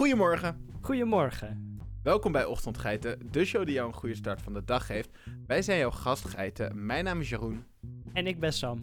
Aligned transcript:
Goedemorgen. 0.00 0.66
Goedemorgen. 0.80 1.78
Welkom 2.02 2.32
bij 2.32 2.44
Ochtendgeiten, 2.44 3.30
de 3.30 3.44
show 3.44 3.64
die 3.64 3.74
jou 3.74 3.88
een 3.88 3.94
goede 3.94 4.14
start 4.14 4.42
van 4.42 4.52
de 4.52 4.64
dag 4.64 4.86
geeft. 4.86 5.10
Wij 5.46 5.62
zijn 5.62 5.78
jouw 5.78 5.90
gastgeiten. 5.90 6.86
Mijn 6.86 7.04
naam 7.04 7.20
is 7.20 7.28
Jeroen. 7.28 7.64
En 8.12 8.26
ik 8.26 8.40
ben 8.40 8.52
Sam. 8.52 8.78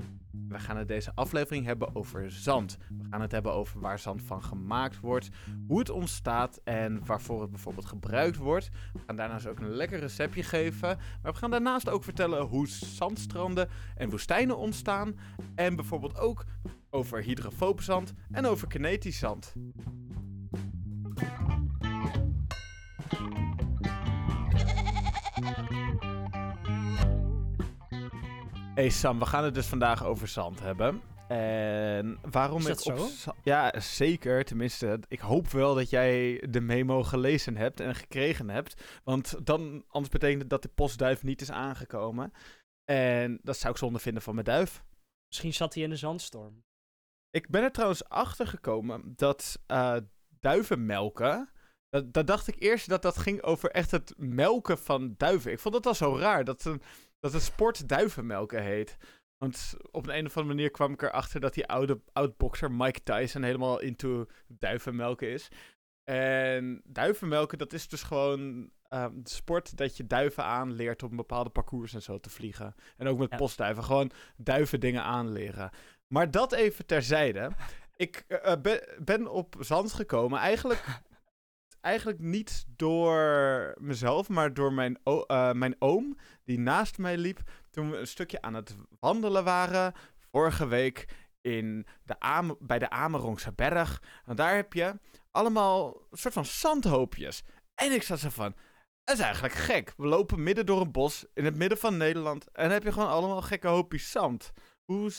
We 0.47 0.59
gaan 0.59 0.77
het 0.77 0.87
deze 0.87 1.11
aflevering 1.15 1.65
hebben 1.65 1.95
over 1.95 2.31
zand. 2.31 2.77
We 2.97 3.07
gaan 3.09 3.21
het 3.21 3.31
hebben 3.31 3.53
over 3.53 3.79
waar 3.79 3.99
zand 3.99 4.21
van 4.21 4.43
gemaakt 4.43 4.99
wordt, 4.99 5.29
hoe 5.67 5.79
het 5.79 5.89
ontstaat 5.89 6.61
en 6.63 7.05
waarvoor 7.05 7.41
het 7.41 7.51
bijvoorbeeld 7.51 7.85
gebruikt 7.85 8.37
wordt. 8.37 8.69
We 8.93 8.99
gaan 9.05 9.15
daarnaast 9.15 9.47
ook 9.47 9.59
een 9.59 9.75
lekker 9.75 9.99
receptje 9.99 10.43
geven. 10.43 10.97
Maar 11.21 11.31
we 11.31 11.37
gaan 11.37 11.51
daarnaast 11.51 11.89
ook 11.89 12.03
vertellen 12.03 12.45
hoe 12.45 12.67
zandstranden 12.67 13.69
en 13.95 14.09
woestijnen 14.09 14.57
ontstaan. 14.57 15.15
En 15.55 15.75
bijvoorbeeld 15.75 16.17
ook 16.19 16.43
over 16.89 17.23
hydrofoop 17.23 17.81
zand 17.81 18.13
en 18.31 18.45
over 18.45 18.67
kinetisch 18.67 19.19
zand. 19.19 19.53
Hey 28.77 28.89
Sam, 28.89 29.19
we 29.19 29.25
gaan 29.25 29.43
het 29.43 29.53
dus 29.53 29.67
vandaag 29.67 30.05
over 30.05 30.27
zand 30.27 30.59
hebben. 30.59 31.01
En 31.27 32.17
waarom 32.31 32.57
Is 32.57 32.65
dat 32.65 32.79
ik 32.79 32.85
op 32.93 32.97
zo? 32.97 33.07
za- 33.07 33.35
Ja, 33.43 33.79
zeker. 33.79 34.43
Tenminste, 34.45 34.99
ik 35.07 35.19
hoop 35.19 35.47
wel 35.49 35.75
dat 35.75 35.89
jij 35.89 36.43
de 36.49 36.61
memo 36.61 37.03
gelezen 37.03 37.57
hebt 37.57 37.79
en 37.79 37.95
gekregen 37.95 38.49
hebt. 38.49 38.83
Want 39.03 39.45
dan, 39.45 39.83
anders 39.87 40.09
betekent 40.13 40.41
het 40.41 40.49
dat 40.49 40.61
de 40.61 40.67
postduif 40.69 41.23
niet 41.23 41.41
is 41.41 41.51
aangekomen. 41.51 42.31
En 42.91 43.39
dat 43.43 43.57
zou 43.57 43.73
ik 43.73 43.79
zonde 43.79 43.99
vinden 43.99 44.21
van 44.23 44.33
mijn 44.33 44.45
duif. 44.45 44.83
Misschien 45.27 45.53
zat 45.53 45.73
hij 45.73 45.83
in 45.83 45.89
de 45.89 45.95
zandstorm. 45.95 46.63
Ik 47.29 47.49
ben 47.49 47.63
er 47.63 47.71
trouwens 47.71 48.09
achter 48.09 48.47
gekomen 48.47 49.13
dat 49.15 49.59
eh 49.67 49.95
duiven 50.39 50.85
melken. 50.85 51.49
Dat, 51.89 52.13
dat 52.13 52.27
dacht 52.27 52.47
ik 52.47 52.55
eerst 52.59 52.89
dat 52.89 53.01
dat 53.01 53.17
ging 53.17 53.41
over 53.41 53.71
echt 53.71 53.91
het 53.91 54.13
melken 54.17 54.77
van 54.77 55.13
duiven. 55.17 55.51
Ik 55.51 55.59
vond 55.59 55.73
dat 55.73 55.85
al 55.85 55.95
zo 55.95 56.17
raar 56.17 56.43
dat, 56.43 56.65
een, 56.65 56.81
dat 57.19 57.33
een 57.33 57.41
sport 57.41 57.87
duivenmelken 57.89 58.63
heet. 58.63 58.97
Want 59.37 59.75
op 59.91 60.07
een, 60.07 60.17
een 60.17 60.25
of 60.25 60.37
andere 60.37 60.55
manier 60.55 60.71
kwam 60.71 60.93
ik 60.93 61.01
erachter 61.01 61.39
dat 61.39 61.53
die 61.53 61.67
oude 61.67 62.01
oud-boxer 62.13 62.71
Mike 62.71 63.03
Tyson 63.03 63.43
helemaal 63.43 63.79
into 63.79 64.25
duivenmelken 64.47 65.29
is. 65.29 65.47
En 66.03 66.81
duivenmelken, 66.85 67.57
dat 67.57 67.73
is 67.73 67.87
dus 67.87 68.03
gewoon 68.03 68.69
ehm, 68.89 69.11
de 69.13 69.29
sport 69.29 69.77
dat 69.77 69.97
je 69.97 70.07
duiven 70.07 70.43
aanleert 70.43 71.03
op 71.03 71.09
een 71.11 71.17
bepaalde 71.17 71.49
parcours 71.49 71.93
en 71.93 72.01
zo 72.01 72.19
te 72.19 72.29
vliegen. 72.29 72.75
En 72.97 73.07
ook 73.07 73.17
met 73.17 73.31
Ja. 73.31 73.37
postduiven, 73.37 73.83
gewoon 73.83 74.11
duiven 74.37 74.79
dingen 74.79 75.03
aanleren. 75.03 75.69
Maar 76.07 76.31
dat 76.31 76.51
even 76.53 76.85
terzijde. 76.85 77.51
Ik 77.95 78.23
eh, 78.27 78.51
eh, 78.51 78.61
ben, 78.61 78.81
ben 79.03 79.27
op 79.31 79.55
zand 79.59 79.93
gekomen. 79.93 80.39
Eigenlijk, 80.39 80.83
eigenlijk 81.87 82.19
niet 82.19 82.65
door 82.67 83.73
mezelf, 83.79 84.29
maar 84.29 84.53
door 84.53 84.73
mijn, 84.73 84.99
eh, 85.03 85.51
mijn 85.51 85.75
oom, 85.79 86.17
die 86.43 86.59
naast 86.59 86.97
mij 86.97 87.17
liep. 87.17 87.39
Toen 87.71 87.91
we 87.91 87.97
een 87.97 88.07
stukje 88.07 88.41
aan 88.41 88.53
het 88.53 88.75
wandelen 88.99 89.43
waren. 89.43 89.93
Vorige 90.31 90.67
week 90.67 91.05
in 91.41 91.85
de 92.03 92.55
bij 92.59 92.79
de 92.79 92.89
Amerongse 92.89 93.53
berg. 93.53 94.01
En 94.25 94.35
daar 94.35 94.55
heb 94.55 94.73
je 94.73 94.99
allemaal 95.31 96.07
een 96.11 96.17
soort 96.17 96.33
van 96.33 96.45
zandhoopjes. 96.45 97.43
En 97.75 97.91
ik 97.91 98.03
zat 98.03 98.19
zo 98.19 98.29
van. 98.29 98.55
Dat 99.03 99.17
is 99.17 99.21
eigenlijk 99.23 99.53
gek. 99.53 99.93
We 99.97 100.07
lopen 100.07 100.43
midden 100.43 100.65
door 100.65 100.81
een 100.81 100.91
bos 100.91 101.25
in 101.33 101.45
het 101.45 101.55
midden 101.55 101.77
van 101.77 101.97
Nederland. 101.97 102.51
En 102.51 102.63
dan 102.63 102.71
heb 102.71 102.83
je 102.83 102.91
gewoon 102.91 103.09
allemaal 103.09 103.41
gekke 103.41 103.67
hoopjes 103.67 104.11
zand. 104.11 104.51
Hoe, 104.85 105.11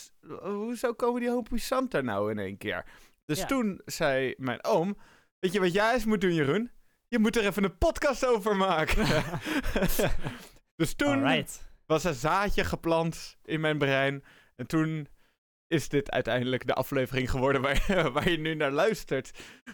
hoezo 0.43 0.93
komen 0.95 1.21
die 1.21 1.31
hoopjes 1.31 1.67
zand 1.67 1.91
daar 1.91 2.05
nou 2.05 2.31
in 2.31 2.39
één 2.39 2.59
keer? 2.59 2.85
Dus 3.25 3.39
Ja. 3.39 3.47
toen 3.47 3.81
zei 3.85 4.35
mijn 4.39 4.65
oom: 4.65 4.97
Weet 5.39 5.53
je 5.53 5.61
wat 5.61 5.73
jij 5.73 5.95
eens 5.95 6.05
moet 6.05 6.21
doen, 6.21 6.35
Jeroen? 6.35 6.71
Je 7.09 7.19
moet 7.19 7.37
er 7.37 7.47
even 7.47 7.65
een 7.65 7.79
podcast 7.79 8.27
over 8.27 8.57
maken. 8.57 9.07
dus 10.77 10.95
toen 10.95 11.25
Alright. 11.25 11.67
was 11.87 12.05
een 12.05 12.15
zaadje 12.15 12.65
geplant 12.65 13.37
in 13.45 13.61
mijn 13.61 13.79
brein. 13.79 14.25
En 14.57 14.67
toen 14.67 15.09
is 15.67 15.89
dit 15.89 16.11
uiteindelijk 16.11 16.67
de 16.67 16.75
aflevering 16.75 17.31
geworden 17.31 17.61
waar, 17.63 18.11
waar 18.13 18.31
je 18.31 18.39
nu 18.39 18.55
naar 18.55 18.71
luistert. 18.71 19.31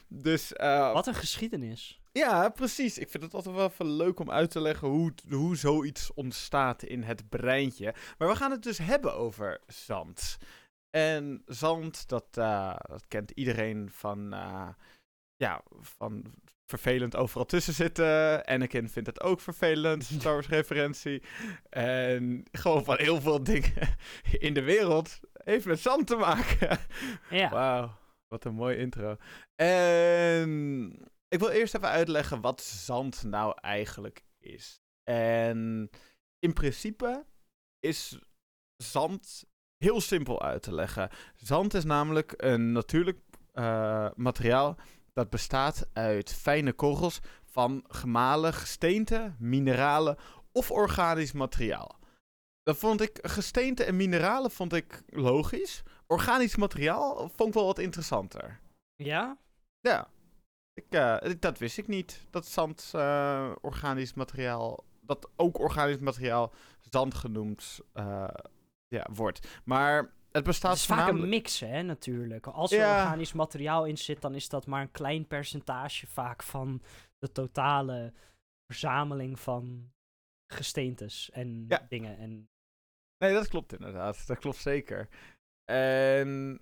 Dus 0.09 0.53
eh, 0.53 0.93
Wat 0.93 1.06
een 1.06 1.15
geschiedenis. 1.15 2.00
ja, 2.12 2.49
precies. 2.49 2.99
Ik 2.99 3.11
vind 3.11 3.22
het 3.22 3.34
altijd 3.34 3.55
wel 3.55 3.67
even 3.69 3.91
leuk 3.91 4.19
om 4.21 4.31
uit 4.31 4.50
te 4.50 4.61
leggen 4.61 4.88
hoe, 4.88 5.12
hoe 5.28 5.56
zoiets 5.56 6.15
ontstaat 6.15 6.83
in 6.83 7.03
het 7.03 7.28
breintje. 7.28 7.94
Maar 8.19 8.28
we 8.28 8.37
gaan 8.37 8.50
het 8.50 8.62
dus 8.62 8.78
hebben 8.78 9.15
over 9.15 9.61
zand. 9.67 10.38
En 10.91 11.43
zand, 11.47 12.09
dat, 12.09 12.27
eh, 12.33 12.77
dat 12.88 13.06
kent 13.09 13.31
iedereen 13.31 13.91
van, 13.93 14.33
eh, 14.33 14.69
ja, 15.44 15.62
van 15.81 16.25
vervelend 16.66 17.16
overal 17.16 17.47
tussen 17.47 17.75
zitten. 17.75 18.44
Anakin 18.44 18.88
vindt 18.88 19.09
het 19.09 19.21
ook 19.21 19.41
vervelend, 19.41 20.05
Star 20.19 20.32
Wars 20.32 20.49
referentie. 20.49 21.22
En 21.71 22.44
gewoon 22.53 22.84
van 22.84 22.97
heel 22.99 23.21
veel 23.21 23.43
dingen 23.43 23.97
in 24.38 24.55
de 24.55 24.62
wereld 24.62 25.21
heeft 25.32 25.66
met 25.66 25.81
zand 25.81 26.06
te 26.06 26.16
maken. 26.16 26.78
Ja. 27.31 27.50
Wauw, 27.50 27.99
wat 28.28 28.44
een 28.44 28.55
mooie 28.55 28.77
intro. 28.77 29.16
En 29.56 30.91
ik 31.28 31.38
wil 31.38 31.49
eerst 31.49 31.75
even 31.75 31.88
uitleggen 31.88 32.41
wat 32.41 32.61
zand 32.62 33.22
nou 33.22 33.55
eigenlijk 33.61 34.25
is. 34.38 34.81
En 35.11 35.91
in 36.38 36.53
principe 36.53 37.26
is 37.81 38.19
zand 38.76 39.44
heel 39.76 40.00
simpel 40.00 40.43
uit 40.43 40.62
te 40.62 40.75
leggen. 40.75 41.11
Zand 41.37 41.75
is 41.75 41.84
namelijk 41.84 42.34
een 42.37 42.72
natuurlijk 42.72 43.19
eh, 43.53 44.09
materiaal 44.15 44.76
dat 45.14 45.30
bestaat 45.30 45.88
uit 45.92 46.32
fijne 46.32 46.72
korrels 46.72 47.20
van 47.44 47.84
gemalen 47.88 48.52
gesteente, 48.52 49.34
mineralen 49.38 50.16
of 50.52 50.70
organisch 50.70 51.32
materiaal. 51.32 51.98
Dat 52.62 52.76
vond 52.76 53.00
ik, 53.00 53.19
gesteente 53.22 53.84
en 53.84 53.97
mineralen 53.97 54.50
vond 54.50 54.72
ik 54.72 55.02
logisch. 55.06 55.82
Organisch 56.06 56.56
materiaal 56.56 57.16
vond 57.16 57.48
ik 57.48 57.54
wel 57.54 57.66
wat 57.66 57.78
interessanter. 57.78 58.60
Ja? 58.97 59.38
Ja, 59.80 60.08
ik, 60.72 60.86
eh, 60.88 61.16
dat 61.38 61.58
wist 61.58 61.78
ik 61.78 61.86
niet. 61.88 62.26
Dat 62.31 62.46
zand 62.46 62.91
eh, 62.94 63.52
organisch 63.60 64.14
materiaal, 64.14 64.84
dat 65.00 65.31
ook 65.36 65.58
organisch 65.58 65.98
materiaal 65.98 66.52
zand 66.81 67.14
genoemd 67.14 67.81
eh, 67.92 68.28
ja, 68.88 69.06
wordt. 69.12 69.60
Maar 69.64 70.12
het 70.34 70.43
Het 70.43 70.45
bestaat 70.45 70.77
is 70.77 70.87
vaak 70.87 71.09
een 71.09 71.28
mix, 71.28 71.61
hè, 71.61 71.83
natuurlijk. 71.83 72.47
Als 72.47 72.72
er 72.72 72.78
Ja. 72.78 73.03
organisch 73.03 73.33
materiaal 73.33 73.84
in 73.87 73.99
zit, 73.99 74.21
dan 74.21 74.34
is 74.34 74.49
dat 74.49 74.67
maar 74.67 74.81
een 74.83 74.91
klein 74.91 75.27
percentage 75.27 76.06
vaak 76.06 76.43
van 76.43 76.83
de 77.19 77.33
totale 77.33 78.12
verzameling 78.67 79.41
van 79.41 79.93
gesteentes 80.53 81.31
en 81.31 81.65
Ja. 81.69 81.87
dingen. 81.89 82.19
En 82.19 82.49
Nee, 83.19 83.33
dat 83.33 83.49
klopt 83.49 83.73
inderdaad. 83.73 84.27
Dat 84.27 84.39
klopt 84.39 84.56
zeker. 84.56 85.09
En 85.65 86.61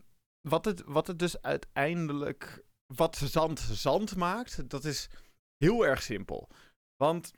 wat 0.49 0.65
het, 0.65 0.83
wat 0.85 1.07
het 1.07 1.19
dus 1.19 1.43
uiteindelijk... 1.43 2.65
Wat 2.97 3.17
zand 3.17 3.59
zand 3.61 4.17
maakt, 4.17 4.71
dat 4.71 4.85
is 4.85 5.09
heel 5.57 5.87
erg 5.87 6.03
simpel. 6.03 6.49
Want 6.97 7.33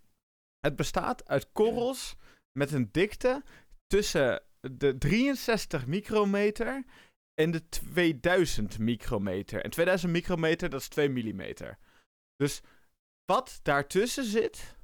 het 0.61 0.77
bestaat 0.77 1.29
uit 1.29 1.53
korrels 1.53 2.17
met 2.59 2.73
een 2.73 2.89
dikte 2.93 3.43
tussen 3.87 4.43
de 4.73 4.99
63 4.99 5.87
micrometer 5.87 6.85
en 7.35 7.51
de 7.51 7.69
2000 7.69 8.79
micrometer. 8.79 9.65
En 9.65 9.71
2000 9.71 10.13
micrometer, 10.13 10.71
dat 10.71 10.81
is 10.81 10.89
2 10.89 11.09
millimeter. 11.09 11.79
Dus 12.37 12.61
wat 13.25 13.61
daartussen 13.63 14.25
zit, 14.25 14.77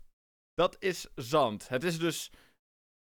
dat 0.54 0.76
is 0.78 1.06
zand. 1.14 1.68
Het 1.68 1.84
is 1.84 1.98
dus 1.98 2.30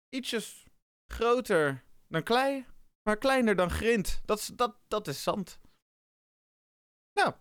ietsjes 0.09 0.66
groter 1.13 1.83
dan 2.07 2.23
klei, 2.23 2.66
maar 3.03 3.17
kleiner 3.17 3.55
dan 3.55 3.69
grind. 3.69 4.22
Dat 4.25 4.39
is, 4.39 4.47
dat, 4.47 4.78
dat 4.88 5.07
is 5.07 5.23
zand. 5.23 5.59
Nou, 7.13 7.34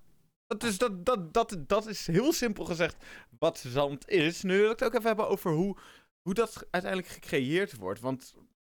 dat 0.46 0.62
is, 0.62 0.78
dat, 0.78 1.06
dat, 1.06 1.34
dat, 1.34 1.56
dat 1.66 1.86
is 1.86 2.06
heel 2.06 2.32
simpel 2.32 2.64
gezegd 2.64 3.04
wat 3.38 3.58
zand 3.58 4.08
is. 4.08 4.42
Nu 4.42 4.60
wil 4.60 4.70
ik 4.70 4.78
het 4.78 4.84
ook 4.84 4.94
even 4.94 5.06
hebben 5.06 5.28
over 5.28 5.52
hoe, 5.52 5.76
hoe 6.22 6.34
dat 6.34 6.66
uiteindelijk 6.70 7.12
gecreëerd 7.12 7.76
wordt. 7.76 8.00
Want 8.00 8.34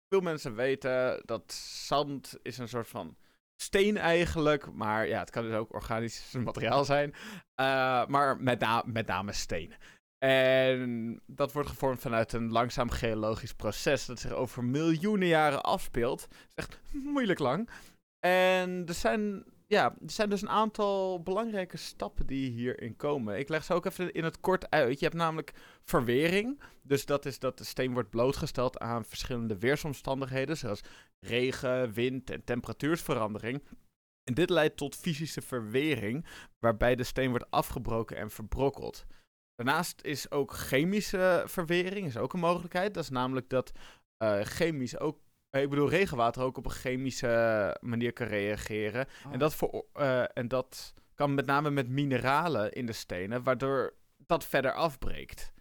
veel 0.08 0.20
mensen 0.20 0.54
weten 0.54 1.22
dat 1.24 1.52
zand 1.52 2.38
is 2.42 2.58
een 2.58 2.68
soort 2.68 2.88
van 2.88 3.16
steen 3.62 3.96
eigenlijk. 3.96 4.72
Maar 4.72 5.06
ja, 5.08 5.18
het 5.18 5.30
kan 5.30 5.42
dus 5.42 5.54
ook 5.54 5.74
organisch 5.74 6.32
materiaal 6.44 6.84
zijn. 6.84 7.14
Eh, 7.54 8.06
maar 8.06 8.40
met, 8.40 8.60
na- 8.60 8.82
met 8.86 9.06
name 9.06 9.32
steen. 9.32 9.74
En 10.18 11.20
dat 11.26 11.52
wordt 11.52 11.68
gevormd 11.68 12.00
vanuit 12.00 12.32
een 12.32 12.50
langzaam 12.52 12.90
geologisch 12.90 13.54
proces 13.54 14.06
dat 14.06 14.18
zich 14.20 14.32
over 14.32 14.64
miljoenen 14.64 15.28
jaren 15.28 15.62
afspeelt. 15.62 16.20
Dat 16.20 16.38
is 16.54 16.64
echt 16.64 16.80
moeilijk 16.92 17.38
lang. 17.38 17.68
En 18.26 18.84
er 18.86 18.94
zijn, 18.94 19.44
ja, 19.68 19.84
er 19.84 20.10
zijn 20.10 20.30
dus 20.30 20.42
een 20.42 20.48
aantal 20.48 21.22
belangrijke 21.22 21.76
stappen 21.76 22.26
die 22.26 22.50
hierin 22.50 22.96
komen. 22.96 23.38
Ik 23.38 23.48
leg 23.48 23.64
ze 23.64 23.74
ook 23.74 23.84
even 23.84 24.12
in 24.12 24.24
het 24.24 24.40
kort 24.40 24.70
uit. 24.70 24.98
Je 24.98 25.04
hebt 25.04 25.18
namelijk 25.18 25.52
verwering. 25.82 26.60
Dus 26.82 27.06
dat 27.06 27.26
is 27.26 27.38
dat 27.38 27.58
de 27.58 27.64
steen 27.64 27.92
wordt 27.92 28.10
blootgesteld 28.10 28.78
aan 28.78 29.04
verschillende 29.04 29.58
weersomstandigheden, 29.58 30.56
zoals 30.56 30.80
regen, 31.20 31.92
wind 31.92 32.30
en 32.30 32.44
temperatuursverandering. 32.44 33.62
En 34.24 34.34
dit 34.34 34.50
leidt 34.50 34.76
tot 34.76 34.96
fysische 34.96 35.40
verwering, 35.40 36.26
waarbij 36.58 36.94
de 36.96 37.04
steen 37.04 37.30
wordt 37.30 37.50
afgebroken 37.50 38.16
en 38.16 38.30
verbrokkeld. 38.30 39.06
Daarnaast 39.54 40.02
is 40.02 40.30
ook 40.30 40.52
chemische 40.52 41.42
verwering 41.46 42.06
is 42.06 42.16
ook 42.16 42.32
een 42.32 42.40
mogelijkheid. 42.40 42.94
Dat 42.94 43.02
is 43.02 43.10
namelijk 43.10 43.48
dat 43.48 43.72
uh, 44.22 44.40
chemisch 44.40 44.98
ook, 44.98 45.16
eh, 45.16 45.27
ik 45.50 45.68
bedoel 45.70 45.88
regenwater 45.88 46.42
ook 46.42 46.56
op 46.56 46.64
een 46.64 46.70
chemische 46.70 47.76
manier 47.80 48.12
kan 48.12 48.26
reageren. 48.26 49.06
En, 49.24 49.32
Oh. 49.32 49.38
dat 49.38 49.54
voor, 49.54 49.86
eh, 49.92 50.24
en 50.36 50.48
dat 50.48 50.94
kan 51.14 51.34
met 51.34 51.46
name 51.46 51.70
met 51.70 51.88
mineralen 51.88 52.72
in 52.72 52.86
de 52.86 52.92
stenen, 52.92 53.42
waardoor 53.42 53.94
dat 54.16 54.44
verder 54.44 54.72
afbreekt. 54.72 55.52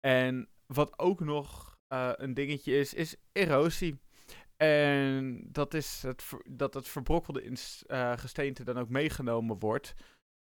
En 0.00 0.48
wat 0.66 0.98
ook 0.98 1.20
nog 1.20 1.68
eh, 1.86 2.12
een 2.16 2.34
dingetje 2.34 2.78
is, 2.78 2.94
is 2.94 3.16
erosie. 3.32 4.00
En 4.56 5.42
dat 5.52 5.74
is 5.74 6.02
het, 6.02 6.24
dat 6.50 6.74
het 6.74 6.88
verbrokkelde 6.88 7.42
in, 7.42 7.56
eh, 7.86 8.12
gesteente 8.18 8.64
dan 8.64 8.78
ook 8.78 8.88
meegenomen 8.88 9.58
wordt. 9.58 9.94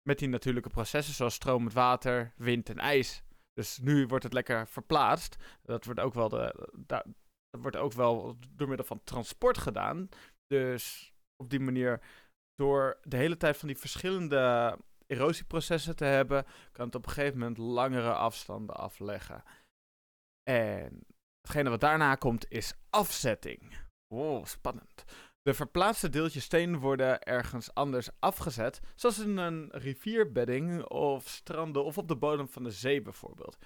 Met 0.02 0.18
die 0.18 0.28
natuurlijke 0.28 0.68
processen 0.68 1.14
zoals 1.14 1.34
stromend 1.34 1.72
water, 1.72 2.32
wind 2.36 2.68
en 2.68 2.78
ijs. 2.78 3.22
Dus 3.52 3.78
nu 3.78 4.06
wordt 4.06 4.24
het 4.24 4.32
lekker 4.32 4.68
verplaatst. 4.68 5.36
Dat 5.62 5.84
wordt 5.84 6.00
ook 6.00 6.14
wel, 6.14 6.28
de, 6.28 6.68
da- 6.86 7.04
dat 7.52 7.60
wordt 7.60 7.76
ook 7.76 7.92
wel 7.92 8.36
door 8.56 8.68
middel 8.68 8.86
van 8.86 9.04
transport 9.04 9.58
gedaan. 9.58 10.08
Dus 10.46 11.12
op 11.36 11.50
die 11.50 11.60
manier, 11.60 12.00
door 12.54 12.98
de 13.02 13.16
hele 13.16 13.36
tijd 13.36 13.56
van 13.56 13.68
die 13.68 13.78
verschillende 13.78 14.76
erosieprocessen 15.06 15.96
te 15.96 16.04
hebben, 16.04 16.44
kan 16.72 16.86
het 16.86 16.94
op 16.94 17.06
een 17.06 17.12
gegeven 17.12 17.38
moment 17.38 17.58
langere 17.58 18.12
afstanden 18.12 18.76
afleggen. 18.76 19.42
En 20.42 21.06
hetgene 21.40 21.70
wat 21.70 21.80
daarna 21.80 22.14
komt 22.14 22.50
is 22.50 22.74
afzetting. 22.90 23.76
Wow, 24.14 24.46
spannend. 24.46 25.04
De 25.42 25.54
verplaatste 25.54 26.08
deeltjes 26.08 26.44
steen 26.44 26.78
worden 26.78 27.22
ergens 27.22 27.74
anders 27.74 28.08
afgezet, 28.18 28.80
zoals 28.94 29.18
in 29.18 29.36
een 29.36 29.68
rivierbedding 29.70 30.84
of 30.84 31.28
stranden 31.28 31.84
of 31.84 31.98
op 31.98 32.08
de 32.08 32.16
bodem 32.16 32.48
van 32.48 32.62
de 32.62 32.70
zee 32.70 33.02
bijvoorbeeld. 33.02 33.58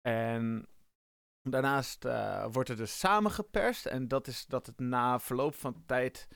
En 0.00 0.68
daarnaast 1.42 2.04
eh, 2.04 2.46
wordt 2.50 2.68
het 2.68 2.78
dus 2.78 2.98
samengeperst 2.98 3.86
en 3.86 4.08
dat 4.08 4.26
is 4.26 4.46
dat 4.46 4.66
het 4.66 4.78
na 4.78 5.20
verloop 5.20 5.54
van 5.54 5.82
tijd 5.86 6.28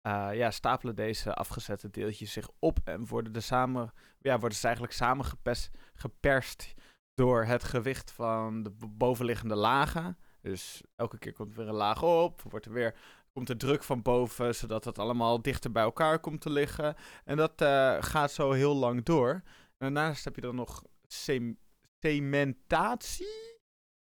eh, 0.00 0.28
ja, 0.32 0.50
stapelen 0.50 0.96
deze 0.96 1.34
afgezette 1.34 1.90
deeltjes 1.90 2.32
zich 2.32 2.48
op 2.58 2.78
en 2.84 3.06
worden, 3.06 3.32
de 3.32 3.40
samen, 3.40 3.92
ja, 4.18 4.38
worden 4.38 4.58
ze 4.58 4.64
eigenlijk 4.64 4.96
samengeperst 4.96 5.70
geperst 5.94 6.74
door 7.14 7.44
het 7.44 7.64
gewicht 7.64 8.10
van 8.10 8.62
de 8.62 8.70
bovenliggende 8.88 9.54
lagen. 9.54 10.18
Dus 10.40 10.82
elke 10.96 11.18
keer 11.18 11.32
komt 11.32 11.50
er 11.50 11.56
weer 11.56 11.68
een 11.68 11.74
laag 11.74 12.02
op, 12.02 12.42
wordt 12.42 12.66
er 12.66 12.72
weer, 12.72 12.94
komt 13.32 13.48
er 13.48 13.56
druk 13.56 13.82
van 13.82 14.02
boven, 14.02 14.54
zodat 14.54 14.84
het 14.84 14.98
allemaal 14.98 15.42
dichter 15.42 15.72
bij 15.72 15.82
elkaar 15.82 16.18
komt 16.18 16.40
te 16.40 16.50
liggen. 16.50 16.96
En 17.24 17.36
dat 17.36 17.60
eh, 17.60 17.96
gaat 18.00 18.32
zo 18.32 18.52
heel 18.52 18.74
lang 18.74 19.02
door. 19.02 19.30
En 19.30 19.42
daarnaast 19.78 20.24
heb 20.24 20.34
je 20.34 20.40
dan 20.40 20.54
nog 20.54 20.82
cem- 21.06 21.58
cementatie. 22.00 23.53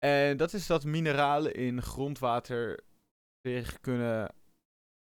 En 0.05 0.37
dat 0.37 0.53
is 0.53 0.67
dat 0.67 0.83
mineralen 0.83 1.53
in 1.53 1.81
grondwater 1.81 2.83
zich 3.47 3.79
kunnen. 3.79 4.35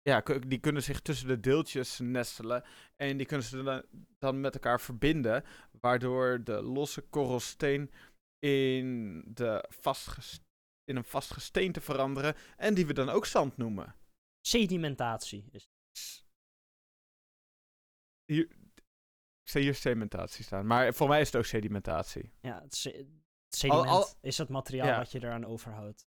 Ja, 0.01 0.21
die 0.21 0.59
kunnen 0.59 0.83
zich 0.83 1.01
tussen 1.01 1.27
de 1.27 1.39
deeltjes 1.39 1.99
nestelen. 1.99 2.63
En 2.95 3.17
die 3.17 3.25
kunnen 3.25 3.45
ze 3.45 3.85
dan, 4.19 4.39
met 4.39 4.53
elkaar 4.53 4.81
verbinden. 4.81 5.43
Waardoor 5.81 6.43
de 6.43 6.61
losse 6.61 7.01
korrelsteen 7.01 7.91
in, 8.39 9.21
de 9.33 9.65
vastges- 9.69 10.39
in 10.83 10.95
een 10.95 11.03
vast 11.03 11.33
gesteente 11.33 11.81
veranderen. 11.81 12.35
En 12.57 12.73
die 12.73 12.85
we 12.85 12.93
dan 12.93 13.09
ook 13.09 13.25
zand 13.25 13.57
noemen. 13.57 13.95
Sedimentatie. 14.47 15.49
Is... 15.51 15.67
Hier, 18.25 18.45
ik 19.43 19.49
zie 19.49 19.61
hier 19.61 19.75
cementatie 19.75 20.43
staan. 20.43 20.65
Maar 20.65 20.93
voor 20.93 21.07
mij 21.07 21.21
is 21.21 21.27
het 21.27 21.35
ook 21.35 21.45
sedimentatie. 21.45 22.31
Ja, 22.41 22.61
het 22.61 22.75
sediment 23.49 23.87
al- 23.89 24.07
is 24.21 24.37
het 24.37 24.49
materiaal 24.49 24.87
Ja. 24.87 24.97
wat 24.97 25.11
je 25.11 25.23
eraan 25.23 25.45
overhoudt. 25.45 26.07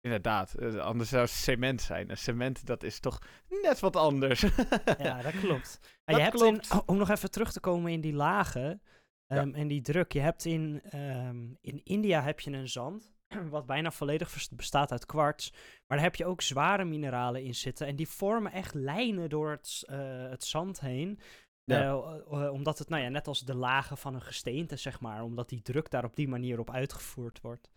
Inderdaad, 0.00 0.54
eh, 0.54 0.76
anders 0.76 1.08
zou 1.08 1.22
het 1.22 1.30
cement 1.30 1.80
zijn. 1.82 2.10
En 2.10 2.18
cement, 2.18 2.66
dat 2.66 2.82
is 2.82 3.00
toch 3.00 3.18
net 3.48 3.80
wat 3.80 3.96
anders. 3.96 4.40
Ja, 4.98 5.22
dat 5.22 5.32
klopt. 5.40 5.80
Dat 6.04 6.16
je 6.16 6.22
hebt 6.22 6.34
klopt. 6.36 6.70
In, 6.72 6.82
om 6.86 6.96
nog 6.96 7.10
even 7.10 7.30
terug 7.30 7.52
te 7.52 7.60
komen 7.60 7.92
in 7.92 8.00
die 8.00 8.12
lagen 8.12 8.82
Ja. 9.26 9.36
ehm, 9.36 9.54
en 9.54 9.68
die 9.68 9.80
druk. 9.80 10.12
Je 10.12 10.20
hebt 10.20 10.44
in, 10.44 10.80
ehm, 10.82 11.46
in 11.60 11.80
India 11.84 12.22
heb 12.22 12.40
je 12.40 12.50
een 12.50 12.68
zand, 12.68 13.12
wat 13.50 13.66
bijna 13.66 13.90
volledig 13.90 14.48
bestaat 14.50 14.92
uit 14.92 15.06
kwarts. 15.06 15.50
Maar 15.52 15.96
daar 15.98 16.06
heb 16.06 16.16
je 16.16 16.26
ook 16.26 16.42
zware 16.42 16.84
mineralen 16.84 17.42
in 17.42 17.54
zitten. 17.54 17.86
En 17.86 17.96
die 17.96 18.08
vormen 18.08 18.52
echt 18.52 18.74
lijnen 18.74 19.28
door 19.28 19.50
het, 19.50 19.82
eh, 19.86 20.28
het 20.30 20.44
zand 20.44 20.80
heen. 20.80 21.18
Ja. 21.64 21.80
Eh, 21.80 22.44
eh, 22.44 22.52
omdat 22.52 22.78
het, 22.78 22.88
nou 22.88 23.02
ja, 23.02 23.08
net 23.08 23.26
als 23.26 23.40
de 23.40 23.54
lagen 23.54 23.96
van 23.96 24.14
een 24.14 24.22
gesteente, 24.22 24.76
zeg 24.76 25.00
maar. 25.00 25.22
Omdat 25.22 25.48
die 25.48 25.62
druk 25.62 25.90
daar 25.90 26.04
op 26.04 26.16
die 26.16 26.28
manier 26.28 26.58
op 26.58 26.70
uitgevoerd 26.70 27.40
wordt. 27.40 27.70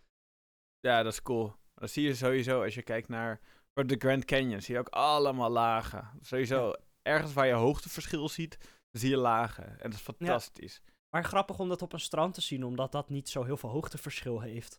Ja, 0.79 1.03
dat 1.03 1.13
is 1.13 1.21
cool. 1.21 1.53
Dat 1.73 1.89
zie 1.89 2.03
je 2.03 2.15
sowieso 2.15 2.63
als 2.63 2.75
je 2.75 2.81
kijkt 2.81 3.07
naar 3.07 3.39
de 3.73 3.95
Grand 3.99 4.25
Canyon. 4.25 4.61
Zie 4.61 4.73
je 4.73 4.79
ook 4.79 4.89
allemaal 4.89 5.49
lagen. 5.49 6.09
Sowieso, 6.21 6.73
ergens 7.01 7.33
waar 7.33 7.47
je 7.47 7.53
hoogteverschil 7.53 8.29
ziet, 8.29 8.57
zie 8.91 9.09
je 9.09 9.17
lagen. 9.17 9.65
En 9.65 9.89
dat 9.89 9.93
is 9.93 9.99
fantastisch. 9.99 10.81
Maar 11.09 11.23
grappig 11.23 11.59
om 11.59 11.69
dat 11.69 11.81
op 11.81 11.93
een 11.93 11.99
strand 11.99 12.33
te 12.33 12.41
zien, 12.41 12.63
omdat 12.63 12.91
dat 12.91 13.09
niet 13.09 13.29
zo 13.29 13.43
heel 13.43 13.57
veel 13.57 13.69
hoogteverschil 13.69 14.41
heeft. 14.41 14.77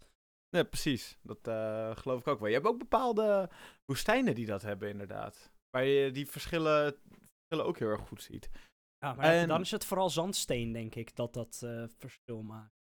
Ja, 0.48 0.62
precies. 0.62 1.18
Dat 1.22 1.46
eh, 1.46 1.96
geloof 1.96 2.20
ik 2.20 2.26
ook 2.26 2.38
wel. 2.38 2.48
Je 2.48 2.54
hebt 2.54 2.66
ook 2.66 2.78
bepaalde 2.78 3.50
woestijnen 3.84 4.34
die 4.34 4.46
dat 4.46 4.62
hebben, 4.62 4.88
inderdaad. 4.88 5.52
Waar 5.70 5.84
je 5.84 6.10
die 6.10 6.26
verschillen, 6.26 6.96
verschillen 7.38 7.66
ook 7.66 7.78
heel 7.78 7.88
erg 7.88 8.08
goed 8.08 8.22
ziet. 8.22 8.50
Ja, 8.98 9.14
maar 9.14 9.24
En- 9.24 9.48
dan 9.48 9.60
is 9.60 9.70
het 9.70 9.84
vooral 9.84 10.10
zandsteen, 10.10 10.72
denk 10.72 10.94
ik, 10.94 11.16
dat 11.16 11.34
dat 11.34 11.60
eh, 11.64 11.84
verschil 11.98 12.42
maakt. 12.42 12.76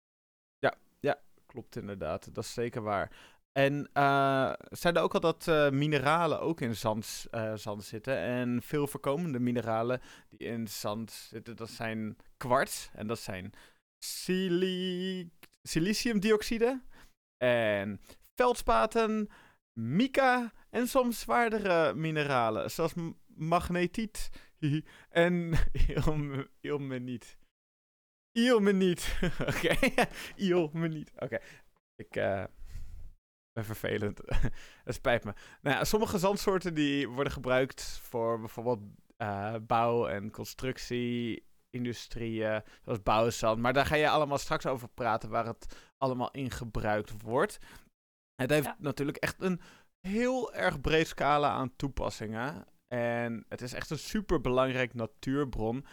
Klopt 1.45 1.75
inderdaad, 1.75 2.33
dat 2.35 2.43
is 2.43 2.53
zeker 2.53 2.81
waar. 2.81 3.11
En 3.51 3.89
eh 3.93 4.53
zijn 4.69 4.95
er 4.95 5.01
ook 5.01 5.13
al 5.13 5.19
dat 5.19 5.47
eh, 5.47 5.69
mineralen 5.69 6.39
ook 6.39 6.61
in 6.61 6.75
zand, 6.75 7.25
zand 7.55 7.83
zitten? 7.83 8.17
En 8.17 8.61
veel 8.61 8.87
voorkomende 8.87 9.39
mineralen 9.39 10.01
die 10.29 10.39
in 10.39 10.67
zand 10.67 11.11
zitten, 11.11 11.55
dat 11.55 11.69
zijn 11.69 12.17
kwarts 12.37 12.89
en 12.93 13.07
dat 13.07 13.19
zijn 13.19 13.53
sili 13.97 15.29
siliciumdioxide 15.61 16.81
en 17.37 18.01
veldspaten, 18.35 19.29
mica 19.73 20.51
en 20.69 20.87
soms 20.87 21.19
zwaardere 21.19 21.93
mineralen, 21.93 22.71
zoals 22.71 22.93
magnetiet 23.27 24.29
en 25.09 25.53
ilm- 25.87 26.47
ilmeniet. 26.59 27.37
Ilmeniet. 28.31 29.19
Oké, 29.49 29.75
ilmeniet. 30.35 31.11
Oké, 31.15 31.39
ik 31.95 32.15
eh, 32.15 32.43
ben 33.51 33.65
vervelend. 33.65 34.21
Het 34.83 34.95
spijt 34.95 35.23
me. 35.23 35.33
Nou 35.61 35.75
ja, 35.75 35.83
sommige 35.83 36.17
zandsoorten 36.17 36.73
die 36.73 37.09
worden 37.09 37.33
gebruikt 37.33 37.81
voor 37.83 38.39
bijvoorbeeld 38.39 38.81
eh, 39.17 39.55
bouw- 39.61 40.07
en 40.07 40.31
constructie-industrieën, 40.31 42.63
zoals 42.83 43.03
bouwzand. 43.03 43.61
Maar 43.61 43.73
daar 43.73 43.85
ga 43.85 43.95
je 43.95 44.09
allemaal 44.09 44.37
straks 44.37 44.65
over 44.65 44.87
praten, 44.89 45.29
waar 45.29 45.45
het 45.45 45.91
allemaal 45.97 46.31
in 46.31 46.51
gebruikt 46.51 47.21
wordt. 47.21 47.57
Het 48.35 48.49
heeft 48.49 48.65
Ja. 48.65 48.75
natuurlijk 48.79 49.17
echt 49.17 49.41
een 49.41 49.61
heel 50.07 50.53
erg 50.53 50.81
breed 50.81 51.07
scala 51.07 51.49
aan 51.49 51.75
toepassingen. 51.75 52.65
En 52.87 53.45
het 53.49 53.61
is 53.61 53.73
echt 53.73 53.89
een 53.89 53.99
super 53.99 54.41
belangrijk 54.41 54.93
natuurbron. 54.93 55.85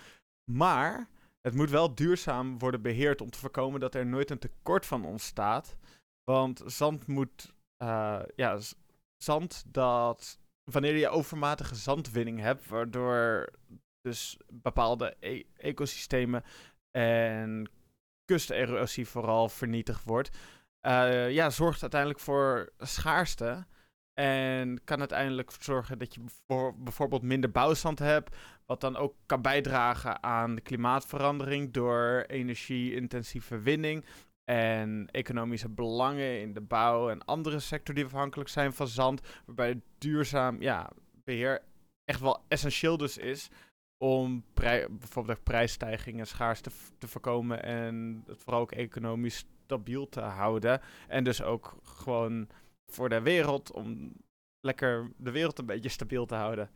Maar 0.51 1.09
het 1.41 1.55
moet 1.55 1.71
wel 1.71 1.95
duurzaam 1.95 2.59
worden 2.59 2.83
beheerd 2.83 3.21
om 3.21 3.31
te 3.31 3.39
voorkomen 3.39 3.81
dat 3.81 3.95
er 3.95 4.07
nooit 4.07 4.31
een 4.31 4.39
tekort 4.39 4.87
van 4.87 5.05
ontstaat. 5.05 5.77
Want 6.25 6.63
zand 6.67 7.07
moet. 7.07 7.53
eh, 7.77 8.23
ja, 8.37 8.59
zand 9.17 9.65
dat. 9.67 10.39
Wanneer 10.71 10.97
je 10.97 11.09
overmatige 11.09 11.75
zandwinning 11.75 12.41
hebt, 12.41 12.69
waardoor 12.69 13.49
dus 14.01 14.37
bepaalde 14.53 15.17
e- 15.21 15.43
ecosystemen 15.57 16.43
en 16.91 17.71
kusterosie 18.25 19.09
vooral 19.09 19.49
vernietigd 19.49 20.05
wordt, 20.05 20.37
eh, 20.81 21.31
ja, 21.31 21.51
zorgt 21.51 21.83
uiteindelijk 21.83 22.21
voor 22.21 22.73
schaarste. 22.79 23.67
En 24.15 24.85
kan 24.85 24.99
uiteindelijk 24.99 25.51
zorgen 25.61 25.99
dat 25.99 26.15
je 26.15 26.21
voor, 26.47 26.75
bijvoorbeeld 26.79 27.23
minder 27.23 27.51
bouwzand 27.51 27.99
hebt, 27.99 28.37
wat 28.67 28.81
dan 28.81 28.97
ook 28.97 29.15
kan 29.27 29.43
bijdragen 29.43 30.23
aan 30.23 30.55
de 30.55 30.61
klimaatverandering 30.61 31.73
door 31.73 32.25
energie-intensieve 32.27 33.59
winning 33.59 34.05
en 34.45 35.09
economische 35.11 35.69
belangen 35.69 36.41
in 36.41 36.55
de 36.55 36.61
bouw 36.61 37.11
en 37.11 37.25
andere 37.25 37.59
sectoren 37.61 37.95
die 37.95 38.05
afhankelijk 38.05 38.49
zijn 38.49 38.73
van 38.73 38.89
zand, 38.89 39.21
waarbij 39.47 39.81
duurzaam 39.99 40.61
ja, 40.61 40.91
beheer 41.25 41.63
echt 42.05 42.21
wel 42.21 42.45
essentieel 42.49 42.97
dus 42.97 43.19
is 43.19 43.51
om 43.99 44.45
bijvoorbeeld 44.91 45.43
prijsstijgingen, 45.43 46.27
schaarste 46.27 46.71
v- 46.71 46.89
te 46.99 47.09
voorkomen 47.09 47.63
en 47.63 48.23
het 48.27 48.43
vooral 48.43 48.61
ook 48.61 48.73
economisch 48.73 49.47
stabiel 49.65 50.09
te 50.09 50.21
houden. 50.21 50.81
En 51.09 51.25
dus 51.25 51.43
ook 51.43 51.77
gewoon 51.83 52.49
voor 52.95 53.09
de 53.09 53.21
wereld, 53.21 53.73
om 53.73 54.13
lekker 54.61 55.13
de 55.17 55.31
wereld 55.31 55.59
een 55.59 55.67
beetje 55.67 55.89
stabiel 55.89 56.27
te 56.27 56.35
houden. 56.35 56.71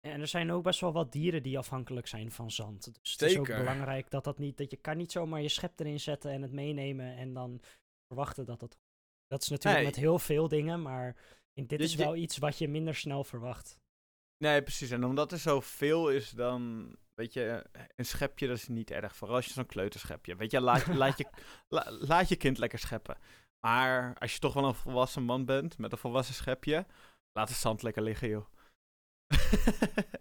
En 0.00 0.20
er 0.20 0.26
zijn 0.26 0.52
ook 0.52 0.62
best 0.62 0.80
wel 0.80 0.92
wat 0.92 1.12
dieren 1.12 1.42
die 1.42 1.58
afhankelijk 1.58 2.06
zijn 2.06 2.32
van 2.32 2.50
zand. 2.50 2.84
Dus 3.02 3.12
het 3.12 3.22
is 3.22 3.38
ook 3.38 3.46
belangrijk 3.46 4.10
dat 4.10 4.24
dat 4.24 4.38
niet, 4.38 4.56
dat 4.56 4.70
je 4.70 4.76
kan 4.76 4.96
niet 4.96 5.12
zomaar 5.12 5.42
je 5.42 5.48
schep 5.48 5.80
erin 5.80 6.00
zetten 6.00 6.30
en 6.30 6.42
het 6.42 6.52
meenemen 6.52 7.16
en 7.16 7.32
dan 7.32 7.60
verwachten 8.06 8.46
dat 8.46 8.60
het. 8.60 8.78
Dat 9.26 9.42
is 9.42 9.48
natuurlijk 9.48 9.82
Nee. 9.82 9.92
met 9.92 10.00
heel 10.00 10.18
veel 10.18 10.48
dingen, 10.48 10.82
maar 10.82 11.16
in 11.52 11.66
dit 11.66 11.78
Je- 11.78 11.84
is 11.84 11.92
je- 11.92 11.98
wel 11.98 12.16
iets 12.16 12.38
wat 12.38 12.58
je 12.58 12.68
minder 12.68 12.94
snel 12.94 13.24
verwacht. 13.24 13.78
Nee, 14.38 14.62
precies. 14.62 14.90
En 14.90 15.04
omdat 15.04 15.32
er 15.32 15.38
zoveel 15.38 16.10
is, 16.10 16.30
dan... 16.30 16.92
Weet 17.14 17.32
je, 17.32 17.64
een 17.96 18.04
schepje 18.04 18.46
dat 18.46 18.56
is 18.56 18.68
niet 18.68 18.90
erg. 18.90 19.16
Vooral 19.16 19.36
als 19.36 19.46
je 19.46 19.52
zo'n 19.52 19.66
kleuterschepje... 19.66 20.36
Weet 20.36 20.50
je, 20.50 20.60
laat, 20.60 20.86
laat, 20.86 21.18
je, 21.18 21.26
la- 21.68 21.90
laat 21.90 22.28
je 22.28 22.36
kind 22.36 22.58
lekker 22.58 22.78
scheppen. 22.78 23.16
Maar 23.64 24.14
als 24.18 24.32
je 24.32 24.38
toch 24.38 24.54
wel 24.54 24.64
een 24.64 24.74
volwassen 24.74 25.22
man 25.22 25.44
bent, 25.44 25.78
met 25.78 25.92
een 25.92 25.98
volwassen 25.98 26.34
schepje... 26.34 26.86
Laat 27.32 27.48
het 27.48 27.58
zand 27.58 27.82
lekker 27.82 28.02
liggen, 28.02 28.28
joh. 28.28 28.46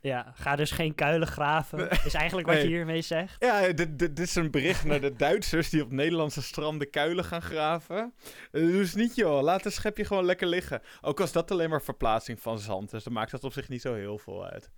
Ja, 0.00 0.32
ga 0.34 0.56
dus 0.56 0.70
geen 0.70 0.94
kuilen 0.94 1.28
graven. 1.28 1.90
Is 1.90 2.14
eigenlijk 2.14 2.48
wat 2.48 2.56
je 2.56 2.62
Nee. 2.62 2.72
hiermee 2.72 3.02
zegt. 3.02 3.44
Ja, 3.44 3.72
dit, 3.72 3.98
dit, 3.98 4.18
is 4.18 4.34
een 4.34 4.50
bericht 4.50 4.84
naar 4.84 5.00
de 5.00 5.16
Duitsers 5.26 5.70
die 5.70 5.82
op 5.82 5.90
Nederlandse 5.90 6.42
stranden 6.42 6.90
kuilen 6.90 7.24
gaan 7.24 7.42
graven. 7.42 8.14
Uh, 8.52 8.66
dus 8.66 8.94
niet 8.94 9.14
joh, 9.14 9.42
laat 9.42 9.64
het 9.64 9.72
schepje 9.72 10.04
gewoon 10.04 10.24
lekker 10.24 10.46
liggen. 10.46 10.82
Ook 11.00 11.20
als 11.20 11.32
dat 11.32 11.50
alleen 11.50 11.70
maar 11.70 11.82
verplaatsing 11.82 12.40
van 12.40 12.58
zand 12.58 12.92
is, 12.92 13.04
dan 13.04 13.12
maakt 13.12 13.30
dat 13.30 13.44
op 13.44 13.52
zich 13.52 13.68
niet 13.68 13.80
zo 13.80 13.94
heel 13.94 14.18
veel 14.18 14.46
uit. 14.46 14.70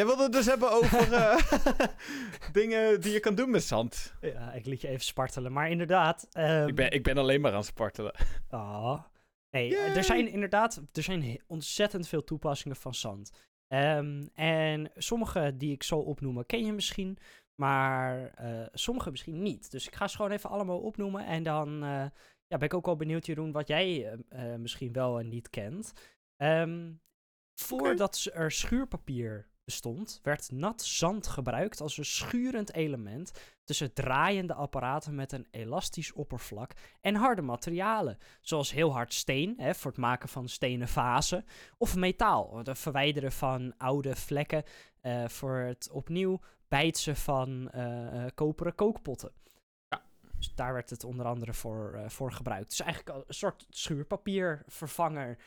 Jij 0.00 0.08
wilde 0.08 0.22
het 0.22 0.32
dus 0.32 0.46
hebben 0.46 0.70
over 0.72 1.12
eh, 1.12 1.36
dingen 2.52 3.00
die 3.00 3.12
je 3.12 3.20
kan 3.20 3.34
doen 3.34 3.50
met 3.50 3.62
zand. 3.62 4.14
Ja, 4.20 4.52
ik 4.52 4.66
liet 4.66 4.80
je 4.80 4.88
even 4.88 5.04
spartelen. 5.04 5.52
Maar 5.52 5.70
inderdaad. 5.70 6.28
ehm, 6.32 6.68
Ik 6.68 6.74
ben, 6.74 6.90
ik 6.90 7.02
ben 7.02 7.18
alleen 7.18 7.40
maar 7.40 7.50
aan 7.50 7.56
het 7.56 7.66
spartelen. 7.66 8.14
Ah. 8.48 9.02
Nee, 9.50 9.70
Yay. 9.70 9.96
er 9.96 10.04
zijn 10.04 10.28
inderdaad 10.28 10.82
er 10.92 11.02
zijn 11.02 11.42
ontzettend 11.46 12.08
veel 12.08 12.24
toepassingen 12.24 12.76
van 12.76 12.94
zand. 12.94 13.30
Ehm, 13.66 14.26
en 14.34 14.90
sommige 14.96 15.56
die 15.56 15.72
ik 15.72 15.82
zal 15.82 16.02
opnoemen 16.02 16.46
ken 16.46 16.64
je 16.66 16.72
misschien, 16.72 17.18
maar 17.54 18.30
eh, 18.34 18.66
sommige 18.72 19.10
misschien 19.10 19.42
niet. 19.42 19.70
Dus 19.70 19.86
ik 19.86 19.94
ga 19.94 20.08
ze 20.08 20.16
gewoon 20.16 20.30
even 20.30 20.50
allemaal 20.50 20.80
opnoemen 20.80 21.26
en 21.26 21.42
dan 21.42 21.82
eh, 21.82 22.06
ja, 22.46 22.56
ben 22.56 22.60
ik 22.62 22.74
ook 22.74 22.86
wel 22.86 22.96
benieuwd, 22.96 23.26
Jeroen, 23.26 23.52
wat 23.52 23.68
jij 23.68 24.12
eh, 24.28 24.52
eh, 24.52 24.60
misschien 24.60 24.92
wel 24.92 25.18
en 25.18 25.28
niet 25.28 25.50
kent. 25.50 25.92
Ehm, 26.36 26.92
voordat 27.54 28.30
er 28.32 28.52
schuurpapier 28.52 29.48
bestond, 29.64 30.20
werd 30.22 30.50
nat 30.50 30.82
zand 30.82 31.26
gebruikt 31.26 31.80
als 31.80 31.98
een 31.98 32.04
schurend 32.04 32.74
element 32.74 33.32
tussen 33.64 33.92
draaiende 33.92 34.54
apparaten 34.54 35.14
met 35.14 35.32
een 35.32 35.46
elastisch 35.50 36.12
oppervlak 36.12 36.72
en 37.00 37.14
harde 37.14 37.42
materialen, 37.42 38.18
zoals 38.40 38.72
heel 38.72 38.92
hard 38.92 39.14
steen 39.14 39.54
hè, 39.56 39.74
voor 39.74 39.90
het 39.90 40.00
maken 40.00 40.28
van 40.28 40.48
stenen 40.48 40.88
vazen, 40.88 41.44
of 41.78 41.96
metaal, 41.96 42.56
het 42.56 42.78
verwijderen 42.78 43.32
van 43.32 43.74
oude 43.76 44.16
vlekken 44.16 44.64
eh, 45.00 45.28
voor 45.28 45.56
het 45.56 45.88
opnieuw 45.92 46.40
bijtsen 46.68 47.16
van 47.16 47.70
eh, 47.70 48.26
koperen 48.34 48.74
kookpotten. 48.74 49.32
Ja. 49.88 50.02
Dus 50.36 50.54
daar 50.54 50.72
werd 50.72 50.90
het 50.90 51.04
onder 51.04 51.26
andere 51.26 51.54
voor, 51.54 51.92
eh, 51.92 52.08
voor 52.08 52.32
gebruikt. 52.32 52.68
Dus 52.68 52.80
eigenlijk 52.80 53.18
een 53.28 53.34
soort 53.34 53.66
schuurpapiervervanger. 53.68 55.38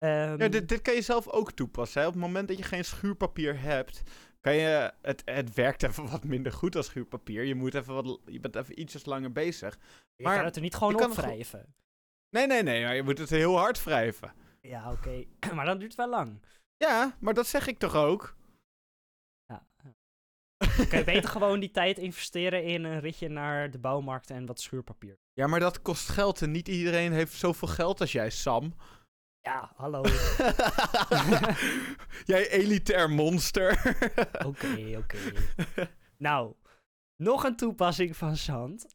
Ehm, 0.00 0.38
Ja, 0.38 0.48
dit, 0.48 0.68
dit 0.68 0.82
kan 0.82 0.94
je 0.94 1.02
zelf 1.02 1.28
ook 1.28 1.52
toepassen. 1.52 2.00
Hè? 2.00 2.06
Op 2.06 2.12
het 2.12 2.22
moment 2.22 2.48
dat 2.48 2.56
je 2.56 2.62
geen 2.62 2.84
schuurpapier 2.84 3.60
hebt, 3.60 4.02
kan 4.40 4.54
je. 4.54 4.92
Het, 5.02 5.22
het 5.24 5.54
werkt 5.54 5.82
even 5.82 6.10
wat 6.10 6.24
minder 6.24 6.52
goed 6.52 6.76
als 6.76 6.86
schuurpapier. 6.86 7.44
Je, 7.44 7.54
moet 7.54 7.74
even 7.74 7.94
wat, 7.94 8.20
je 8.26 8.40
bent 8.40 8.56
even 8.56 8.80
ietsjes 8.80 9.04
langer 9.04 9.32
bezig. 9.32 9.78
je 10.14 10.24
maar 10.24 10.36
kan 10.36 10.44
het 10.44 10.56
er 10.56 10.62
niet 10.62 10.74
gewoon 10.74 10.94
het 10.94 11.10
opwrijven. 11.10 11.74
Nee, 12.30 12.46
nee, 12.46 12.62
nee, 12.62 12.84
maar 12.84 12.94
je 12.94 13.02
moet 13.02 13.18
het 13.18 13.30
heel 13.30 13.58
hard 13.58 13.84
wrijven. 13.84 14.32
Ja, 14.60 14.92
oké. 14.92 15.24
maar 15.54 15.64
dan 15.64 15.78
duurt 15.78 15.90
het 15.90 16.00
wel 16.00 16.08
lang. 16.08 16.40
Ja, 16.76 17.16
maar 17.18 17.34
dat 17.34 17.46
zeg 17.46 17.66
ik 17.66 17.78
toch 17.78 17.94
ook? 17.94 18.36
Ja. 19.46 19.66
Dan 20.56 20.88
kan 20.88 20.98
je 20.98 21.04
beter 21.04 21.30
gewoon 21.38 21.60
die 21.60 21.70
tijd 21.70 21.98
investeren 21.98 22.64
in 22.64 22.84
een 22.84 23.00
ritje 23.00 23.28
naar 23.28 23.70
de 23.70 23.78
bouwmarkt 23.78 24.30
en 24.30 24.46
wat 24.46 24.60
schuurpapier. 24.60 25.18
Ja, 25.32 25.46
maar 25.46 25.60
dat 25.60 25.82
kost 25.82 26.08
geld 26.08 26.42
en 26.42 26.50
niet 26.50 26.68
iedereen 26.68 27.12
heeft 27.12 27.32
zoveel 27.32 27.68
geld 27.68 28.00
als 28.00 28.12
jij, 28.12 28.30
Sam. 28.30 28.74
Ja, 29.42 29.72
hallo. 29.76 30.02
jij 32.32 32.50
elitair 32.50 33.10
monster. 33.10 33.96
Oké, 34.46 34.96
oké. 34.96 35.18
Nou, 36.16 36.54
nog 37.16 37.44
een 37.44 37.56
toepassing 37.56 38.16
van 38.16 38.36
zand 38.36 38.86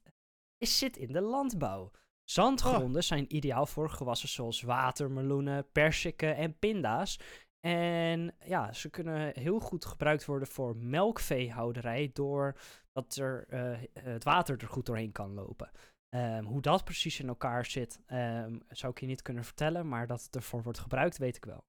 is 0.58 0.78
zit 0.78 0.98
in 0.98 1.12
de 1.12 1.22
landbouw. 1.22 1.92
Zandgronden 2.24 3.04
zijn 3.04 3.36
ideaal 3.36 3.66
voor 3.66 3.90
gewassen 3.90 4.30
zoals 4.30 4.62
watermeloenen, 4.62 5.72
persikken 5.72 6.36
en 6.36 6.60
pinda's. 6.60 7.20
En 7.60 8.36
ja, 8.46 8.74
ze 8.74 8.90
kunnen 8.90 9.40
heel 9.40 9.60
goed 9.60 9.86
gebruikt 9.86 10.25
worden 10.25 10.48
voor 10.48 10.75
melkveehouderij 10.78 12.10
doordat 12.14 13.16
er, 13.16 13.46
eh, 13.48 13.78
het 13.94 14.24
water 14.24 14.58
er 14.58 14.68
goed 14.68 14.86
doorheen 14.86 15.12
kan 15.12 15.34
lopen. 15.34 15.72
Ehm, 16.15 16.43
hoe 16.43 16.62
dat 16.62 16.84
precies 16.84 17.19
in 17.19 17.27
elkaar 17.27 17.65
zit, 17.65 18.00
ehm, 18.05 18.60
zou 18.69 18.91
ik 18.91 19.00
je 19.00 19.05
niet 19.05 19.22
kunnen 19.22 19.43
vertellen, 19.43 19.88
maar 19.88 20.07
dat 20.07 20.24
het 20.24 20.36
ervoor 20.36 20.63
wordt 20.63 20.79
gebruikt, 20.79 21.17
weet 21.17 21.36
ik 21.36 21.45
wel. 21.45 21.65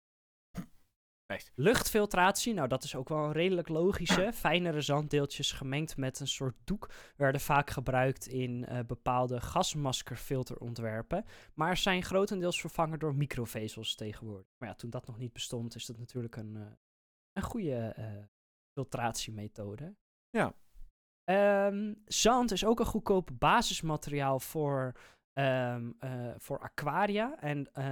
Nice. 1.26 1.50
Luchtfiltratie, 1.54 2.54
nou 2.54 2.68
dat 2.68 2.84
is 2.84 2.94
ook 2.94 3.08
wel 3.08 3.24
een 3.24 3.32
redelijk 3.32 3.68
logische. 3.68 4.30
Fijnere 4.44 4.80
zanddeeltjes 4.80 5.52
gemengd 5.52 5.96
met 5.96 6.20
een 6.20 6.28
soort 6.28 6.56
doek 6.64 6.90
werden 7.16 7.40
vaak 7.40 7.70
gebruikt 7.70 8.26
in 8.26 8.64
eh, 8.64 8.78
bepaalde 8.86 9.40
gasmaskerfilterontwerpen, 9.40 11.24
maar 11.54 11.76
zijn 11.76 12.02
grotendeels 12.02 12.60
vervangen 12.60 12.98
door 12.98 13.14
microvezels 13.14 13.94
tegenwoordig. 13.94 14.46
Maar 14.58 14.68
ja, 14.68 14.74
toen 14.74 14.90
dat 14.90 15.06
nog 15.06 15.18
niet 15.18 15.32
bestond, 15.32 15.74
is 15.74 15.86
dat 15.86 15.98
natuurlijk 15.98 16.36
een, 16.36 16.56
eh, 16.56 16.72
een 17.32 17.42
goede 17.42 17.76
eh, 17.76 18.24
filtratiemethode. 18.72 19.96
Ja. 20.30 20.54
Ehm, 21.26 21.92
zand 22.04 22.52
is 22.52 22.64
ook 22.64 22.80
een 22.80 22.86
goedkoop 22.86 23.30
basismateriaal 23.38 24.40
voor, 24.40 24.92
ehm, 25.32 25.90
eh, 25.98 26.30
voor 26.36 26.58
aquaria. 26.58 27.36
En 27.40 27.72
eh, 27.72 27.84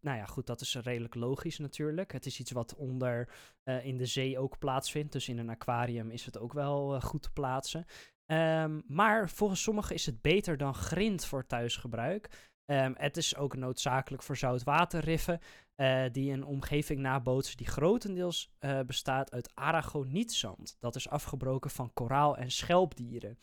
nou 0.00 0.18
ja, 0.18 0.24
goed, 0.24 0.46
dat 0.46 0.60
is 0.60 0.74
redelijk 0.74 1.14
logisch 1.14 1.58
natuurlijk. 1.58 2.12
Het 2.12 2.26
is 2.26 2.40
iets 2.40 2.50
wat 2.50 2.74
onder 2.74 3.28
eh, 3.62 3.84
in 3.84 3.96
de 3.96 4.06
zee 4.06 4.38
ook 4.38 4.58
plaatsvindt. 4.58 5.12
Dus 5.12 5.28
in 5.28 5.38
een 5.38 5.48
aquarium 5.48 6.10
is 6.10 6.24
het 6.24 6.38
ook 6.38 6.52
wel 6.52 7.00
goed 7.00 7.22
te 7.22 7.32
plaatsen. 7.32 7.84
Ehm, 8.26 8.80
maar 8.86 9.30
volgens 9.30 9.62
sommigen 9.62 9.94
is 9.94 10.06
het 10.06 10.22
beter 10.22 10.56
dan 10.56 10.74
grind 10.74 11.24
voor 11.24 11.46
thuisgebruik. 11.46 12.50
Het 12.94 13.16
is 13.16 13.36
ook 13.36 13.56
noodzakelijk 13.56 14.22
voor 14.22 14.36
zoutwaterriffen 14.36 15.40
eh, 15.82 16.12
die 16.12 16.32
een 16.32 16.44
omgeving 16.44 17.00
nabootsen 17.00 17.56
die 17.56 17.66
grotendeels 17.66 18.52
eh, 18.58 18.80
bestaat 18.80 19.32
uit 19.32 19.54
aragonietzand. 19.54 20.76
Dat 20.80 20.96
is 20.96 21.08
afgebroken 21.08 21.70
van 21.70 21.92
koraal- 21.92 22.36
en 22.36 22.50
schelpdieren. 22.50 23.38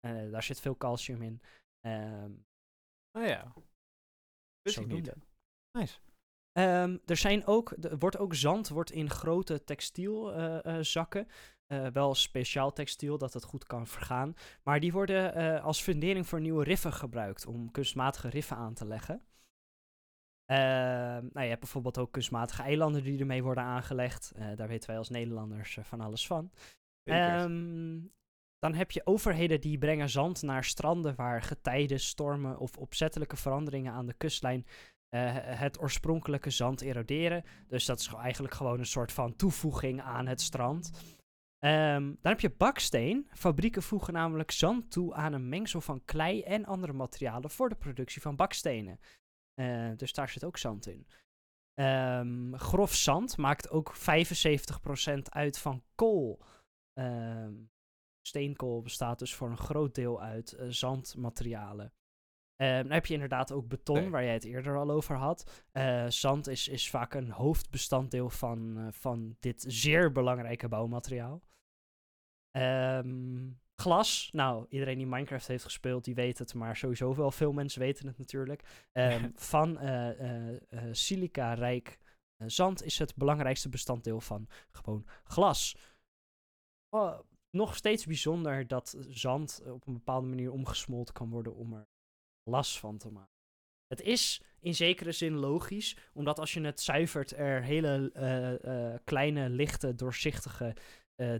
Eh, 0.00 0.30
daar 0.30 0.42
zit 0.42 0.60
veel 0.60 0.76
calcium 0.76 1.22
in. 1.22 1.40
Ehm, 1.80 2.32
Oh 3.18 3.26
ja. 3.26 3.52
Wist 4.62 4.78
ik 4.78 4.86
niet. 4.86 5.12
Nice. 5.78 5.98
Ehm, 6.52 6.98
er 7.04 7.16
zijn 7.16 7.46
ook, 7.46 7.70
er 7.70 7.98
wordt 7.98 8.18
ook 8.18 8.34
zand 8.34 8.68
wordt 8.68 8.90
in 8.90 9.10
grote 9.10 9.64
textielzakken. 9.64 11.28
wel 11.92 12.14
speciaal 12.14 12.72
textiel 12.72 13.18
dat 13.18 13.32
het 13.32 13.44
goed 13.44 13.64
kan 13.64 13.86
vergaan. 13.86 14.34
Maar 14.62 14.80
die 14.80 14.92
worden 14.92 15.62
als 15.62 15.82
fundering 15.82 16.26
voor 16.26 16.40
nieuwe 16.40 16.64
riffen 16.64 16.92
gebruikt 16.92 17.46
om 17.46 17.70
kunstmatige 17.70 18.28
riffen 18.28 18.56
aan 18.56 18.74
te 18.74 18.86
leggen. 18.86 19.26
Ehm, 20.46 21.26
nou, 21.32 21.40
je 21.40 21.48
hebt 21.48 21.60
bijvoorbeeld 21.60 21.98
ook 21.98 22.12
kunstmatige 22.12 22.62
eilanden 22.62 23.02
die 23.02 23.20
ermee 23.20 23.42
worden 23.42 23.64
aangelegd. 23.64 24.32
Eh, 24.36 24.46
daar 24.56 24.68
weten 24.68 24.88
wij 24.88 24.98
als 24.98 25.08
Nederlanders 25.08 25.76
eh, 25.76 25.84
van 25.84 26.00
alles 26.00 26.26
van. 26.26 26.50
Ehm, 27.04 27.98
dan 28.58 28.74
heb 28.74 28.90
je 28.90 29.06
overheden 29.06 29.60
die 29.60 29.78
brengen 29.78 30.08
zand 30.08 30.42
naar 30.42 30.64
stranden 30.64 31.14
waar 31.14 31.42
getijden, 31.42 32.00
stormen 32.00 32.58
of 32.58 32.76
opzettelijke 32.76 33.36
veranderingen 33.36 33.92
aan 33.92 34.06
de 34.06 34.14
kustlijn 34.14 34.66
eh, 35.08 35.34
het 35.34 35.80
oorspronkelijke 35.80 36.50
zand 36.50 36.80
eroderen. 36.80 37.44
Dus 37.66 37.84
dat 37.84 38.00
is 38.00 38.06
eigenlijk 38.14 38.54
gewoon 38.54 38.78
een 38.78 38.86
soort 38.86 39.12
van 39.12 39.36
toevoeging 39.36 40.00
aan 40.00 40.26
het 40.26 40.40
strand. 40.40 40.90
Ehm, 41.58 42.02
dan 42.02 42.32
heb 42.32 42.40
je 42.40 42.50
baksteen. 42.50 43.28
Fabrieken 43.32 43.82
voegen 43.82 44.12
namelijk 44.12 44.50
zand 44.50 44.90
toe 44.90 45.14
aan 45.14 45.32
een 45.32 45.48
mengsel 45.48 45.80
van 45.80 46.04
klei 46.04 46.42
en 46.42 46.64
andere 46.64 46.92
materialen 46.92 47.50
voor 47.50 47.68
de 47.68 47.74
productie 47.74 48.22
van 48.22 48.36
bakstenen. 48.36 48.98
Eh, 49.60 49.90
dus 49.96 50.12
daar 50.12 50.28
zit 50.28 50.44
ook 50.44 50.56
zand 50.58 50.86
in. 50.86 51.06
Ehm, 51.74 52.54
grof 52.54 52.94
zand 52.94 53.36
maakt 53.36 53.70
ook 53.70 53.94
75% 53.96 55.30
uit 55.30 55.58
van 55.58 55.82
kool. 55.94 56.40
Ehm, 56.92 57.54
steenkool 58.26 58.82
bestaat 58.82 59.18
dus 59.18 59.34
voor 59.34 59.50
een 59.50 59.56
groot 59.58 59.94
deel 59.94 60.22
uit 60.22 60.52
eh, 60.52 60.66
zandmaterialen. 60.68 61.92
Ehm, 62.56 62.82
dan 62.82 62.90
heb 62.90 63.06
je 63.06 63.14
inderdaad 63.14 63.52
ook 63.52 63.68
beton, 63.68 63.96
Nee. 64.00 64.10
waar 64.10 64.24
jij 64.24 64.32
het 64.32 64.44
eerder 64.44 64.76
al 64.76 64.90
over 64.90 65.16
had. 65.16 65.64
Eh, 65.72 66.06
zand 66.08 66.46
is, 66.46 66.68
is 66.68 66.90
vaak 66.90 67.14
een 67.14 67.30
hoofdbestanddeel 67.30 68.30
van, 68.30 68.88
van 68.92 69.36
dit 69.40 69.64
zeer 69.68 70.12
belangrijke 70.12 70.68
bouwmateriaal. 70.68 71.42
Ehm, 72.50 73.50
glas, 73.76 74.28
nou, 74.32 74.66
iedereen 74.68 74.98
die 74.98 75.06
Minecraft 75.06 75.46
heeft 75.46 75.64
gespeeld, 75.64 76.04
die 76.04 76.14
weet 76.14 76.38
het, 76.38 76.54
maar 76.54 76.76
sowieso 76.76 77.14
wel 77.14 77.30
veel 77.30 77.52
mensen 77.52 77.80
weten 77.80 78.06
het 78.06 78.18
natuurlijk. 78.18 78.86
Ehm, 78.92 79.30
van 79.52 79.78
eh, 79.78 80.20
eh, 80.20 80.56
eh, 80.68 80.88
silica-rijk 80.92 81.98
zand 82.46 82.82
is 82.82 82.98
het 82.98 83.14
belangrijkste 83.14 83.68
bestanddeel 83.68 84.20
van 84.20 84.48
gewoon 84.70 85.06
glas. 85.24 85.76
Oh, 86.88 87.18
nog 87.50 87.76
steeds 87.76 88.06
bijzonder 88.06 88.66
dat 88.66 88.96
zand 89.08 89.62
op 89.66 89.86
een 89.86 89.92
bepaalde 89.92 90.26
manier 90.26 90.52
omgesmolten 90.52 91.14
kan 91.14 91.30
worden 91.30 91.54
om 91.54 91.72
er 91.72 91.88
glas 92.44 92.78
van 92.80 92.98
te 92.98 93.10
maken. 93.10 93.34
Het 93.86 94.00
is 94.00 94.42
in 94.60 94.74
zekere 94.74 95.12
zin 95.12 95.36
logisch, 95.36 95.96
omdat 96.12 96.38
als 96.38 96.54
je 96.54 96.60
het 96.60 96.80
zuivert, 96.80 97.32
er 97.32 97.62
hele 97.62 98.10
uh, 98.14 98.74
uh, 98.74 98.98
kleine, 99.04 99.48
lichte, 99.48 99.94
doorzichtige 99.94 100.76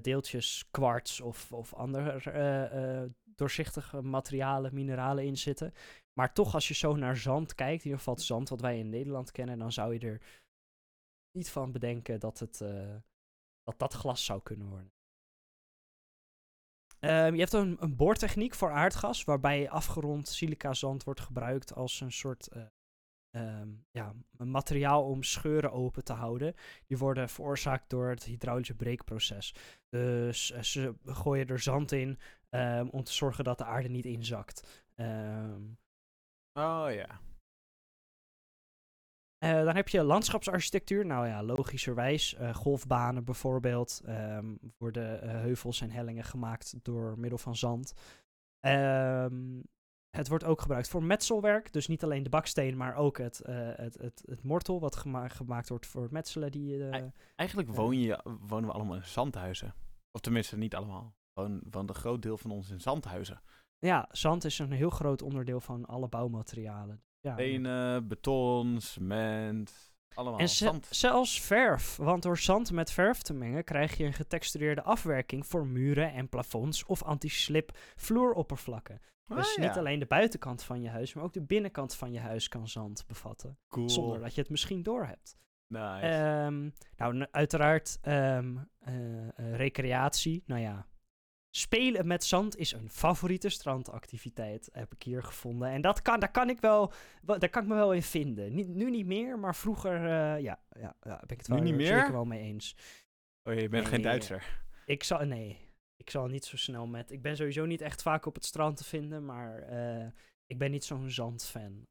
deeltjes 0.02 0.68
kwarts 0.70 1.20
of, 1.20 1.52
of 1.52 1.74
andere 1.74 3.12
doorzichtige 3.24 4.02
materialen, 4.02 4.74
mineralen 4.74 5.24
in 5.24 5.36
zitten. 5.36 5.72
Maar 6.12 6.32
toch, 6.32 6.54
als 6.54 6.68
je 6.68 6.74
zo 6.74 6.96
naar 6.96 7.16
zand 7.16 7.54
kijkt, 7.54 7.78
in 7.78 7.84
ieder 7.84 7.98
geval 7.98 8.14
het 8.14 8.22
zand 8.22 8.48
wat 8.48 8.60
wij 8.60 8.78
in 8.78 8.88
Nederland 8.88 9.30
kennen, 9.30 9.58
dan 9.58 9.72
zou 9.72 9.94
je 9.94 10.00
er 10.00 10.22
niet 11.30 11.50
van 11.50 11.72
bedenken 11.72 12.20
dat 12.20 12.38
het, 12.38 12.58
dat, 13.62 13.78
dat 13.78 13.92
glas 13.92 14.24
zou 14.24 14.42
kunnen 14.42 14.68
worden. 14.68 14.92
Um, 17.00 17.34
je 17.34 17.40
hebt 17.40 17.52
een, 17.52 17.76
een 17.80 17.96
boortechniek 17.96 18.54
voor 18.54 18.70
aardgas, 18.70 19.24
waarbij 19.24 19.70
afgerond 19.70 20.28
silica 20.28 20.74
zand 20.74 21.04
wordt 21.04 21.20
gebruikt 21.20 21.74
als 21.74 22.00
een 22.00 22.12
soort 22.12 22.48
um, 23.36 23.84
ja, 23.90 24.14
materiaal 24.38 25.04
om 25.04 25.22
scheuren 25.22 25.72
open 25.72 26.04
te 26.04 26.12
houden. 26.12 26.54
Die 26.86 26.98
worden 26.98 27.28
veroorzaakt 27.28 27.90
door 27.90 28.08
het 28.08 28.24
hydraulische 28.24 28.74
breekproces. 28.74 29.54
Dus 29.88 30.50
uh, 30.50 30.62
ze 30.62 30.94
gooien 31.04 31.46
er 31.46 31.60
zand 31.60 31.92
in 31.92 32.18
um, 32.50 32.88
om 32.88 33.04
te 33.04 33.12
zorgen 33.12 33.44
dat 33.44 33.58
de 33.58 33.64
aarde 33.64 33.88
niet 33.88 34.06
inzakt. 34.06 34.84
oh 36.52 36.86
ja. 36.88 37.20
Uh, 39.44 39.64
dan 39.64 39.76
heb 39.76 39.88
je 39.88 40.02
landschapsarchitectuur. 40.02 41.06
Nou 41.06 41.26
ja, 41.26 41.42
logischerwijs. 41.42 42.34
Uh, 42.34 42.54
golfbanen 42.54 43.24
bijvoorbeeld. 43.24 44.02
Um, 44.08 44.58
worden 44.78 45.28
heuvels 45.28 45.80
en 45.80 45.90
hellingen 45.90 46.24
gemaakt 46.24 46.74
door 46.84 47.18
middel 47.18 47.38
van 47.38 47.56
zand. 47.56 47.94
Um, 48.60 49.62
het 50.16 50.28
wordt 50.28 50.44
ook 50.44 50.60
gebruikt 50.60 50.88
voor 50.88 51.02
metselwerk. 51.02 51.72
Dus 51.72 51.86
niet 51.86 52.04
alleen 52.04 52.22
de 52.22 52.28
baksteen, 52.28 52.76
maar 52.76 52.94
ook 52.94 53.18
het, 53.18 53.40
het, 53.76 53.98
het, 54.00 54.22
het 54.26 54.42
mortel 54.42 54.80
wat 54.80 54.96
gema 54.96 55.28
gemaakt 55.28 55.68
wordt 55.68 55.86
voor 55.86 56.08
metselen. 56.10 56.50
Die, 56.50 56.88
Eigenlijk 57.36 57.68
woon 57.68 58.00
je, 58.00 58.20
wonen 58.40 58.68
we 58.68 58.74
allemaal 58.74 58.96
in 58.96 59.04
zandhuizen. 59.04 59.74
Of 60.10 60.20
tenminste, 60.20 60.56
niet 60.56 60.74
allemaal. 60.74 61.14
Gewoon 61.34 61.62
van 61.70 61.88
een 61.88 61.94
groot 61.94 62.22
deel 62.22 62.38
van 62.38 62.50
ons 62.50 62.70
in 62.70 62.80
zandhuizen. 62.80 63.40
Ja, 63.78 64.08
zand 64.10 64.44
is 64.44 64.58
een 64.58 64.72
heel 64.72 64.90
groot 64.90 65.22
onderdeel 65.22 65.60
van 65.60 65.86
alle 65.86 66.08
bouwmaterialen. 66.08 67.02
Ja, 67.20 67.32
Stenen, 67.32 68.08
beton, 68.08 68.80
cement, 68.80 69.92
allemaal. 70.14 70.38
En 70.38 70.48
zand. 70.48 70.86
zelfs 70.90 71.40
verf. 71.40 71.96
Want 71.96 72.22
door 72.22 72.38
zand 72.38 72.72
met 72.72 72.90
verf 72.92 73.22
te 73.22 73.34
mengen 73.34 73.64
krijg 73.64 73.96
je 73.96 74.04
een 74.04 74.12
getextureerde 74.12 74.82
afwerking 74.82 75.46
voor 75.46 75.66
muren 75.66 76.12
en 76.12 76.28
plafonds 76.28 76.84
of 76.84 77.02
anti-slip 77.02 77.76
vloeroppervlakken. 77.96 79.00
Ah, 79.26 79.36
dus 79.36 79.56
niet 79.56 79.76
alleen 79.76 79.98
de 79.98 80.06
buitenkant 80.06 80.62
van 80.62 80.82
je 80.82 80.88
huis, 80.88 81.14
maar 81.14 81.24
ook 81.24 81.32
de 81.32 81.42
binnenkant 81.42 81.94
van 81.94 82.12
je 82.12 82.20
huis 82.20 82.48
kan 82.48 82.68
zand 82.68 83.06
bevatten. 83.06 83.58
Cool. 83.68 83.90
Zonder 83.90 84.20
dat 84.20 84.34
je 84.34 84.40
het 84.40 84.50
misschien 84.50 84.82
doorhebt. 84.82 85.36
Nice. 85.66 86.06
Um, 86.46 86.72
nou, 86.96 87.26
uiteraard 87.30 87.98
um, 88.02 88.68
uh, 88.88 88.94
uh, 88.94 89.56
recreatie. 89.56 90.42
Nou 90.46 90.60
ja, 90.60 90.86
Spelen 91.56 92.06
met 92.06 92.24
zand 92.24 92.56
is 92.56 92.72
een 92.72 92.90
favoriete 92.90 93.48
strandactiviteit, 93.48 94.68
heb 94.72 94.92
ik 94.92 95.02
hier 95.02 95.22
gevonden. 95.22 95.68
En 95.68 95.80
dat 95.80 96.02
kan, 96.02 96.20
daar, 96.20 96.30
kan 96.30 96.48
ik 96.50 96.60
wel, 96.60 96.92
daar 97.22 97.48
kan 97.48 97.62
ik 97.62 97.68
me 97.68 97.74
wel 97.74 97.92
in 97.92 98.02
vinden. 98.02 98.54
Niet, 98.54 98.68
nu 98.68 98.90
niet 98.90 99.06
meer, 99.06 99.38
maar 99.38 99.54
vroeger 99.54 100.02
uh, 100.02 100.42
ja, 100.42 100.60
ja, 100.70 100.96
ja, 101.00 101.16
ben 101.26 101.28
ik 101.28 101.38
het 101.38 101.48
wel, 101.48 101.58
nu 101.58 101.64
niet 101.64 101.74
meer? 101.74 101.98
zeker 101.98 102.12
wel 102.12 102.24
mee 102.24 102.40
eens. 102.40 102.76
Oh, 103.42 103.54
je 103.54 103.68
bent 103.68 103.72
nee, 103.72 103.84
geen 103.84 104.02
Duitser? 104.02 104.64
Ik 104.86 105.02
zal, 105.02 105.24
nee, 105.24 105.65
ik 106.06 106.12
zal 106.12 106.26
niet 106.26 106.44
zo 106.44 106.56
snel 106.56 106.86
met... 106.86 107.10
Ik 107.10 107.22
ben 107.22 107.36
sowieso 107.36 107.64
niet 107.64 107.80
echt 107.80 108.02
vaak 108.02 108.26
op 108.26 108.34
het 108.34 108.44
strand 108.44 108.76
te 108.76 108.84
vinden, 108.84 109.24
maar 109.24 109.72
uh, 109.72 110.10
ik 110.46 110.58
ben 110.58 110.70
niet 110.70 110.84
zo'n 110.84 111.10
zandfan. 111.10 111.86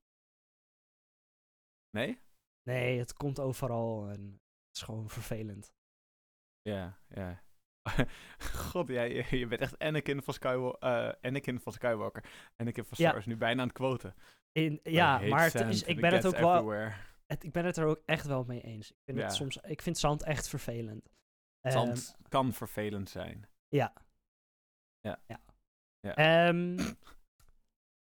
Nee? 1.90 2.20
Nee, 2.70 3.00
het 3.00 3.14
komt 3.14 3.40
overal 3.40 4.10
en 4.10 4.22
het 4.32 4.76
is 4.76 4.82
gewoon 4.82 5.10
vervelend. 5.10 5.74
Ja, 6.62 7.00
ja. 7.08 7.44
God, 8.72 8.88
jij, 8.88 9.26
je 9.30 9.48
bent 9.48 9.62
echt 9.62 9.80
Anakin 9.80 10.24
van, 10.24 10.34
Skywalker, 10.34 10.90
uh, 10.90 11.14
Anakin 11.22 11.60
van 11.60 11.74
Skywalker. 11.74 12.24
Anakin 12.56 12.86
van 12.86 12.98
Star 12.98 13.14
Wars, 13.14 13.26
nu 13.26 13.38
bijna 13.38 13.62
aan 13.62 13.68
het 13.68 13.78
quoten. 13.78 14.16
In, 14.52 14.80
ja, 14.84 15.20
maar 15.20 15.44
het 15.44 15.56
is, 15.56 15.84
ik 15.84 16.02
ben 16.02 16.14
het 16.14 16.26
ook 16.26 16.38
wel... 16.38 16.72
Het, 17.26 17.44
ik 17.44 17.52
ben 17.52 17.66
het 17.66 17.78
er 17.78 17.86
ook 17.86 18.02
echt 18.06 18.26
wel 18.26 18.44
mee 18.44 18.62
eens. 18.62 18.92
Ik 18.92 18.98
vind, 19.06 19.18
ja. 19.18 19.24
het 19.24 19.34
soms, 19.34 19.58
ik 19.58 19.82
vind 19.82 19.98
zand 19.98 20.24
echt 20.24 20.48
vervelend. 20.48 21.10
Zand 21.62 22.16
um, 22.18 22.30
kan 22.30 22.54
vervelend 22.54 23.10
zijn. 23.10 23.50
Ja. 23.68 24.05
Ja. 25.06 25.20
ja. 25.28 25.40
ja. 26.00 26.48
Um, 26.50 26.78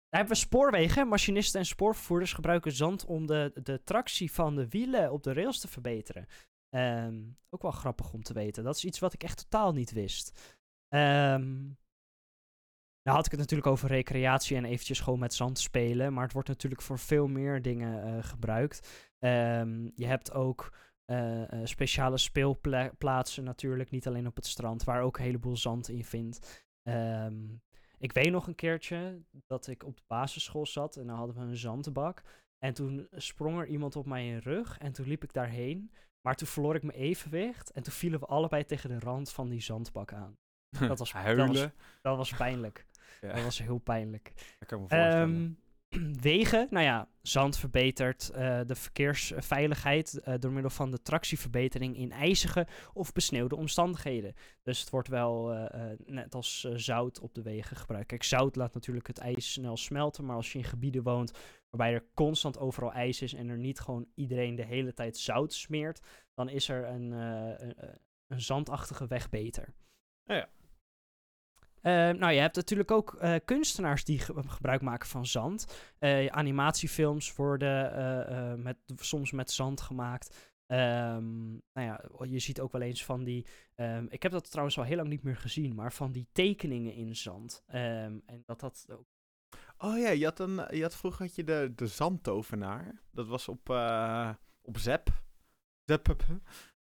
dan 0.09 0.19
hebben 0.19 0.33
we 0.33 0.41
spoorwegen. 0.41 1.07
Machinisten 1.07 1.59
en 1.59 1.65
spoorvervoerders 1.65 2.33
gebruiken 2.33 2.71
zand 2.71 3.05
om 3.05 3.27
de, 3.27 3.51
de 3.63 3.83
tractie 3.83 4.31
van 4.31 4.55
de 4.55 4.67
wielen 4.67 5.11
op 5.11 5.23
de 5.23 5.33
rails 5.33 5.59
te 5.59 5.67
verbeteren. 5.67 6.27
Um, 6.69 7.37
ook 7.49 7.61
wel 7.61 7.71
grappig 7.71 8.13
om 8.13 8.23
te 8.23 8.33
weten. 8.33 8.63
Dat 8.63 8.75
is 8.75 8.85
iets 8.85 8.99
wat 8.99 9.13
ik 9.13 9.23
echt 9.23 9.37
totaal 9.37 9.73
niet 9.73 9.91
wist. 9.91 10.55
Um, 10.89 11.77
nou 13.03 13.17
had 13.17 13.25
ik 13.25 13.31
het 13.31 13.39
natuurlijk 13.39 13.67
over 13.67 13.87
recreatie 13.89 14.57
en 14.57 14.65
eventjes 14.65 14.99
gewoon 14.99 15.19
met 15.19 15.33
zand 15.33 15.59
spelen. 15.59 16.13
Maar 16.13 16.23
het 16.23 16.33
wordt 16.33 16.47
natuurlijk 16.47 16.81
voor 16.81 16.99
veel 16.99 17.27
meer 17.27 17.61
dingen 17.61 18.07
uh, 18.07 18.23
gebruikt. 18.23 19.09
Um, 19.19 19.91
je 19.95 20.05
hebt 20.05 20.31
ook 20.31 20.73
uh, 21.05 21.41
uh, 21.41 21.59
speciale 21.63 22.17
speelplaatsen 22.17 23.43
natuurlijk. 23.43 23.89
Niet 23.89 24.07
alleen 24.07 24.27
op 24.27 24.35
het 24.35 24.45
strand, 24.45 24.83
waar 24.83 25.01
ook 25.01 25.17
een 25.17 25.23
heleboel 25.23 25.57
zand 25.57 25.89
in 25.89 26.03
vindt. 26.03 26.66
Ik 27.97 28.11
weet 28.11 28.31
nog 28.31 28.47
een 28.47 28.55
keertje 28.55 29.21
dat 29.47 29.67
ik 29.67 29.83
op 29.83 29.97
de 29.97 30.03
basisschool 30.07 30.65
zat 30.65 30.95
en 30.95 31.07
dan 31.07 31.15
hadden 31.15 31.35
we 31.35 31.41
een 31.41 31.57
zandbak. 31.57 32.23
En 32.57 32.73
toen 32.73 33.07
sprong 33.11 33.59
er 33.59 33.67
iemand 33.67 33.95
op 33.95 34.05
mijn 34.05 34.39
rug 34.39 34.77
en 34.77 34.91
toen 34.91 35.07
liep 35.07 35.23
ik 35.23 35.33
daarheen. 35.33 35.91
Maar 36.21 36.35
toen 36.35 36.47
verloor 36.47 36.75
ik 36.75 36.83
mijn 36.83 36.97
evenwicht 36.97 37.71
en 37.71 37.83
toen 37.83 37.93
vielen 37.93 38.19
we 38.19 38.25
allebei 38.25 38.65
tegen 38.65 38.89
de 38.89 38.99
rand 38.99 39.31
van 39.31 39.49
die 39.49 39.61
zandbak 39.61 40.13
aan. 40.13 40.37
Dat 40.87 40.99
was, 40.99 41.13
Huilen. 41.13 41.47
Dat 41.47 41.55
was, 41.55 41.69
dat 42.01 42.17
was 42.17 42.33
pijnlijk. 42.33 42.85
ja. 43.21 43.33
Dat 43.33 43.43
was 43.43 43.57
heel 43.57 43.77
pijnlijk. 43.77 44.33
Dat 44.59 44.67
kan 44.67 44.77
ik 44.77 44.83
me 44.83 44.89
voorstellen. 44.89 45.29
Um, 45.29 45.59
wegen, 46.21 46.67
nou 46.69 46.85
ja, 46.85 47.09
zand 47.21 47.57
verbetert 47.57 48.31
uh, 48.31 48.59
de 48.65 48.75
verkeersveiligheid 48.75 50.19
uh, 50.27 50.33
door 50.39 50.51
middel 50.51 50.71
van 50.71 50.91
de 50.91 51.01
tractieverbetering 51.01 51.97
in 51.97 52.11
ijzige 52.11 52.67
of 52.93 53.11
besneeuwde 53.11 53.55
omstandigheden. 53.55 54.33
Dus 54.63 54.79
het 54.79 54.89
wordt 54.89 55.07
wel 55.07 55.53
uh, 55.53 55.65
net 56.05 56.35
als 56.35 56.61
zout 56.73 57.19
op 57.19 57.33
de 57.33 57.41
wegen 57.41 57.77
gebruikt. 57.77 58.07
Kijk, 58.07 58.23
zout 58.23 58.55
laat 58.55 58.73
natuurlijk 58.73 59.07
het 59.07 59.17
ijs 59.17 59.51
snel 59.51 59.77
smelten, 59.77 60.25
maar 60.25 60.35
als 60.35 60.51
je 60.51 60.57
in 60.57 60.63
gebieden 60.63 61.03
woont 61.03 61.31
waarbij 61.69 61.93
er 61.93 62.05
constant 62.13 62.59
overal 62.59 62.91
ijs 62.91 63.21
is 63.21 63.33
en 63.33 63.49
er 63.49 63.57
niet 63.57 63.79
gewoon 63.79 64.07
iedereen 64.15 64.55
de 64.55 64.65
hele 64.65 64.93
tijd 64.93 65.17
zout 65.17 65.53
smeert, 65.53 65.99
dan 66.33 66.49
is 66.49 66.69
er 66.69 66.85
een, 66.85 67.11
een, 67.11 68.41
zandachtige 68.41 69.07
weg 69.07 69.29
beter. 69.29 69.73
Ja, 70.23 70.35
ja. 70.35 70.49
Uh, 71.87 71.93
nou, 71.93 72.31
je 72.33 72.39
hebt 72.39 72.55
natuurlijk 72.55 72.91
ook 72.91 73.17
uh, 73.21 73.35
kunstenaars 73.45 74.03
die 74.03 74.19
ge 74.19 74.33
gebruik 74.47 74.81
maken 74.81 75.07
van 75.07 75.25
zand. 75.25 75.65
Uh, 75.99 76.27
animatiefilms 76.27 77.35
worden 77.35 78.61
met, 78.61 78.77
soms 78.95 79.31
met 79.31 79.51
zand 79.51 79.81
gemaakt. 79.81 80.55
Um, 80.67 81.61
nou 81.73 81.87
ja, 81.87 82.03
je 82.25 82.39
ziet 82.39 82.59
ook 82.59 82.71
wel 82.71 82.81
eens 82.81 83.05
van 83.05 83.23
die. 83.23 83.45
Um, 83.75 84.07
ik 84.09 84.23
heb 84.23 84.31
dat 84.31 84.49
trouwens 84.49 84.77
al 84.77 84.83
heel 84.83 84.95
lang 84.95 85.09
niet 85.09 85.23
meer 85.23 85.35
gezien, 85.35 85.75
maar 85.75 85.93
van 85.93 86.11
die 86.11 86.27
tekeningen 86.31 86.93
in 86.93 87.15
zand. 87.15 87.63
En 87.65 88.23
dat 88.45 88.59
dat 88.59 88.85
ook. 88.89 89.05
Oh 89.77 89.97
ja, 89.97 90.09
je 90.09 90.25
had, 90.25 90.39
een, 90.39 90.75
je 90.75 90.81
had 90.81 90.95
vroeger 90.95 91.25
had 91.25 91.35
je 91.35 91.43
de, 91.43 91.71
de 91.75 91.87
zandtovenaar. 91.87 93.01
Dat 93.11 93.27
was 93.27 93.47
op, 93.47 93.69
op 94.61 94.77
Zep. 94.77 95.09
Zep. 95.85 96.15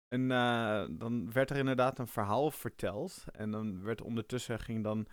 En 0.09 0.21
uh, 0.31 0.85
dan 0.91 1.33
werd 1.33 1.51
er 1.51 1.57
inderdaad 1.57 1.99
een 1.99 2.07
verhaal 2.07 2.51
verteld. 2.51 3.25
En 3.33 3.51
dan 3.51 3.83
werd 3.83 4.03
ondertussen 4.03 4.59
ging 4.59 4.85
dan. 4.85 5.07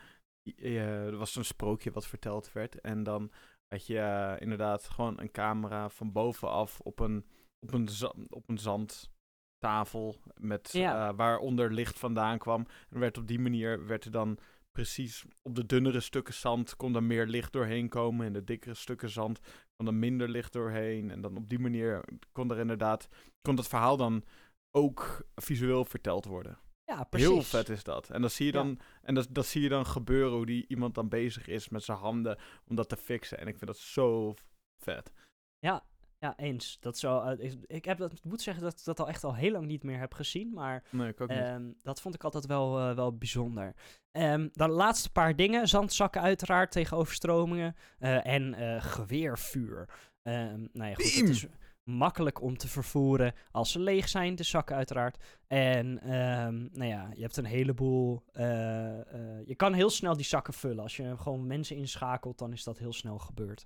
Uh, 0.44 1.06
er 1.06 1.18
was 1.18 1.36
een 1.36 1.46
sprookje 1.46 1.92
wat 1.92 2.08
verteld 2.08 2.52
werd. 2.52 2.82
En 2.82 3.04
dan 3.04 3.32
had 3.68 3.86
je 3.86 3.96
uh, 3.96 4.34
inderdaad 4.40 4.88
gewoon 4.90 5.20
een 5.20 5.32
camera 5.32 5.90
van 5.90 6.12
bovenaf 6.12 6.80
op 6.80 7.00
een, 7.00 7.26
op 7.60 7.74
een, 7.74 7.88
op 8.30 8.50
een 8.50 8.58
zandtafel. 8.58 10.16
Met, 10.34 10.72
ja. 10.72 11.16
waaronder 11.16 11.74
licht 11.74 12.00
vandaan 12.00 12.38
kwam. 12.38 12.66
En 12.90 13.00
werd 13.00 13.18
op 13.18 13.28
die 13.28 13.40
manier 13.40 13.86
werd 13.86 14.06
er 14.06 14.12
dan 14.12 14.40
precies 14.72 15.26
op 15.42 15.56
de 15.56 15.66
dunnere 15.66 16.00
stukken 16.00 16.34
zand 16.34 16.76
kon 16.76 16.96
er 16.96 17.04
meer 17.04 17.26
licht 17.26 17.54
doorheen 17.54 17.90
komen. 17.90 18.26
En 18.26 18.34
de 18.34 18.44
dikkere 18.44 18.74
stukken 18.74 19.10
zand 19.10 19.40
kon 19.76 19.88
er 19.88 19.94
minder 19.94 20.30
licht 20.30 20.54
doorheen. 20.54 21.12
En 21.12 21.22
dan 21.22 21.38
op 21.38 21.50
die 21.50 21.60
manier 21.60 22.04
kon 22.32 22.52
er 22.52 22.60
inderdaad. 22.60 23.08
kon 23.42 23.58
het 23.58 23.68
verhaal 23.68 23.98
dan 23.98 24.24
ook 24.72 25.26
visueel 25.36 25.86
verteld 25.86 26.26
worden. 26.26 26.58
Ja, 26.86 27.04
precies. 27.04 27.28
Heel 27.30 27.42
vet 27.42 27.70
is 27.70 27.84
dat. 27.84 28.10
En 28.10 28.22
dat 28.22 28.32
zie 28.32 28.46
je 28.46 28.52
dan, 28.52 28.68
ja. 28.80 28.86
en 29.02 29.16
dat, 29.16 29.28
dat 29.30 29.46
zie 29.46 29.62
je 29.62 29.70
dan 29.70 29.86
gebeuren 29.86 30.34
hoe 30.34 30.46
die 30.46 30.66
iemand 30.68 30.96
dan 30.96 31.10
bezig 31.10 31.48
is 31.48 31.70
met 31.70 31.84
zijn 31.84 31.98
handen 31.98 32.38
om 32.68 32.76
dat 32.76 32.90
te 32.90 32.98
fixen. 32.98 33.38
En 33.38 33.48
ik 33.48 33.58
vind 33.58 33.68
dat 33.68 33.78
zo 33.78 34.34
vet. 34.84 35.12
Ja, 35.60 35.84
Ja, 36.20 36.38
eens. 36.38 36.78
Dat 36.80 37.00
wel, 37.00 37.24
eh, 37.24 37.46
ik, 37.52 37.58
ik 37.66 37.86
heb 37.86 37.98
dat, 37.98 38.24
moet 38.24 38.42
zeggen 38.42 38.64
dat 38.64 38.80
ik 38.80 38.84
dat 38.86 39.00
al 39.00 39.08
echt 39.08 39.24
al 39.24 39.36
heel 39.36 39.52
lang 39.52 39.66
niet 39.66 39.84
meer 39.84 40.00
heb 40.00 40.14
gezien. 40.14 40.54
Maar 40.54 40.84
Nee, 40.90 41.08
ik 41.10 41.22
ook 41.22 41.30
niet. 41.30 41.38
ehm, 41.38 41.72
dat 41.82 42.02
vond 42.02 42.16
ik 42.16 42.24
altijd 42.24 42.46
wel, 42.46 42.80
eh, 42.80 42.96
wel 42.96 43.18
bijzonder. 43.18 43.74
Ehm, 44.12 44.48
dan 44.52 44.70
de 44.70 44.76
laatste 44.76 45.12
paar 45.12 45.36
dingen. 45.36 45.68
Zandzakken 45.68 46.22
uiteraard 46.22 46.72
tegen 46.72 46.98
overstromingen. 46.98 47.76
eh, 48.00 48.26
en 48.26 48.82
geweervuur. 48.82 49.90
Ehm, 50.22 50.68
nou 50.74 50.90
ja, 50.90 50.94
goed, 50.94 51.14
het 51.14 51.30
is 51.30 51.46
makkelijk 51.84 52.42
om 52.42 52.58
te 52.58 52.68
vervoeren 52.68 53.34
als 53.52 53.72
ze 53.72 53.80
leeg 53.80 54.10
zijn, 54.10 54.36
de 54.36 54.44
zakken 54.44 54.76
uiteraard. 54.76 55.24
En 55.48 56.00
ehm, 56.02 56.68
nou 56.72 56.86
ja, 56.86 57.12
je 57.16 57.22
hebt 57.22 57.38
een 57.38 57.46
heleboel... 57.46 58.24
eh, 58.32 59.00
eh, 59.00 59.48
je 59.48 59.56
kan 59.56 59.74
heel 59.74 59.90
snel 59.90 60.16
die 60.16 60.26
zakken 60.26 60.54
vullen. 60.54 60.84
Als 60.84 60.96
je 60.96 61.18
gewoon 61.18 61.48
mensen 61.48 61.76
inschakelt, 61.76 62.38
dan 62.38 62.52
is 62.52 62.64
dat 62.64 62.78
heel 62.78 62.94
snel 62.94 63.18
gebeurd. 63.18 63.66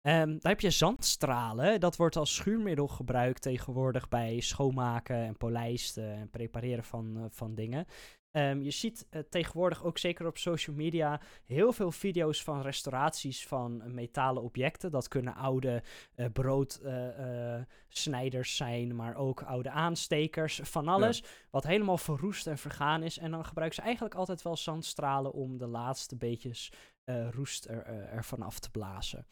Ehm 0.00 0.28
dan 0.28 0.50
heb 0.50 0.60
je 0.60 0.70
zandstralen. 0.70 1.80
Dat 1.80 1.96
wordt 1.96 2.16
als 2.16 2.34
schuurmiddel 2.34 2.88
gebruikt 2.88 3.42
tegenwoordig 3.42 4.08
bij 4.08 4.40
schoonmaken 4.40 5.16
en 5.16 5.36
polijsten 5.36 6.14
en 6.14 6.30
prepareren 6.30 6.84
van, 6.84 7.16
eh, 7.16 7.24
van 7.28 7.54
dingen. 7.54 7.86
Ehm, 8.30 8.60
je 8.62 8.70
ziet 8.70 9.06
eh, 9.10 9.20
tegenwoordig 9.30 9.84
ook 9.84 9.98
zeker 9.98 10.26
op 10.26 10.38
social 10.38 10.76
media 10.76 11.20
heel 11.44 11.72
veel 11.72 11.90
video's 11.92 12.42
van 12.42 12.60
restauraties 12.62 13.46
van 13.46 13.82
eh, 13.82 13.88
metalen 13.90 14.42
objecten. 14.42 14.90
Dat 14.90 15.08
kunnen 15.08 15.34
oude 15.34 15.82
eh 16.14 16.26
broodsnijders 16.32 18.56
zijn, 18.56 18.96
maar 18.96 19.14
ook 19.16 19.42
oude 19.42 19.70
aanstekers, 19.70 20.60
van 20.62 20.88
alles. 20.88 21.22
Wat 21.50 21.64
helemaal 21.64 21.98
verroest 21.98 22.46
en 22.46 22.58
vergaan 22.58 23.02
is. 23.02 23.18
En 23.18 23.30
dan 23.30 23.44
gebruiken 23.44 23.76
ze 23.78 23.82
eigenlijk 23.84 24.14
altijd 24.14 24.42
wel 24.42 24.56
zandstralen 24.56 25.32
om 25.32 25.58
de 25.58 25.66
laatste 25.66 26.16
beetjes 26.16 26.72
roest 27.30 27.64
er, 27.64 27.84
ervan 27.86 28.42
af 28.42 28.58
te 28.58 28.70
blazen. 28.70 29.26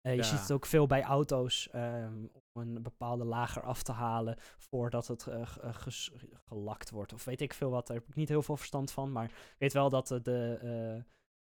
Je 0.00 0.14
Ja. 0.14 0.22
ziet 0.22 0.40
het 0.40 0.52
ook 0.52 0.66
veel 0.66 0.86
bij 0.86 1.02
auto's 1.02 1.68
ehm, 1.72 2.24
een 2.56 2.82
bepaalde 2.82 3.24
lager 3.24 3.62
af 3.62 3.82
te 3.82 3.92
halen 3.92 4.36
voordat 4.58 5.06
het 5.06 5.26
eh, 5.26 5.40
eh, 5.40 5.74
ges- 5.74 6.12
gelakt 6.46 6.90
wordt. 6.90 7.12
Of 7.12 7.24
weet 7.24 7.40
ik 7.40 7.54
veel 7.54 7.70
wat, 7.70 7.86
daar 7.86 7.96
heb 7.96 8.08
ik 8.08 8.14
niet 8.14 8.28
heel 8.28 8.42
veel 8.42 8.56
verstand 8.56 8.90
van. 8.92 9.12
Maar 9.12 9.24
ik 9.24 9.54
weet 9.58 9.72
wel 9.72 9.90
dat 9.90 10.10
eh, 10.10 10.22
de, 10.22 10.58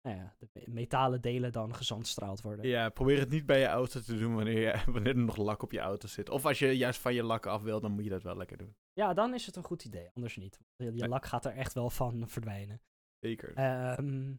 nou 0.01 0.17
ja, 0.17 0.35
de 0.39 0.49
me- 0.53 0.63
metalen 0.67 1.21
delen 1.21 1.51
dan 1.51 1.75
gezandstraald 1.75 2.41
worden. 2.41 2.67
Ja, 2.67 2.89
probeer 2.89 3.19
het 3.19 3.29
niet 3.29 3.45
bij 3.45 3.59
je 3.59 3.65
auto 3.67 3.99
te 3.99 4.17
doen 4.17 4.35
wanneer, 4.35 4.59
je, 4.59 4.83
wanneer 4.91 5.15
er 5.15 5.23
nog 5.23 5.37
lak 5.37 5.61
op 5.63 5.71
je 5.71 5.79
auto 5.79 6.07
zit. 6.07 6.29
Of 6.29 6.45
als 6.45 6.59
je 6.59 6.77
juist 6.77 6.99
van 7.01 7.13
je 7.13 7.23
lak 7.23 7.45
af 7.45 7.61
wil, 7.61 7.79
dan 7.79 7.91
moet 7.91 8.03
je 8.03 8.09
dat 8.09 8.23
wel 8.23 8.37
lekker 8.37 8.57
doen. 8.57 8.75
Ja, 8.93 9.13
dan 9.13 9.33
is 9.33 9.45
het 9.45 9.55
een 9.55 9.63
goed 9.63 9.85
idee, 9.85 10.09
anders 10.13 10.35
niet. 10.37 10.59
Je, 10.75 10.91
je 10.95 11.07
lak 11.07 11.25
gaat 11.25 11.45
er 11.45 11.53
echt 11.55 11.73
wel 11.73 11.89
van 11.89 12.27
verdwijnen. 12.27 12.81
Zeker. 13.19 13.53
Ehm 13.53 14.33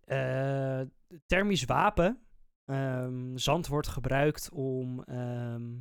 eh, 0.00 0.80
thermisch 1.26 1.64
wapen. 1.64 2.26
Ehm, 2.64 3.36
zand 3.36 3.66
wordt 3.66 3.88
gebruikt 3.88 4.50
om 4.50 5.04
ehm, 5.04 5.72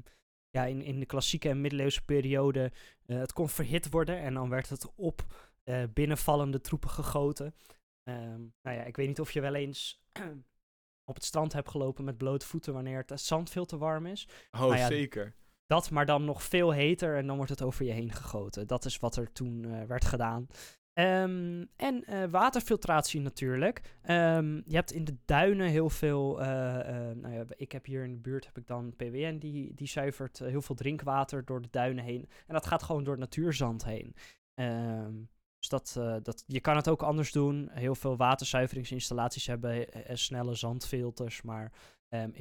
ja, 0.49 0.65
in, 0.65 0.81
in 0.81 0.99
de 0.99 1.05
klassieke 1.05 1.49
en 1.49 1.61
middeleeuwse 1.61 2.05
periode. 2.05 2.71
eh, 3.05 3.17
het 3.17 3.33
kon 3.33 3.49
verhit 3.49 3.89
worden 3.89 4.19
en 4.19 4.33
dan 4.33 4.49
werd 4.49 4.69
het 4.69 4.95
op 4.95 5.25
eh, 5.63 5.83
binnenvallende 5.93 6.61
troepen 6.61 6.89
gegoten. 6.89 7.55
Ehm, 8.03 8.39
nou 8.61 8.77
ja, 8.77 8.83
ik 8.83 8.95
weet 8.95 9.07
niet 9.07 9.19
of 9.19 9.31
je 9.31 9.41
wel 9.41 9.55
eens 9.55 10.01
op 11.11 11.15
het 11.15 11.25
strand 11.25 11.53
hebt 11.53 11.69
gelopen 11.69 12.03
met 12.03 12.17
blote 12.17 12.45
voeten 12.45 12.73
wanneer 12.73 13.03
het 13.05 13.21
zand 13.21 13.49
veel 13.49 13.65
te 13.65 13.77
warm 13.77 14.05
is. 14.05 14.27
oh, 14.51 14.59
nou 14.59 14.75
ja, 14.75 14.87
zeker. 14.87 15.33
Dat, 15.65 15.89
maar 15.91 16.05
dan 16.05 16.25
nog 16.25 16.43
veel 16.43 16.71
heter 16.71 17.17
en 17.17 17.27
dan 17.27 17.35
wordt 17.35 17.51
het 17.51 17.61
over 17.61 17.85
je 17.85 17.91
heen 17.91 18.11
gegoten. 18.11 18.67
Dat 18.67 18.85
is 18.85 18.99
wat 18.99 19.15
er 19.15 19.31
toen 19.31 19.65
eh, 19.65 19.83
werd 19.83 20.05
gedaan. 20.05 20.47
Ehm, 20.93 21.65
en 21.75 22.03
eh, 22.03 22.23
waterfiltratie 22.29 23.21
natuurlijk. 23.21 23.97
Ehm, 24.01 24.55
je 24.55 24.75
hebt 24.75 24.91
in 24.91 25.05
de 25.05 25.17
duinen 25.25 25.67
heel 25.67 25.89
veel. 25.89 26.41
eh, 26.41 27.09
eh, 27.09 27.17
nou 27.17 27.33
ja, 27.33 27.45
ik 27.55 27.71
heb 27.71 27.85
hier 27.85 28.03
in 28.03 28.13
de 28.13 28.19
buurt 28.19 28.45
heb 28.45 28.57
ik 28.57 28.67
dan 28.67 28.95
PWN 28.95 29.37
die, 29.37 29.73
die 29.73 29.87
zuivert 29.87 30.39
heel 30.39 30.61
veel 30.61 30.75
drinkwater 30.75 31.45
door 31.45 31.61
de 31.61 31.67
duinen 31.71 32.03
heen. 32.03 32.29
En 32.47 32.53
dat 32.53 32.67
gaat 32.67 32.83
gewoon 32.83 33.03
door 33.03 33.13
het 33.13 33.21
natuurzand 33.21 33.85
heen. 33.85 34.15
Ehm, 34.53 35.13
dus 35.59 35.69
dat, 35.69 35.93
dat, 36.23 36.43
je 36.47 36.59
kan 36.59 36.75
het 36.75 36.89
ook 36.89 37.03
anders 37.03 37.31
doen. 37.31 37.69
Heel 37.71 37.95
veel 37.95 38.17
waterzuiveringsinstallaties 38.17 39.47
hebben 39.47 39.87
snelle 40.17 40.55
zandfilters. 40.55 41.41
Maar 41.41 41.71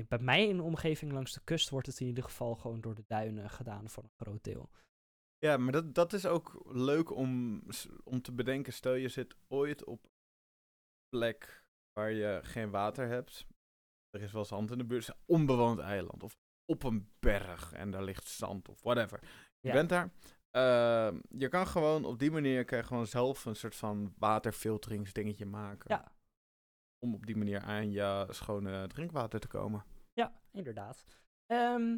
bij 0.09 0.19
mij 0.21 0.49
in 0.49 0.57
de 0.57 0.63
omgeving 0.63 1.13
langs 1.13 1.33
de 1.33 1.41
kust 1.45 1.71
wordt 1.71 1.87
het 1.87 2.01
in 2.01 2.07
ieder 2.07 2.25
geval 2.25 2.55
gewoon 2.55 2.81
door 2.81 2.95
de 2.95 3.05
duinen 3.07 3.51
gedaan 3.51 3.89
voor 3.89 4.03
een 4.03 4.25
groot 4.27 4.45
deel. 4.45 4.71
Ja, 5.47 5.57
maar 5.57 5.73
dat, 5.73 5.95
dat 5.95 6.13
is 6.13 6.27
ook 6.27 6.63
leuk 6.73 7.11
om, 7.11 7.63
om 8.05 8.23
te 8.23 8.33
bedenken. 8.33 8.73
Stel 8.73 8.95
je 8.95 9.09
zit 9.09 9.37
ooit 9.49 9.85
op 9.85 10.05
een 10.05 10.11
plek 11.19 11.65
waar 11.93 12.11
je 12.13 12.41
geen 12.43 12.71
water 12.71 13.09
hebt. 13.09 13.47
Er 14.11 14.23
is 14.23 14.33
wel 14.33 14.45
zand 14.45 14.71
in 14.71 14.79
de 14.79 14.85
buurt. 14.85 15.09
Een 15.09 15.15
onbewoond 15.27 15.79
eiland. 15.79 16.23
Of 16.23 16.37
op 16.65 16.83
een 16.83 17.11
berg 17.21 17.73
en 17.73 17.91
daar 17.91 18.03
ligt 18.03 18.27
zand 18.29 18.69
of 18.69 18.83
whatever. 18.83 19.21
Je 19.61 19.69
Ja. 19.69 19.73
bent 19.73 19.89
daar. 19.89 20.11
Ehm, 20.51 21.21
je 21.29 21.49
kan 21.49 21.67
gewoon 21.67 22.05
op 22.05 22.19
die 22.19 22.31
manier 22.31 22.65
kan 22.65 22.79
je 22.79 22.85
gewoon 22.85 23.07
zelf 23.07 23.45
een 23.45 23.57
soort 23.57 23.77
van 23.77 24.15
waterfilteringsdingetje 24.19 25.47
maken. 25.47 25.85
Ja. 25.97 26.13
Om 26.99 27.15
op 27.15 27.27
die 27.27 27.37
manier 27.37 27.61
aan 27.61 27.91
je 27.91 28.27
schone 28.31 28.87
drinkwater 28.87 29.41
te 29.41 29.49
komen. 29.49 29.85
Ja, 30.13 30.41
inderdaad. 30.53 31.05
Ehm, 31.47 31.97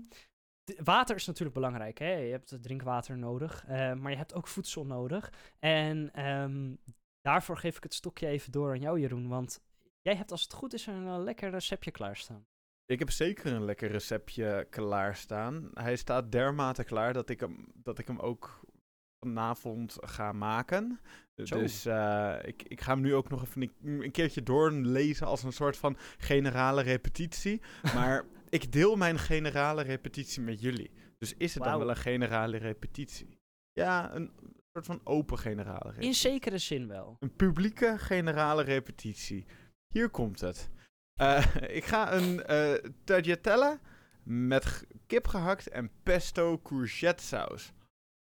water 0.64 1.16
is 1.16 1.26
natuurlijk 1.26 1.54
belangrijk. 1.54 1.98
Hè? 1.98 2.12
Je 2.12 2.30
hebt 2.30 2.62
drinkwater 2.62 3.18
nodig, 3.18 3.64
eh, 3.66 3.92
maar 3.92 4.10
je 4.10 4.16
hebt 4.16 4.34
ook 4.34 4.48
voedsel 4.48 4.86
nodig. 4.86 5.32
En 5.58 6.10
ehm, 6.12 6.74
daarvoor 7.20 7.56
geef 7.56 7.76
ik 7.76 7.82
het 7.82 7.94
stokje 7.94 8.26
even 8.26 8.52
door 8.52 8.70
aan 8.70 8.80
jou, 8.80 9.00
Jeroen. 9.00 9.28
Want 9.28 9.60
jij 10.02 10.16
hebt 10.16 10.30
als 10.30 10.42
het 10.42 10.52
goed 10.52 10.74
is 10.74 10.86
een 10.86 11.06
eh, 11.06 11.18
lekker 11.18 11.50
receptje 11.50 11.90
klaarstaan. 11.90 12.46
Ik 12.86 12.98
heb 12.98 13.10
zeker 13.10 13.52
een 13.52 13.64
lekker 13.64 13.90
receptje 13.90 14.66
klaarstaan. 14.70 15.70
Hij 15.74 15.96
staat 15.96 16.32
dermate 16.32 16.84
klaar 16.84 17.12
dat 17.12 17.28
ik 17.28 17.40
hem, 17.40 17.72
dat 17.74 17.98
ik 17.98 18.06
hem 18.06 18.18
ook 18.18 18.60
vanavond 19.24 19.96
ga 20.00 20.32
maken. 20.32 21.00
Zo. 21.36 21.58
Dus 21.58 21.86
eh, 21.86 22.36
ik, 22.42 22.62
ik 22.62 22.80
ga 22.80 22.92
hem 22.92 23.00
nu 23.00 23.14
ook 23.14 23.28
nog 23.28 23.42
even 23.42 23.62
een, 23.62 24.02
een 24.02 24.10
keertje 24.10 24.42
doorlezen 24.42 25.26
als 25.26 25.42
een 25.42 25.52
soort 25.52 25.76
van 25.76 25.96
generale 26.18 26.82
repetitie. 26.82 27.60
Maar 27.94 28.24
ik 28.52 28.72
deel 28.72 28.96
mijn 28.96 29.18
generale 29.18 29.82
repetitie 29.82 30.42
met 30.42 30.60
jullie. 30.60 30.90
Dus 31.18 31.34
is 31.36 31.54
het 31.54 31.62
dan 31.62 31.78
wel 31.78 31.88
een 31.90 31.96
generale 31.96 32.56
repetitie? 32.56 33.38
Ja, 33.72 34.14
een 34.14 34.32
soort 34.72 34.86
van 34.86 35.00
open 35.04 35.38
generale 35.38 35.78
repetitie. 35.90 36.08
In 36.08 36.14
zekere 36.14 36.58
zin 36.58 36.88
wel. 36.88 37.16
Een 37.20 37.36
publieke 37.36 37.94
generale 37.98 38.62
repetitie. 38.62 39.46
Hier 39.94 40.10
komt 40.10 40.40
het. 40.40 40.70
Eh, 41.20 41.46
ik 41.78 41.84
ga 41.84 42.12
een 42.12 42.42
eh 42.44 42.74
tagliatelle 43.04 43.78
met 44.22 44.86
kip 45.06 45.26
gehakt 45.26 45.68
en 45.68 45.90
pesto 46.02 46.60
courgette 46.62 47.22
saus. 47.24 47.72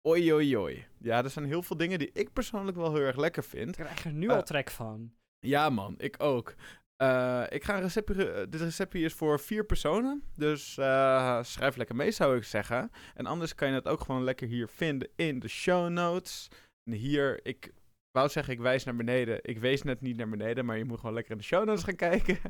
Oei, 0.07 0.33
oei, 0.33 0.57
oei. 0.57 0.85
Ja, 0.97 1.23
er 1.23 1.29
zijn 1.29 1.45
heel 1.45 1.63
veel 1.63 1.77
dingen 1.77 1.99
die 1.99 2.09
ik 2.13 2.33
persoonlijk 2.33 2.77
wel 2.77 2.93
heel 2.93 3.03
erg 3.03 3.15
lekker 3.17 3.43
Ik 3.43 3.49
vind. 3.49 3.75
krijg 3.75 4.05
er 4.05 4.13
nu 4.13 4.27
Eh, 4.27 4.35
al 4.35 4.43
trek 4.43 4.69
van. 4.69 5.13
Ja, 5.39 5.69
man, 5.69 5.95
ik 5.97 6.15
ook. 6.23 6.55
Eh, 7.01 7.43
ik 7.49 7.63
ga 7.63 7.75
een 7.75 7.81
receptje. 7.81 8.31
eh, 8.31 8.45
dit 8.49 8.61
receptje 8.61 8.99
is 8.99 9.13
voor 9.13 9.39
vier 9.39 9.65
personen. 9.65 10.23
Dus 10.35 10.77
eh, 10.77 11.43
schrijf 11.43 11.75
lekker 11.75 11.95
mee, 11.95 12.11
zou 12.11 12.37
ik 12.37 12.43
zeggen. 12.43 12.91
En 13.15 13.25
anders 13.25 13.55
kan 13.55 13.67
je 13.67 13.73
het 13.73 13.87
ook 13.87 13.99
gewoon 14.01 14.23
lekker 14.23 14.47
hier 14.47 14.67
vinden 14.67 15.09
in 15.15 15.39
de 15.39 15.47
show 15.47 15.89
notes. 15.89 16.47
En 16.83 16.91
hier, 16.93 17.39
ik 17.45 17.73
wou 18.11 18.29
zeggen, 18.29 18.53
ik 18.53 18.59
wijs 18.59 18.83
naar 18.83 18.95
beneden. 18.95 19.39
Ik 19.41 19.59
wees 19.59 19.83
net 19.83 20.01
niet 20.01 20.17
naar 20.17 20.29
beneden, 20.29 20.65
maar 20.65 20.77
je 20.77 20.85
moet 20.85 20.99
gewoon 20.99 21.13
lekker 21.13 21.31
in 21.31 21.37
de 21.37 21.43
show 21.43 21.65
notes 21.65 21.83
gaan 21.83 21.95
kijken. 21.95 22.37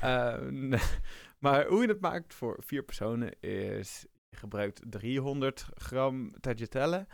Eh, 0.00 0.48
maar 1.44 1.66
hoe 1.66 1.82
je 1.82 1.88
het 1.88 2.00
maakt 2.00 2.34
voor 2.34 2.56
vier 2.64 2.82
personen 2.82 3.40
is. 3.40 4.06
Je 4.28 4.36
gebruikt 4.36 4.80
300 4.90 5.68
gram 5.74 6.40
tagliatelle. 6.40 7.06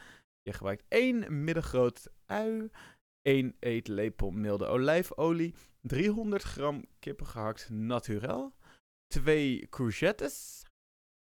Je 0.43 0.53
gebruikt 0.53 0.85
één 0.89 1.45
middengroot 1.45 2.09
ui. 2.27 2.71
1 3.23 3.57
eetlepel 3.59 4.31
milde 4.31 4.67
olijfolie, 4.67 5.55
300 5.87 6.43
gram 6.43 6.85
kippen 6.99 7.27
gehakt 7.27 7.71
naturel, 7.71 8.55
2 9.07 9.67
courgettes. 9.69 10.63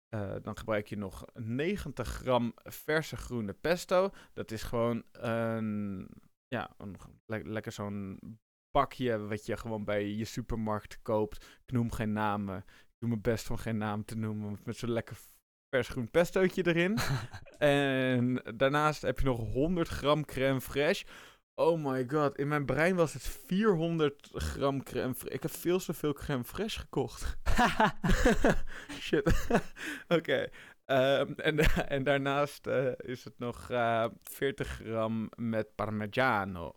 Eh, 0.08 0.36
dan 0.42 0.56
gebruik 0.58 0.86
je 0.86 0.96
nog 0.96 1.24
90 1.34 2.08
gram 2.08 2.52
verse 2.64 3.16
groene 3.16 3.52
pesto. 3.52 4.10
Dat 4.32 4.50
is 4.50 4.62
gewoon 4.62 5.04
een, 5.12 6.08
ja, 6.46 6.74
een, 6.78 6.96
le- 7.26 7.42
lekker 7.44 7.72
zo'n 7.72 8.18
bakje 8.70 9.18
wat 9.18 9.46
je 9.46 9.56
gewoon 9.56 9.84
bij 9.84 10.08
je 10.08 10.24
supermarkt 10.24 11.02
koopt. 11.02 11.44
Ik 11.66 11.72
noem 11.72 11.92
geen 11.92 12.12
namen. 12.12 12.56
Ik 12.66 12.96
doe 12.98 13.08
mijn 13.08 13.20
best 13.22 13.50
om 13.50 13.56
geen 13.56 13.76
naam 13.76 14.04
te 14.04 14.16
noemen. 14.16 14.58
Met 14.64 14.76
zo'n 14.76 14.90
lekker 14.90 15.18
vers 15.68 15.88
groen 15.88 16.10
pestootje 16.10 16.66
erin. 16.66 16.98
en 17.58 18.34
daarnaast 18.56 19.02
heb 19.02 19.18
je 19.18 19.24
nog 19.24 19.52
100 19.52 19.88
gram 19.88 20.24
crème 20.24 20.60
fraîche. 20.60 21.08
Oh 21.60 21.76
my 21.84 22.04
god, 22.08 22.36
in 22.38 22.48
mijn 22.48 22.64
brein 22.66 22.96
was 22.96 23.12
het 23.12 23.22
400 23.22 24.28
gram 24.32 24.82
crème 24.82 25.14
fraîche. 25.14 25.32
Ik 25.32 25.42
heb 25.42 25.50
veel 25.50 25.78
te 25.78 25.94
veel 25.94 26.12
crème 26.12 26.44
fraîche 26.44 26.78
gekocht. 26.80 27.36
Shit. 29.00 29.48
Oké. 30.18 30.48
Ehm, 30.84 31.32
en, 31.36 31.58
en 31.96 32.02
daarnaast 32.02 32.66
eh, 32.66 32.92
is 32.96 33.24
het 33.24 33.38
nog 33.38 33.70
eh 33.70 34.04
40 34.22 34.68
gram 34.68 35.28
met 35.36 35.74
parmigiano. 35.74 36.72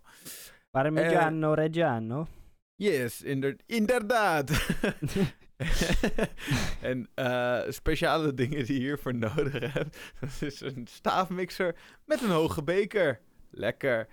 Parmigiano 0.71 1.53
Reggiano. 1.53 2.27
Yes, 2.75 3.21
inder- 3.21 3.59
inderdaad. 3.65 4.51
en 6.81 7.09
eh, 7.13 7.61
speciale 7.69 8.33
dingen 8.33 8.65
die 8.65 8.73
je 8.73 8.79
hiervoor 8.79 9.15
nodig 9.15 9.73
hebt. 9.73 9.97
Dat 10.19 10.41
is 10.41 10.61
een 10.61 10.87
staafmixer 10.89 11.75
met 12.05 12.21
een 12.21 12.29
hoge 12.29 12.63
beker. 12.63 13.19
Lekker. 13.51 14.07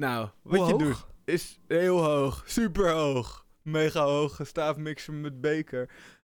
Nou, 0.00 0.28
wat 0.42 0.58
Hoe 0.58 0.66
je 0.66 0.72
hoog? 0.72 0.82
doet 0.82 1.06
is 1.24 1.60
heel 1.66 2.04
hoog. 2.04 2.42
Super 2.46 2.90
hoog. 2.90 3.46
Mega 3.62 4.04
hoge 4.04 4.44
staafmixer 4.44 5.14
met 5.14 5.40
beker. 5.40 5.90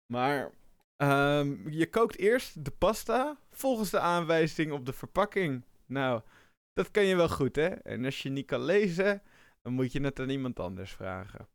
Maar 0.07 0.51
ehm, 0.97 1.69
je 1.71 1.91
kookt 1.91 2.19
eerst 2.19 2.65
de 2.65 2.71
pasta 2.71 3.39
volgens 3.51 3.91
de 3.91 3.99
aanwijzing 3.99 4.73
op 4.73 4.87
de 4.87 4.93
verpakking. 4.93 5.65
Nou, 5.87 6.23
dat 6.73 6.91
kan 6.91 7.05
je 7.05 7.17
wel 7.17 7.29
goed, 7.29 7.57
hè? 7.57 7.69
En 7.69 8.05
als 8.05 8.23
je 8.23 8.29
niet 8.29 8.47
kan 8.47 8.63
lezen, 8.63 9.23
dan 9.63 9.73
moet 9.73 9.93
je 9.93 10.01
het 10.01 10.21
aan 10.21 10.31
iemand 10.31 10.61
anders 10.61 10.93
vragen. 10.93 11.49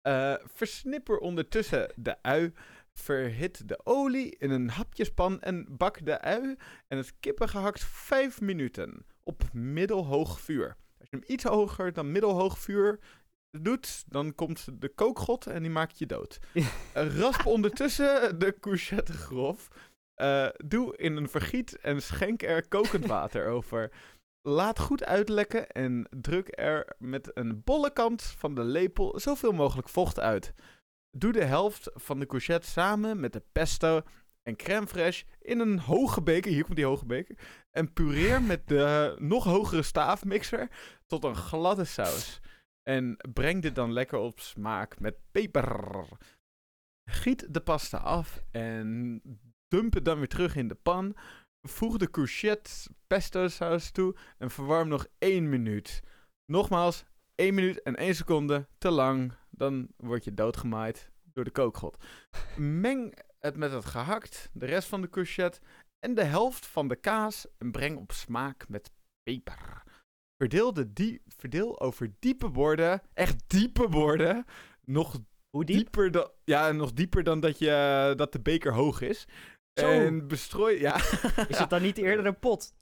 Eh, 0.00 0.34
versnipper 0.44 1.18
ondertussen 1.18 1.92
de 1.96 2.22
ui. 2.22 2.52
Verhit 2.92 3.68
de 3.68 3.80
olie 3.86 4.36
in 4.38 4.50
een 4.50 4.70
hapjespan 4.70 5.40
en 5.40 5.66
bak 5.76 6.04
de 6.04 6.20
ui 6.20 6.56
en 6.88 6.96
het 6.96 7.14
kippen 7.20 7.48
gehakt 7.48 7.84
5 7.84 8.40
minuten 8.40 9.06
op 9.22 9.42
middelhoog 9.52 10.40
vuur. 10.40 10.76
Hem 11.14 11.22
iets 11.26 11.44
hoger 11.44 11.92
dan 11.92 12.12
middelhoog 12.12 12.58
vuur 12.58 12.98
doet, 13.50 14.04
dan 14.06 14.34
komt 14.34 14.80
de 14.80 14.88
kookgod 14.88 15.46
en 15.46 15.62
die 15.62 15.70
maakt 15.70 15.98
je 15.98 16.06
dood. 16.06 16.38
Ja. 16.52 16.66
Eh, 16.92 17.18
Rasp 17.18 17.46
ondertussen 17.56 18.38
de 18.38 18.56
courgette 18.60 19.12
grof. 19.12 19.68
Eh, 20.14 20.48
doe 20.64 20.96
in 20.96 21.16
een 21.16 21.28
vergiet 21.28 21.78
en 21.78 22.02
schenk 22.02 22.42
er 22.42 22.68
kokend 22.68 23.06
water 23.06 23.46
over. 23.46 23.90
Laat 24.42 24.78
goed 24.78 25.04
uitlekken 25.04 25.68
en 25.70 26.06
druk 26.10 26.48
er 26.50 26.94
met 26.98 27.30
een 27.34 27.62
bolle 27.64 27.92
kant 27.92 28.22
van 28.22 28.54
de 28.54 28.64
lepel 28.64 29.20
zoveel 29.20 29.52
mogelijk 29.52 29.88
vocht 29.88 30.20
uit. 30.20 30.52
Doe 31.10 31.32
de 31.32 31.44
helft 31.44 31.90
van 31.94 32.18
de 32.18 32.26
courgette 32.26 32.68
samen 32.68 33.20
met 33.20 33.32
de 33.32 33.42
pesto 33.52 34.02
en 34.44 34.56
crème 34.56 34.86
fraîche 34.86 35.24
in 35.40 35.60
een 35.60 35.78
hoge 35.78 36.22
beker. 36.22 36.52
Hier 36.52 36.64
komt 36.64 36.76
die 36.76 36.84
hoge 36.84 37.06
beker. 37.06 37.36
En 37.70 37.92
pureer 37.92 38.42
met 38.42 38.68
de 38.68 39.14
nog 39.18 39.44
hogere 39.44 39.82
staafmixer 39.82 40.68
tot 41.06 41.24
een 41.24 41.36
gladde 41.36 41.84
saus. 41.84 42.40
En 42.82 43.16
breng 43.32 43.62
dit 43.62 43.74
dan 43.74 43.92
lekker 43.92 44.18
op 44.18 44.40
smaak 44.40 45.00
met 45.00 45.16
peper. 45.30 46.08
Giet 47.10 47.54
de 47.54 47.60
pasta 47.60 47.98
af 47.98 48.42
en 48.50 49.20
dump 49.68 49.94
het 49.94 50.04
dan 50.04 50.18
weer 50.18 50.28
terug 50.28 50.56
in 50.56 50.68
de 50.68 50.74
pan. 50.74 51.16
Voeg 51.62 51.96
de 51.96 52.10
courgette 52.10 52.70
pesto 53.06 53.48
saus 53.48 53.90
toe 53.90 54.16
en 54.38 54.50
verwarm 54.50 54.88
nog 54.88 55.06
1 55.18 55.48
minuut. 55.48 56.02
Nogmaals, 56.46 57.04
1 57.34 57.54
minuut 57.54 57.82
en 57.82 57.96
1 57.96 58.14
seconde 58.14 58.68
te 58.78 58.90
lang. 58.90 59.32
Dan 59.50 59.88
word 59.96 60.24
je 60.24 60.34
doodgemaaid 60.34 61.10
door 61.32 61.44
de 61.44 61.50
kookgod. 61.50 62.04
Meng 62.56 63.14
het 63.44 63.56
met 63.56 63.72
het 63.72 63.84
gehakt, 63.84 64.50
de 64.52 64.66
rest 64.66 64.88
van 64.88 65.00
de 65.00 65.08
courgette 65.08 65.60
en 65.98 66.14
de 66.14 66.24
helft 66.24 66.66
van 66.66 66.88
de 66.88 66.96
kaas 66.96 67.46
en 67.58 67.72
breng 67.72 67.96
op 67.98 68.12
smaak 68.12 68.68
met 68.68 68.90
peper. 69.22 69.82
Verdeel, 70.36 70.72
de 70.72 70.92
die, 70.92 71.22
verdeel 71.26 71.80
over 71.80 72.12
diepe 72.18 72.48
borden, 72.48 73.02
echt 73.14 73.44
diepe 73.46 73.88
borden, 73.88 74.44
nog 74.84 75.18
Hoe 75.50 75.64
diep? 75.64 75.76
dieper 75.76 76.10
dan, 76.10 76.30
ja, 76.44 76.72
nog 76.72 76.92
dieper 76.92 77.22
dan 77.22 77.40
dat, 77.40 77.58
je, 77.58 78.12
dat 78.16 78.32
de 78.32 78.40
beker 78.40 78.72
hoog 78.72 79.00
is. 79.00 79.26
Zo. 79.80 79.86
En 79.86 80.28
bestrooi, 80.28 80.80
ja. 80.80 80.96
Is 81.48 81.58
het 81.58 81.70
dan 81.70 81.82
niet 81.82 81.98
eerder 82.06 82.26
een 82.26 82.38
pot? 82.38 82.74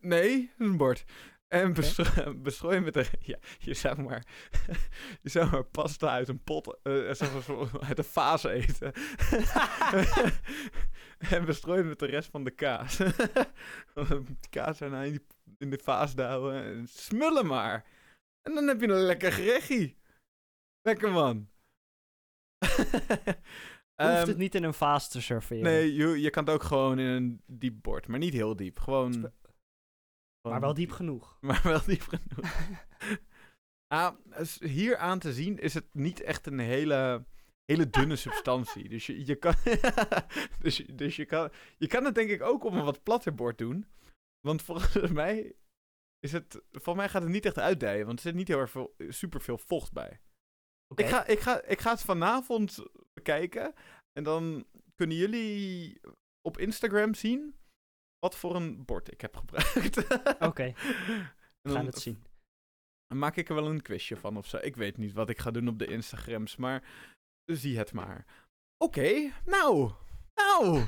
Nee, 0.00 0.50
een 0.58 0.76
bord. 0.76 1.04
En 1.54 1.72
bestro 1.72 2.34
bestrooi 2.34 2.80
met 2.80 2.96
een... 2.96 3.06
Ja, 3.20 3.38
je 3.58 3.74
zou 3.74 4.02
maar... 4.02 4.26
je 5.22 5.28
zou 5.28 5.50
maar 5.50 5.64
pasta 5.64 6.08
uit 6.08 6.28
een 6.28 6.42
pot... 6.42 6.78
eh, 6.82 7.12
zo 7.14 7.68
uit 7.80 7.98
een 7.98 8.04
vaas 8.04 8.44
eten. 8.44 8.92
en 11.34 11.44
bestrooi 11.44 11.82
met 11.82 11.98
de 11.98 12.06
rest 12.06 12.30
van 12.30 12.44
de 12.44 12.50
kaas. 12.50 12.96
de 13.94 14.24
kaas 14.50 14.80
erna 14.80 15.02
in, 15.02 15.10
die, 15.12 15.26
in 15.58 15.70
de 15.70 15.78
vaas 15.82 16.14
douwen. 16.14 16.64
En 16.64 16.86
smullen 16.88 17.46
maar. 17.46 17.84
En 18.42 18.54
dan 18.54 18.66
heb 18.66 18.80
je 18.80 18.88
een 18.88 19.06
lekker 19.06 19.32
gerechtje. 19.32 19.94
Lekker 20.82 21.10
man. 21.10 21.48
Hoeft 23.94 24.16
Ehm, 24.16 24.28
het 24.28 24.36
niet 24.36 24.54
in 24.54 24.62
een 24.62 24.74
vaas 24.74 25.08
te 25.08 25.22
serveren? 25.22 25.62
Nee, 25.62 25.94
je, 25.94 26.20
je 26.20 26.30
kan 26.30 26.44
het 26.44 26.54
ook 26.54 26.62
gewoon 26.62 26.98
in 26.98 27.06
een 27.06 27.42
diep 27.46 27.82
bord. 27.82 28.06
Maar 28.06 28.18
niet 28.18 28.32
heel 28.32 28.56
diep. 28.56 28.78
Gewoon... 28.78 29.32
Maar 30.50 30.60
wel 30.60 30.74
diep 30.74 30.90
genoeg. 30.90 31.38
maar 31.40 31.60
wel 31.62 31.84
diep 31.84 32.02
genoeg. 32.02 32.54
ah, 33.86 34.14
dus 34.24 34.58
hier 34.58 34.96
aan 34.96 35.18
te 35.18 35.32
zien 35.32 35.58
is 35.58 35.74
het 35.74 35.86
niet 35.92 36.20
echt 36.20 36.46
een 36.46 36.58
hele, 36.58 37.24
hele 37.64 37.90
dunne 37.90 38.16
substantie. 38.16 38.88
Dus 38.88 39.06
je, 39.06 39.26
je 39.26 39.34
kan, 39.34 39.54
dus, 40.62 40.76
dus 40.76 41.16
je, 41.16 41.24
kan, 41.24 41.50
je 41.78 41.86
kan 41.86 42.04
het 42.04 42.14
denk 42.14 42.30
ik 42.30 42.42
ook 42.42 42.64
op 42.64 42.72
een 42.72 42.84
wat 42.84 43.02
platter 43.02 43.34
bord 43.34 43.58
doen. 43.58 43.86
Want 44.40 44.62
volgens 44.62 45.12
mij 45.22 45.56
is 46.18 46.32
het, 46.32 46.62
volgens 46.70 46.96
mij 46.96 47.08
gaat 47.08 47.22
het 47.22 47.30
niet 47.30 47.46
echt 47.46 47.58
uitdijen, 47.58 48.06
want 48.06 48.18
er 48.18 48.24
zit 48.24 48.34
niet 48.34 48.48
heel 48.48 48.58
erg 48.58 48.70
veel, 48.70 48.94
super 49.08 49.40
veel 49.40 49.58
vocht 49.58 49.92
bij. 49.92 50.20
Ik, 50.94 51.06
ga, 51.06 51.26
ik, 51.26 51.40
ga, 51.40 51.62
ik 51.62 51.80
ga 51.80 51.90
het 51.90 52.00
vanavond 52.00 52.84
bekijken 53.12 53.74
en 54.12 54.24
dan 54.24 54.66
kunnen 54.94 55.16
jullie 55.16 56.00
op 56.40 56.58
Instagram 56.58 57.14
zien 57.14 57.54
wat 58.24 58.36
voor 58.36 58.54
een 58.54 58.84
bord 58.84 59.12
ik 59.12 59.20
heb 59.20 59.36
gebruikt. 59.36 59.96
Oké, 60.48 60.72
we 61.62 61.70
gaan 61.70 61.86
het 61.86 61.98
zien. 61.98 62.24
dan 63.06 63.18
maak 63.18 63.36
ik 63.36 63.48
er 63.48 63.54
wel 63.54 63.66
een 63.66 63.82
quizje 63.82 64.16
van 64.16 64.36
of 64.36 64.46
zo. 64.46 64.56
Ik 64.56 64.76
weet 64.76 64.96
niet 64.96 65.12
wat 65.12 65.28
ik 65.28 65.38
ga 65.38 65.50
doen 65.50 65.68
op 65.68 65.78
de 65.78 65.86
Instagrams, 65.86 66.56
maar 66.56 66.82
zie 67.44 67.78
het 67.78 67.92
maar. 67.92 68.24
Oké, 68.76 69.32
nou. 69.44 69.92
Nou. 70.34 70.80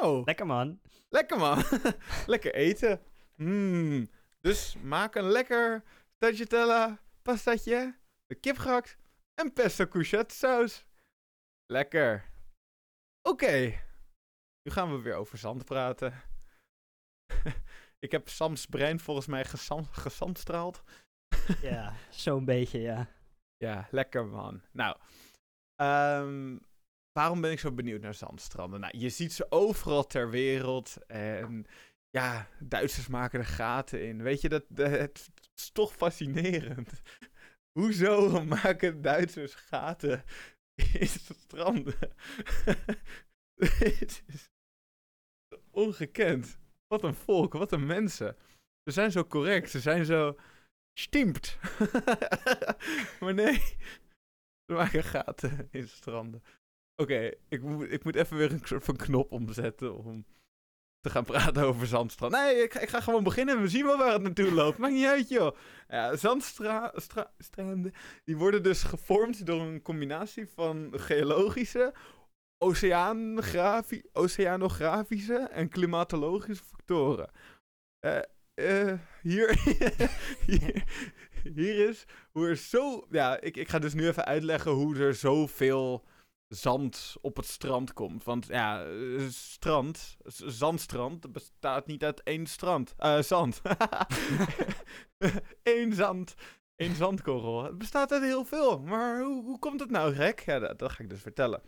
Nou. 0.00 0.22
Lekker 0.24 0.46
man. 0.46 0.80
Lekker 1.08 1.38
man. 1.38 1.62
lekker 2.26 2.54
eten. 2.54 3.02
Mm. 3.34 4.08
Dus 4.40 4.76
maak 4.82 5.14
een 5.14 5.30
lekker 5.30 5.82
tagliatella 6.18 7.00
pastatje, 7.22 7.98
de 8.26 8.34
kip 8.34 8.58
gehakt 8.58 8.96
en 9.34 9.52
pesto 9.52 10.02
saus. 10.26 10.86
Lekker. 11.66 12.30
Oké. 13.22 13.86
Nu 14.68 14.74
gaan 14.74 14.90
we 14.96 15.02
weer 15.02 15.14
over 15.14 15.38
zand 15.38 15.64
praten. 15.64 16.12
Ik 18.04 18.10
heb 18.10 18.28
Sams 18.28 18.66
brein 18.66 19.00
volgens 19.00 19.26
mij 19.26 19.44
gezandstraald. 19.90 20.82
Ja, 21.62 21.94
zo'n 22.10 22.44
beetje, 22.44 22.78
ja. 22.80 23.08
Ja, 23.56 23.88
lekker 23.90 24.26
man. 24.26 24.62
Nou, 24.72 24.96
ehm, 25.74 26.58
waarom 27.12 27.40
ben 27.40 27.50
ik 27.50 27.58
zo 27.58 27.72
benieuwd 27.72 28.00
naar 28.00 28.14
zandstranden? 28.14 28.80
Nou, 28.80 28.98
je 28.98 29.08
ziet 29.08 29.32
ze 29.32 29.50
overal 29.50 30.06
ter 30.06 30.30
wereld. 30.30 30.96
En 31.06 31.66
ja, 32.10 32.48
Duitsers 32.58 33.06
maken 33.08 33.38
er 33.38 33.46
gaten 33.46 34.06
in. 34.06 34.22
Weet 34.22 34.40
je, 34.40 34.48
dat, 34.48 34.64
dat- 34.76 34.90
het 34.90 35.30
is 35.54 35.70
toch 35.70 35.92
fascinerend. 35.92 37.02
Hoezo 37.78 38.44
maken 38.44 39.02
Duitsers 39.02 39.54
gaten 39.54 40.24
in 40.98 41.06
stranden? 41.08 41.98
Is 43.80 44.22
ongekend. 45.78 46.58
Wat 46.86 47.02
een 47.02 47.14
volk, 47.14 47.52
wat 47.52 47.72
een 47.72 47.86
mensen. 47.86 48.36
Ze 48.84 48.92
zijn 48.92 49.12
zo 49.12 49.24
correct, 49.24 49.70
ze 49.70 49.80
zijn 49.80 50.04
zo 50.04 50.36
stimpt. 51.00 51.58
maar 53.20 53.34
nee, 53.34 53.54
ze 54.66 54.72
maken 54.72 55.04
gaten 55.04 55.68
in 55.70 55.88
stranden. 55.88 56.42
Oké, 56.96 57.30
ik, 57.48 57.62
moet, 57.62 57.92
ik 57.92 58.04
moet 58.04 58.14
even 58.16 58.36
weer 58.36 58.52
een 58.52 58.60
soort 58.64 58.84
van 58.84 58.96
knop 58.96 59.32
omzetten 59.32 59.96
om 60.04 60.24
te 61.00 61.10
gaan 61.10 61.24
praten 61.24 61.62
over 61.64 61.86
zandstrand. 61.86 62.32
Nee, 62.32 62.62
ik, 62.62 62.72
ga- 62.72 62.80
ik 62.80 62.88
ga 62.88 63.00
gewoon 63.00 63.22
beginnen 63.22 63.56
en 63.56 63.62
we 63.62 63.68
zien 63.68 63.84
wel 63.84 63.98
waar 63.98 64.12
het 64.12 64.22
naartoe 64.22 64.52
loopt. 64.52 64.78
Maakt 64.78 64.94
niet 64.94 65.06
uit, 65.06 65.28
joh. 65.28 65.56
Ja, 65.88 66.16
zandstranden, 66.16 67.92
die 68.24 68.36
worden 68.36 68.62
dus 68.62 68.82
gevormd 68.82 69.46
door 69.46 69.60
een 69.60 69.82
combinatie 69.82 70.48
van 70.48 70.92
geologische, 70.92 71.94
oceanografische 74.12 75.36
en 75.36 75.68
klimatologische 75.68 76.64
factoren. 76.64 77.30
Eh, 78.00 78.18
eh, 78.54 78.98
hier, 79.22 79.60
hier, 81.54 81.88
is 81.88 82.04
hoe 82.30 82.46
er 82.46 82.56
zo... 82.56 83.06
Ja, 83.10 83.40
ik, 83.40 83.56
ik 83.56 83.68
ga 83.68 83.78
dus 83.78 83.94
nu 83.94 84.06
even 84.06 84.24
uitleggen 84.24 84.70
hoe 84.70 84.96
er 84.96 85.14
zoveel 85.14 86.04
zand 86.48 87.16
op 87.20 87.36
het 87.36 87.46
strand 87.46 87.92
komt. 87.92 88.24
Want 88.24 88.46
ja, 88.46 88.84
eh, 88.84 89.26
strand, 89.28 90.16
zandstrand, 90.24 91.32
bestaat 91.32 91.86
niet 91.86 92.04
uit 92.04 92.22
één 92.22 92.46
strand. 92.46 92.94
eh 92.96 93.22
zand. 93.22 93.60
Eén 95.62 95.92
zand. 95.92 96.34
Eén 96.76 96.94
zandkorrel. 96.94 97.64
Het 97.64 97.78
bestaat 97.78 98.12
uit 98.12 98.22
heel 98.22 98.44
veel. 98.44 98.80
Maar 98.80 99.22
hoe, 99.22 99.44
hoe 99.44 99.58
komt 99.58 99.80
het 99.80 99.90
nou, 99.90 100.14
gek? 100.14 100.40
Ja, 100.40 100.58
dat 100.58 100.92
ga 100.92 101.02
ik 101.02 101.10
dus 101.10 101.20
vertellen. 101.20 101.62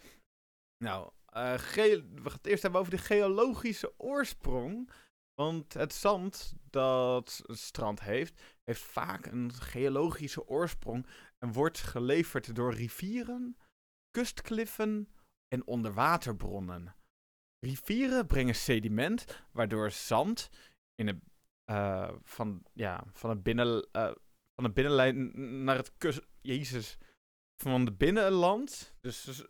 Nou, 0.85 1.11
eh, 1.27 1.55
we 1.55 2.23
gaan 2.23 2.33
het 2.33 2.47
eerst 2.47 2.62
hebben 2.62 2.81
over 2.81 2.93
de 2.93 2.99
geologische 2.99 3.95
oorsprong. 3.97 4.90
Want 5.35 5.73
het 5.73 5.95
zand 5.95 6.55
dat 6.71 7.43
een 7.47 7.57
strand 7.57 8.01
heeft, 8.01 8.43
heeft 8.64 8.83
vaak 8.83 9.27
een 9.27 9.53
geologische 9.53 10.47
oorsprong 10.47 11.07
en 11.38 11.53
wordt 11.53 11.79
geleverd 11.79 12.55
door 12.55 12.75
rivieren, 12.75 13.57
kustkliffen 14.11 15.09
en 15.49 15.66
onderwaterbronnen. 15.66 16.97
Rivieren 17.66 18.27
brengen 18.27 18.55
sediment, 18.55 19.45
waardoor 19.53 19.90
zand 19.90 20.49
in 20.95 21.07
het, 21.07 21.19
eh, 21.64 22.12
van, 22.23 22.66
ja, 22.73 23.05
van, 23.12 23.31
het 23.31 23.43
binnen, 23.43 23.88
eh, 23.93 24.12
van 24.55 24.64
het 24.64 24.75
binnenlijn 24.75 25.31
naar 25.64 25.77
het 25.77 25.97
kust... 25.99 26.21
Jezus. 26.40 26.99
Van 27.62 27.85
het 27.85 27.99
binnenland. 27.99 28.94
Dus, 29.01 29.23
dus 29.23 29.40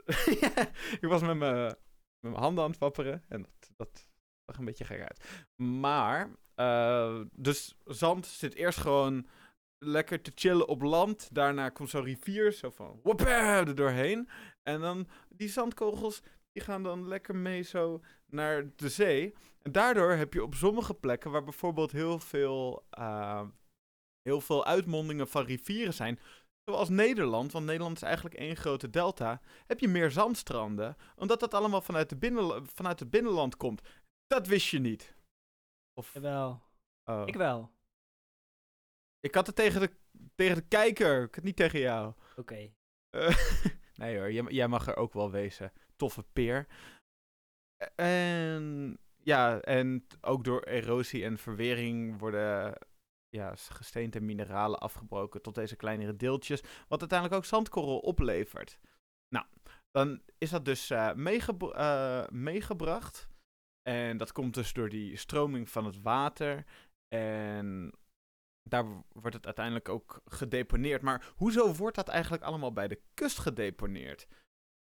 ik 1.00 1.08
was 1.08 1.22
met 1.22 1.36
mijn, 1.36 1.76
handen 2.20 2.64
aan 2.64 2.70
het 2.70 2.78
wapperen. 2.78 3.24
En 3.28 3.42
dat, 3.42 3.70
dat 3.76 4.08
zag 4.44 4.58
een 4.58 4.64
beetje 4.64 4.84
gek 4.84 5.00
uit. 5.00 5.44
Maar, 5.56 6.30
eh, 6.54 7.20
dus 7.32 7.76
zand 7.84 8.26
zit 8.26 8.54
eerst 8.54 8.78
gewoon 8.78 9.26
lekker 9.78 10.22
te 10.22 10.32
chillen 10.34 10.68
op 10.68 10.82
land. 10.82 11.28
Daarna 11.32 11.68
komt 11.68 11.90
zo'n 11.90 12.04
rivier, 12.04 12.52
zo 12.52 12.70
van 12.70 13.00
er 13.02 13.74
doorheen. 13.74 14.28
En 14.62 14.80
dan 14.80 15.08
die 15.28 15.48
zandkogels, 15.48 16.22
die 16.52 16.62
gaan 16.62 16.82
dan 16.82 17.08
lekker 17.08 17.36
mee 17.36 17.62
zo 17.62 18.00
naar 18.26 18.70
de 18.76 18.88
zee. 18.88 19.34
En 19.62 19.72
daardoor 19.72 20.12
heb 20.12 20.32
je 20.32 20.42
op 20.42 20.54
sommige 20.54 20.94
plekken, 20.94 21.30
waar 21.30 21.44
bijvoorbeeld 21.44 21.92
heel 21.92 22.18
veel, 22.18 22.86
uh, 22.98 23.42
heel 24.22 24.40
veel 24.40 24.66
uitmondingen 24.66 25.28
van 25.28 25.44
rivieren 25.44 25.94
zijn, 25.94 26.18
zoals 26.70 26.88
Nederland, 26.88 27.52
want 27.52 27.66
Nederland 27.66 27.96
is 27.96 28.02
eigenlijk 28.02 28.34
één 28.34 28.56
grote 28.56 28.90
delta, 28.90 29.40
heb 29.66 29.80
je 29.80 29.88
meer 29.88 30.10
zandstranden, 30.10 30.96
omdat 31.16 31.40
dat 31.40 31.54
allemaal 31.54 31.80
vanuit, 31.80 32.08
de 32.08 32.16
binnen, 32.16 32.66
vanuit 32.66 33.00
het 33.00 33.10
binnenland 33.10 33.56
komt. 33.56 33.82
Dat 34.26 34.46
wist 34.46 34.68
je 34.68 34.78
niet. 34.78 35.14
Of... 35.94 36.14
Jawel. 36.14 36.62
Oh. 37.04 37.22
Ik 37.26 37.34
wel. 37.34 37.70
Ik 39.20 39.34
had 39.34 39.46
het 39.46 39.56
tegen 39.56 39.80
de, 39.80 39.90
tegen 40.34 40.56
de 40.56 40.68
kijker, 40.68 41.16
ik 41.16 41.26
had 41.26 41.34
het 41.34 41.44
niet 41.44 41.56
tegen 41.56 41.80
jou. 41.80 42.14
Oké. 42.36 42.72
Uh, 43.16 43.36
nee 44.00 44.18
hoor, 44.18 44.32
jij, 44.32 44.44
jij 44.48 44.68
mag 44.68 44.86
er 44.86 44.96
ook 44.96 45.12
wel 45.12 45.30
wezen. 45.30 45.72
Toffe 45.96 46.22
peer. 46.32 46.66
En 47.94 48.98
ja, 49.22 49.60
en 49.60 50.06
ook 50.20 50.44
door 50.44 50.62
erosie 50.62 51.24
en 51.24 51.38
verwering 51.38 52.18
worden 52.18 52.78
ja, 53.30 53.54
gesteente 53.56 54.18
en 54.18 54.24
mineralen 54.24 54.78
afgebroken 54.78 55.42
tot 55.42 55.54
deze 55.54 55.76
kleinere 55.76 56.16
deeltjes, 56.16 56.62
wat 56.88 57.00
uiteindelijk 57.00 57.38
ook 57.38 57.44
zandkorrel 57.44 57.98
oplevert. 57.98 58.78
Nou, 59.28 59.46
dan 59.90 60.22
is 60.38 60.50
dat 60.50 60.64
dus 60.64 60.92
meegebr 61.14 61.64
uh, 61.64 62.26
meegebracht. 62.28 63.28
En 63.82 64.16
dat 64.16 64.32
komt 64.32 64.54
dus 64.54 64.72
door 64.72 64.88
die 64.88 65.16
stroming 65.16 65.70
van 65.70 65.84
het 65.84 66.00
water. 66.00 66.64
En 67.14 67.92
daar 68.68 68.84
wordt 69.12 69.36
het 69.36 69.46
uiteindelijk 69.46 69.88
ook 69.88 70.20
gedeponeerd. 70.24 71.02
Maar 71.02 71.32
hoezo 71.36 71.74
wordt 71.74 71.96
dat 71.96 72.08
eigenlijk 72.08 72.42
allemaal 72.42 72.72
bij 72.72 72.88
de 72.88 73.02
kust 73.14 73.38
gedeponeerd? 73.38 74.26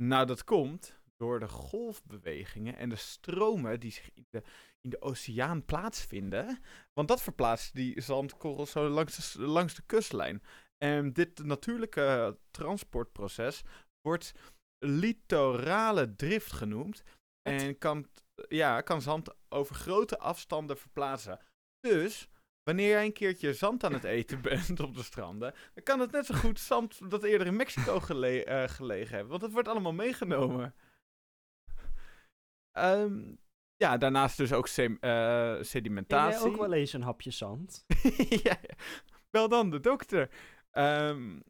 Nou, 0.02 0.26
dat 0.26 0.44
komt 0.44 0.98
door 1.16 1.40
de 1.40 1.48
golfbewegingen 1.48 2.76
en 2.76 2.88
de 2.88 2.96
stromen 2.96 3.80
die 3.80 3.92
zich 3.92 4.10
in 4.14 4.26
de, 4.30 4.42
in 4.80 4.90
de 4.90 5.02
oceaan 5.02 5.64
plaatsvinden. 5.64 6.58
Want 6.92 7.08
dat 7.08 7.22
verplaatst 7.22 7.74
die 7.74 8.00
zandkorrels 8.00 8.70
zo 8.70 8.88
langs 8.88 9.32
de, 9.32 9.42
langs 9.42 9.74
de 9.74 9.82
kustlijn. 9.86 10.42
En 10.78 11.12
dit 11.12 11.44
natuurlijke 11.44 12.38
transportproces 12.50 13.62
wordt 14.00 14.32
litorale 14.78 16.14
drift 16.14 16.52
genoemd. 16.52 17.02
En 17.42 17.78
kan, 17.78 18.06
ja, 18.48 18.80
kan 18.80 19.02
zand 19.02 19.34
over 19.48 19.74
grote 19.74 20.18
afstanden 20.18 20.78
verplaatsen. 20.78 21.40
Dus 21.80 22.28
wanneer 22.62 22.88
jij 22.88 23.04
een 23.04 23.12
keertje 23.12 23.54
zand 23.54 23.84
aan 23.84 23.92
het 23.92 24.04
eten 24.04 24.42
bent 24.50 24.80
op 24.80 24.94
de 24.94 25.02
stranden, 25.02 25.54
dan 25.74 25.84
kan 25.84 26.00
het 26.00 26.10
net 26.10 26.26
zo 26.26 26.34
goed 26.34 26.60
zand 26.60 27.10
dat 27.10 27.22
eerder 27.22 27.46
in 27.46 27.56
Mexico 27.56 28.00
gele 28.00 28.46
uh, 28.46 28.68
gelegen 28.68 29.16
heeft. 29.16 29.28
Want 29.28 29.42
het 29.42 29.52
wordt 29.52 29.68
allemaal 29.68 29.92
meegenomen. 29.92 30.74
Um, 32.78 33.38
ja, 33.76 33.96
daarnaast 33.96 34.36
dus 34.36 34.52
ook 34.52 34.68
sem 34.68 34.98
uh, 35.00 35.56
sedimentatie. 35.60 36.42
Heb 36.42 36.52
ook 36.52 36.60
wel 36.60 36.72
eens 36.72 36.92
een 36.92 37.02
hapje 37.02 37.30
zand? 37.30 37.84
ja, 38.44 38.56
ja, 38.62 38.76
wel 39.30 39.48
dan 39.48 39.70
de 39.70 39.80
dokter. 39.80 40.30
Um, 40.72 41.42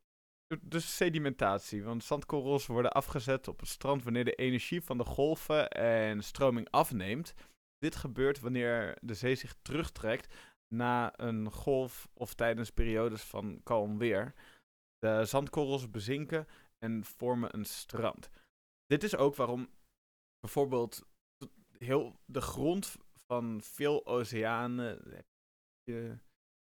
dus 0.60 0.96
sedimentatie, 0.96 1.84
want 1.84 2.04
zandkorrels 2.04 2.66
worden 2.66 2.92
afgezet 2.92 3.48
op 3.48 3.60
het 3.60 3.68
strand 3.68 4.04
wanneer 4.04 4.24
de 4.24 4.34
energie 4.34 4.82
van 4.82 4.98
de 4.98 5.04
golven 5.04 5.68
en 5.70 6.22
stroming 6.22 6.70
afneemt. 6.70 7.34
Dit 7.78 7.96
gebeurt 7.96 8.40
wanneer 8.40 8.98
de 9.00 9.14
zee 9.14 9.34
zich 9.34 9.54
terugtrekt 9.62 10.34
na 10.74 11.12
een 11.20 11.50
golf 11.50 12.08
of 12.14 12.34
tijdens 12.34 12.70
periodes 12.70 13.22
van 13.22 13.60
kalm 13.62 13.98
weer. 13.98 14.34
De 14.98 15.24
zandkorrels 15.24 15.90
bezinken 15.90 16.46
en 16.78 17.04
vormen 17.04 17.54
een 17.54 17.64
strand. 17.64 18.30
Dit 18.86 19.02
is 19.02 19.16
ook 19.16 19.34
waarom 19.34 19.68
bijvoorbeeld 20.40 21.06
heel 21.84 22.20
de 22.24 22.40
grond 22.40 22.96
van 23.26 23.60
veel 23.62 24.06
oceanen. 24.06 25.24
Je, 25.82 26.18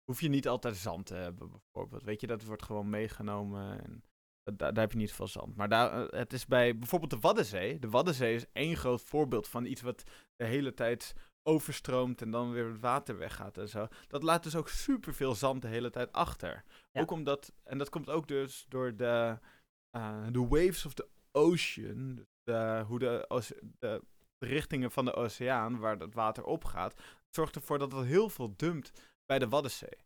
hoef 0.04 0.20
je 0.20 0.28
niet 0.28 0.48
altijd 0.48 0.76
zand 0.76 1.06
te 1.06 1.14
hebben, 1.14 1.50
bijvoorbeeld. 1.50 2.02
Weet 2.02 2.20
je, 2.20 2.26
dat 2.26 2.44
wordt 2.44 2.62
gewoon 2.62 2.90
meegenomen. 2.90 3.84
En 3.84 4.04
daar, 4.42 4.72
daar 4.74 4.82
heb 4.82 4.92
je 4.92 4.98
niet 4.98 5.12
veel 5.12 5.28
zand. 5.28 5.56
Maar 5.56 5.68
daar, 5.68 6.08
eh, 6.08 6.18
het 6.18 6.32
is 6.32 6.46
bij 6.46 6.78
bijvoorbeeld 6.78 7.10
de 7.10 7.18
Waddenzee. 7.18 7.78
De 7.78 7.90
Waddenzee 7.90 8.34
is 8.34 8.46
één 8.52 8.76
groot 8.76 9.02
voorbeeld 9.02 9.48
van 9.48 9.64
iets 9.64 9.82
wat 9.82 10.02
de 10.36 10.44
hele 10.44 10.74
tijd 10.74 11.14
overstroomt 11.42 12.22
en 12.22 12.30
dan 12.30 12.52
weer 12.52 12.66
het 12.66 12.80
water 12.80 13.18
weggaat 13.18 13.58
en 13.58 13.68
zo. 13.68 13.86
Dat 14.08 14.22
laat 14.22 14.42
dus 14.42 14.56
ook 14.56 14.68
superveel 14.68 15.34
zand 15.34 15.62
de 15.62 15.68
hele 15.68 15.90
tijd 15.90 16.12
achter. 16.12 16.64
Ook 16.92 17.10
omdat, 17.10 17.52
en 17.62 17.78
dat 17.78 17.88
komt 17.88 18.10
ook 18.10 18.28
dus 18.28 18.66
door 18.68 18.96
de, 18.96 19.38
uh, 19.96 20.26
de 20.30 20.46
waves 20.46 20.86
of 20.86 20.94
the 20.94 21.08
ocean. 21.32 22.26
De, 22.42 22.84
hoe 22.86 22.98
de, 22.98 23.26
de 23.78 24.02
richtingen 24.44 24.90
van 24.90 25.04
de 25.04 25.14
oceaan, 25.14 25.78
waar 25.78 25.98
het 25.98 26.14
water 26.14 26.44
opgaat, 26.44 27.00
zorgt 27.30 27.56
ervoor 27.56 27.78
dat 27.78 27.92
het 27.92 28.06
heel 28.06 28.28
veel 28.28 28.56
dumpt 28.56 28.92
bij 29.26 29.38
de 29.38 29.48
Waddenzee. 29.48 29.98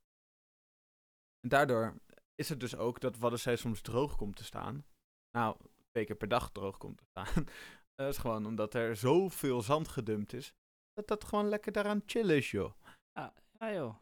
En 1.41 1.49
daardoor 1.49 1.95
is 2.35 2.49
het 2.49 2.61
dus 2.61 2.77
ook 2.77 3.01
dat 3.01 3.19
Waddenzee 3.19 3.57
soms 3.57 3.81
droog 3.81 4.17
komt 4.17 4.37
te 4.37 4.45
staan. 4.45 4.85
Nou, 5.31 5.57
twee 5.91 6.05
keer 6.05 6.17
per 6.17 6.29
dag 6.29 6.51
droog 6.51 6.79
komt 6.79 6.99
te 6.99 7.05
staan. 7.05 7.45
dat 7.95 8.09
is 8.09 8.19
gewoon 8.19 8.47
omdat 8.47 8.75
er 8.75 8.97
zoveel 8.97 9.63
zand 9.63 9.89
gedumpt 9.89 10.33
is, 10.33 10.53
dat 10.93 11.07
dat 11.07 11.25
gewoon 11.25 11.49
lekker 11.49 11.73
daaraan 11.73 12.03
chillen 12.07 12.37
is, 12.37 12.51
joh. 12.51 12.73
Ja, 13.13 13.35
ja 13.59 13.73
joh. 13.73 13.95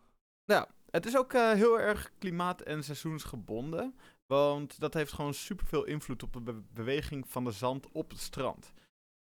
Ja, 0.44 0.68
het 0.90 1.06
is 1.06 1.16
ook 1.16 1.32
uh, 1.32 1.52
heel 1.52 1.80
erg 1.80 2.12
klimaat- 2.18 2.60
en 2.60 2.84
seizoensgebonden. 2.84 3.98
Want 4.26 4.80
dat 4.80 4.94
heeft 4.94 5.12
gewoon 5.12 5.34
superveel 5.34 5.84
invloed 5.84 6.22
op 6.22 6.32
de 6.32 6.40
be 6.40 6.52
beweging 6.52 7.28
van 7.28 7.44
de 7.44 7.50
zand 7.50 7.92
op 7.92 8.10
het 8.10 8.20
strand. 8.20 8.72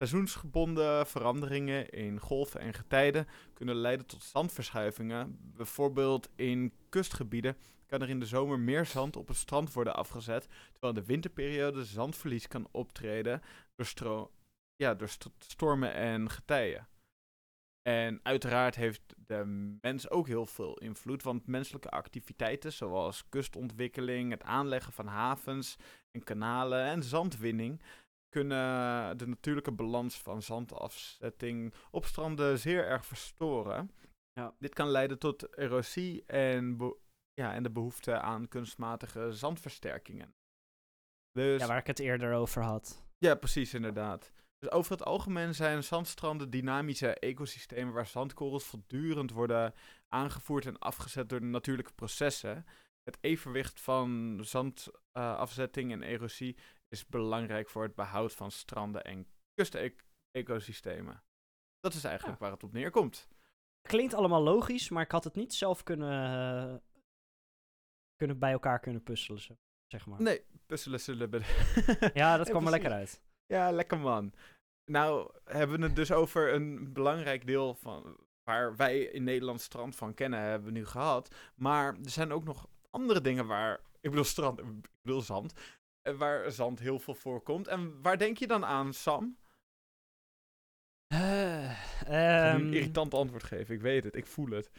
Seizoensgebonden 0.07 1.07
veranderingen 1.07 1.89
in 1.89 2.19
golven 2.19 2.59
en 2.59 2.73
getijden 2.73 3.27
kunnen 3.53 3.75
leiden 3.75 4.05
tot 4.05 4.23
zandverschuivingen. 4.23 5.37
Bijvoorbeeld 5.41 6.29
in 6.35 6.73
kustgebieden 6.89 7.57
kan 7.85 8.01
er 8.01 8.09
in 8.09 8.19
de 8.19 8.25
zomer 8.25 8.59
meer 8.59 8.85
zand 8.85 9.15
op 9.15 9.27
het 9.27 9.37
strand 9.37 9.73
worden 9.73 9.95
afgezet, 9.95 10.47
terwijl 10.71 10.93
in 10.93 10.99
de 10.99 11.05
winterperiode 11.05 11.85
zandverlies 11.85 12.47
kan 12.47 12.67
optreden 12.71 13.41
door, 13.75 14.29
ja, 14.75 14.93
door 14.93 15.09
st 15.09 15.29
stormen 15.37 15.93
en 15.93 16.29
getijen. 16.29 16.87
En 17.81 18.19
uiteraard 18.23 18.75
heeft 18.75 19.01
de 19.25 19.45
mens 19.81 20.09
ook 20.09 20.27
heel 20.27 20.45
veel 20.45 20.77
invloed, 20.77 21.23
want 21.23 21.47
menselijke 21.47 21.89
activiteiten 21.89 22.73
zoals 22.73 23.29
kustontwikkeling, 23.29 24.31
het 24.31 24.43
aanleggen 24.43 24.93
van 24.93 25.07
havens 25.07 25.77
en 26.11 26.23
kanalen 26.23 26.85
en 26.85 27.03
zandwinning 27.03 27.81
kunnen 28.33 29.17
de 29.17 29.27
natuurlijke 29.27 29.71
balans 29.71 30.21
van 30.21 30.41
zandafzetting 30.41 31.73
op 31.91 32.05
stranden 32.05 32.59
zeer 32.59 32.85
erg 32.85 33.05
verstoren. 33.05 33.91
Ja. 34.33 34.55
Dit 34.59 34.73
kan 34.73 34.87
leiden 34.87 35.19
tot 35.19 35.57
erosie 35.57 36.25
en, 36.25 36.93
ja, 37.33 37.53
en 37.53 37.63
de 37.63 37.71
behoefte 37.71 38.19
aan 38.19 38.47
kunstmatige 38.47 39.31
zandversterkingen. 39.31 40.33
Dus, 41.31 41.61
ja, 41.61 41.67
waar 41.67 41.77
ik 41.77 41.87
het 41.87 41.99
eerder 41.99 42.33
over 42.33 42.61
had. 42.61 43.05
Ja, 43.17 43.35
precies, 43.35 43.73
inderdaad. 43.73 44.31
Dus 44.59 44.71
over 44.71 44.91
het 44.91 45.03
algemeen 45.03 45.55
zijn 45.55 45.83
zandstranden 45.83 46.49
dynamische 46.49 47.13
ecosystemen 47.13 47.93
waar 47.93 48.07
zandkorrels 48.07 48.65
voortdurend 48.65 49.31
worden 49.31 49.73
aangevoerd 50.07 50.65
en 50.65 50.79
afgezet 50.79 51.29
door 51.29 51.39
de 51.39 51.45
natuurlijke 51.45 51.93
processen. 51.93 52.65
Het 53.03 53.17
evenwicht 53.21 53.81
van 53.81 54.39
zandafzetting 54.41 55.91
uh, 55.91 55.95
en 55.95 56.03
erosie 56.03 56.57
is 56.93 57.05
belangrijk 57.05 57.69
voor 57.69 57.83
het 57.83 57.95
behoud 57.95 58.33
van 58.33 58.51
stranden 58.51 59.03
en 59.03 59.27
kustecosystemen. 59.53 61.23
Dat 61.79 61.93
is 61.93 62.03
eigenlijk 62.03 62.39
waar 62.39 62.51
het 62.51 62.63
op 62.63 62.71
neerkomt. 62.71 63.27
Klinkt 63.81 64.13
allemaal 64.13 64.41
logisch, 64.41 64.89
maar 64.89 65.03
ik 65.03 65.11
had 65.11 65.23
het 65.23 65.35
niet 65.35 65.53
zelf 65.53 65.83
kunnen, 65.83 66.71
uh, 66.71 66.77
kunnen 68.15 68.39
bij 68.39 68.51
elkaar 68.51 68.79
kunnen 68.79 69.03
puzzelen, 69.03 69.41
zeg 69.87 70.05
maar. 70.05 70.21
Nee, 70.21 70.45
puzzelen 70.65 70.99
zullen 70.99 71.29
ja, 72.13 72.37
dat 72.37 72.49
kwam 72.49 72.65
er 72.65 72.71
lekker 72.71 72.91
uit. 72.91 73.21
Ja, 73.45 73.71
lekker 73.71 73.99
man. 73.99 74.33
Nou, 74.91 75.31
hebben 75.45 75.79
we 75.79 75.85
het 75.85 75.95
dus 75.95 76.11
over 76.11 76.53
een 76.53 76.93
belangrijk 76.93 77.45
deel 77.45 77.75
van 77.75 78.17
waar 78.43 78.75
wij 78.75 78.99
in 78.99 79.23
Nederland 79.23 79.61
strand 79.61 79.95
van 79.95 80.13
kennen, 80.13 80.39
hebben 80.39 80.67
we 80.67 80.79
nu 80.79 80.85
gehad. 80.85 81.35
Maar 81.55 81.95
er 82.03 82.09
zijn 82.09 82.31
ook 82.31 82.43
nog 82.43 82.67
andere 82.89 83.21
dingen 83.21 83.47
waar, 83.47 83.79
ik 84.01 84.09
bedoel 84.09 84.23
strand, 84.23 84.59
ik 84.59 84.65
bedoel 85.01 85.21
zand, 85.21 85.53
eh, 85.53 85.59
waar 86.03 86.51
zand 86.51 86.79
heel 86.79 86.99
veel 86.99 87.13
voorkomt. 87.15 87.67
En 87.67 88.01
waar 88.01 88.17
denk 88.17 88.37
je 88.37 88.47
dan 88.47 88.65
aan, 88.65 88.93
Sam? 88.93 89.37
Eh, 91.07 91.71
Ik 91.71 92.07
ga 92.07 92.53
nu 92.57 92.59
ehm, 92.59 92.67
een 92.67 92.73
irritant 92.73 93.13
antwoord 93.13 93.43
geven, 93.43 93.75
ik 93.75 93.81
weet 93.81 94.03
het, 94.03 94.15
ik 94.15 94.27
voel 94.27 94.49
het. 94.49 94.69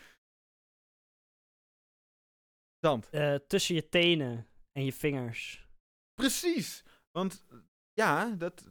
Zand. 2.78 3.08
eh, 3.10 3.34
tussen 3.34 3.74
je 3.74 3.88
tenen 3.88 4.48
en 4.72 4.84
je 4.84 4.92
vingers. 4.92 5.68
Precies. 6.14 6.82
Want 7.10 7.44
ja, 7.92 8.30
dat. 8.30 8.70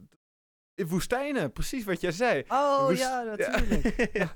In 0.74 0.86
woestijnen, 0.86 1.52
precies 1.52 1.84
wat 1.84 2.00
jij 2.00 2.12
zei. 2.12 2.44
Oh 2.48 2.86
Woest- 2.86 3.00
ja, 3.00 3.22
natuurlijk. 3.36 4.12
Ja. 4.12 4.34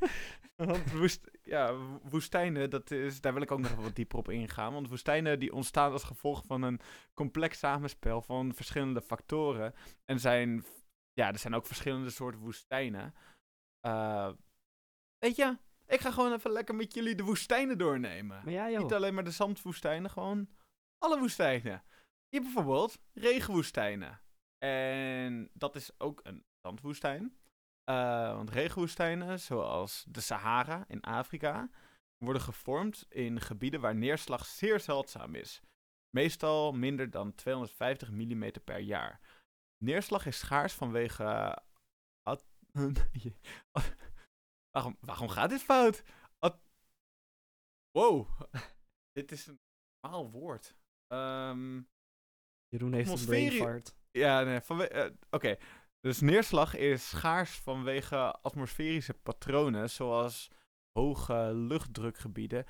Want 0.67 0.93
woest, 0.93 1.31
ja, 1.43 1.75
wo- 1.75 2.01
woestijnen, 2.03 2.71
dat 2.71 2.91
is, 2.91 3.21
daar 3.21 3.33
wil 3.33 3.43
ik 3.43 3.51
ook 3.51 3.61
nog 3.61 3.75
wat 3.75 3.95
dieper 3.97 4.19
op 4.19 4.29
ingaan. 4.29 4.73
Want 4.73 4.89
woestijnen 4.89 5.39
die 5.39 5.53
ontstaan 5.53 5.93
als 5.93 6.05
gevolg 6.05 6.45
van 6.47 6.63
een 6.63 6.81
complex 7.15 7.59
samenspel 7.59 8.23
van 8.23 8.55
verschillende 8.55 9.03
factoren. 9.03 9.75
En 10.05 10.21
zijn, 10.21 10.65
ja, 11.13 11.29
er 11.33 11.39
zijn 11.39 11.55
ook 11.55 11.67
verschillende 11.67 12.11
soorten 12.11 12.41
woestijnen. 12.41 13.15
Eh, 13.81 14.33
weet 15.19 15.37
je, 15.37 15.57
ik 15.87 16.01
ga 16.01 16.11
gewoon 16.11 16.33
even 16.33 16.51
lekker 16.51 16.75
met 16.75 16.95
jullie 16.95 17.15
de 17.15 17.23
woestijnen 17.25 17.79
doornemen. 17.79 18.45
Maar 18.45 18.53
ja, 18.53 18.71
joh. 18.71 18.83
Niet 18.83 18.93
alleen 18.93 19.15
maar 19.15 19.25
de 19.25 19.31
zandwoestijnen, 19.31 20.11
gewoon 20.11 20.49
alle 20.99 21.19
woestijnen. 21.19 21.83
Je 22.29 22.39
hebt 22.39 22.45
bijvoorbeeld 22.55 22.99
regenwoestijnen. 23.13 24.21
En 24.59 25.51
dat 25.53 25.77
is 25.77 26.01
ook 26.01 26.21
een 26.23 26.45
zandwoestijn. 26.63 27.39
Eh, 27.89 28.35
want 28.35 28.51
regenwoestijnen, 28.51 29.41
zoals 29.41 30.05
de 30.09 30.21
Sahara 30.21 30.85
in 30.89 31.01
Afrika, 31.01 31.71
worden 32.25 32.43
gevormd 32.43 33.07
in 33.09 33.41
gebieden 33.41 33.81
waar 33.81 33.95
neerslag 33.95 34.47
zeer 34.47 34.81
zeldzaam 34.81 35.35
is. 35.35 35.61
Meestal 36.17 36.73
minder 36.73 37.11
dan 37.11 37.35
250 37.35 38.11
mm 38.11 38.51
per 38.65 38.79
jaar. 38.79 39.21
Neerslag 39.85 40.27
is 40.27 40.39
schaars 40.39 40.73
vanwege. 40.73 41.59
at- 42.23 42.47
waarom, 44.71 44.97
waarom 45.01 45.29
gaat 45.29 45.51
dit 45.51 45.63
fout? 45.63 46.03
At- 46.39 46.61
wow, 47.91 48.41
dit 49.19 49.33
is 49.33 49.47
een 49.47 49.61
normaal 50.01 50.31
woord. 50.31 50.77
Ehm, 51.07 51.83
Jeroen 52.69 52.93
heeft 52.93 53.09
een 53.09 53.15
atmosferie- 53.15 53.47
brain 53.59 53.63
fart. 53.73 53.97
ja, 54.11 54.43
nee, 54.43 54.89
eh, 54.89 55.11
oké. 55.31 55.57
Dus 56.01 56.21
neerslag 56.21 56.77
is 56.77 57.09
schaars 57.09 57.57
vanwege 57.57 58.17
atmosferische 58.17 59.15
patronen, 59.15 59.91
zoals 59.91 60.51
hoge 60.99 61.51
luchtdrukgebieden, 61.55 62.65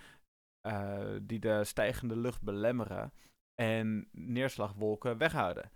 eh, 0.60 1.16
die 1.22 1.38
de 1.38 1.64
stijgende 1.64 2.16
lucht 2.16 2.42
belemmeren 2.42 3.12
en 3.54 4.08
neerslagwolken 4.12 5.18
weghouden. 5.18 5.70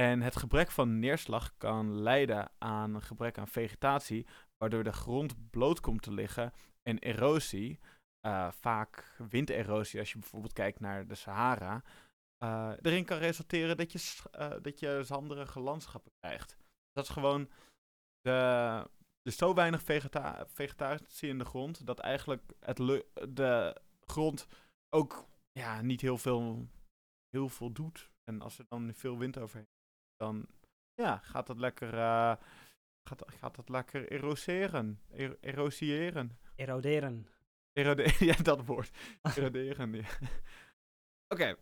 En 0.00 0.20
het 0.20 0.36
gebrek 0.36 0.70
van 0.70 0.98
neerslag 0.98 1.56
kan 1.56 2.00
leiden 2.00 2.50
aan 2.58 2.94
een 2.94 3.02
gebrek 3.02 3.38
aan 3.38 3.48
vegetatie, 3.48 4.26
waardoor 4.56 4.84
de 4.84 4.92
grond 4.92 5.50
bloot 5.50 5.80
komt 5.80 6.02
te 6.02 6.12
liggen 6.12 6.52
en 6.82 6.98
erosie, 6.98 7.80
eh, 8.20 8.50
vaak 8.50 9.16
winderosie 9.30 10.00
als 10.00 10.12
je 10.12 10.18
bijvoorbeeld 10.18 10.52
kijkt 10.52 10.80
naar 10.80 11.06
de 11.06 11.14
Sahara, 11.14 11.82
eh, 12.44 12.72
erin 12.82 13.04
kan 13.04 13.18
resulteren 13.18 13.76
dat 13.76 13.92
je, 13.92 14.22
eh, 14.30 14.52
dat 14.62 14.78
je 14.78 15.00
zanderige 15.04 15.60
landschappen 15.60 16.12
krijgt. 16.20 16.56
Dat 16.92 17.04
is 17.04 17.10
gewoon 17.10 17.50
de, 18.20 18.30
er 18.30 19.30
is 19.32 19.36
zo 19.36 19.54
weinig 19.54 19.82
vegeta 19.82 20.46
vegetatie 20.46 21.28
in 21.28 21.38
de 21.38 21.44
grond 21.44 21.86
dat 21.86 21.98
eigenlijk 21.98 22.52
het 22.60 22.76
de 23.28 23.80
grond 24.00 24.46
ook 24.94 25.28
ja, 25.52 25.82
niet 25.82 26.00
heel 26.00 26.18
veel, 26.18 26.68
heel 27.30 27.48
veel 27.48 27.72
doet. 27.72 28.10
En 28.24 28.40
als 28.40 28.58
er 28.58 28.64
dan 28.68 28.94
veel 28.94 29.18
wind 29.18 29.38
overheen 29.38 29.68
dan 30.16 30.46
ja, 30.94 31.18
gaat 31.18 31.46
dat 31.46 31.58
lekker, 31.58 31.94
eh, 31.94 32.36
gaat, 33.08 33.22
gaat 33.26 33.54
dat 33.54 33.68
lekker 33.68 34.12
eroseren. 34.12 35.00
Er, 35.10 35.38
erosiëren. 35.40 36.38
Eroderen. 36.56 37.28
Erode 37.72 38.14
ja, 38.30 38.34
dat 38.34 38.64
woord. 38.64 38.90
Eroderen, 39.22 39.94
ja. 39.94 40.08
Oké. 41.34 41.56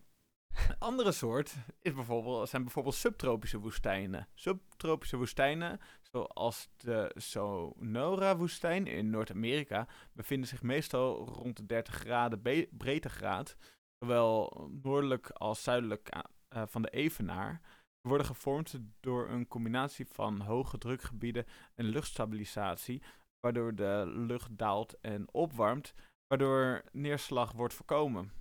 Een 0.53 0.79
andere 0.79 1.11
soort 1.11 1.55
is 1.81 1.93
bijvoorbeeld, 1.93 2.49
zijn 2.49 2.63
bijvoorbeeld 2.63 2.95
subtropische 2.95 3.59
woestijnen. 3.59 4.27
Subtropische 4.33 5.17
woestijnen, 5.17 5.79
zoals 6.01 6.69
de 6.77 7.11
Sonora-woestijn 7.15 8.87
in 8.87 9.09
Noord-Amerika, 9.09 9.87
bevinden 10.13 10.47
zich 10.47 10.61
meestal 10.61 11.27
rond 11.27 11.57
de 11.57 11.65
30 11.65 11.93
graden 11.95 12.41
breedtegraad, 12.77 13.55
zowel 13.99 14.67
noordelijk 14.81 15.29
als 15.29 15.63
zuidelijk 15.63 16.15
a- 16.15 16.25
eh, 16.47 16.63
van 16.65 16.81
de 16.81 16.89
Evenaar. 16.89 17.59
Ze 18.01 18.07
worden 18.07 18.27
gevormd 18.27 18.79
door 18.99 19.29
een 19.29 19.47
combinatie 19.47 20.07
van 20.07 20.41
hoge 20.41 20.77
drukgebieden 20.77 21.45
en 21.75 21.85
luchtstabilisatie, 21.85 23.01
waardoor 23.39 23.75
de 23.75 24.03
lucht 24.05 24.57
daalt 24.57 24.99
en 24.99 25.33
opwarmt, 25.33 25.93
waardoor 26.27 26.83
neerslag 26.91 27.51
wordt 27.51 27.73
voorkomen. 27.73 28.31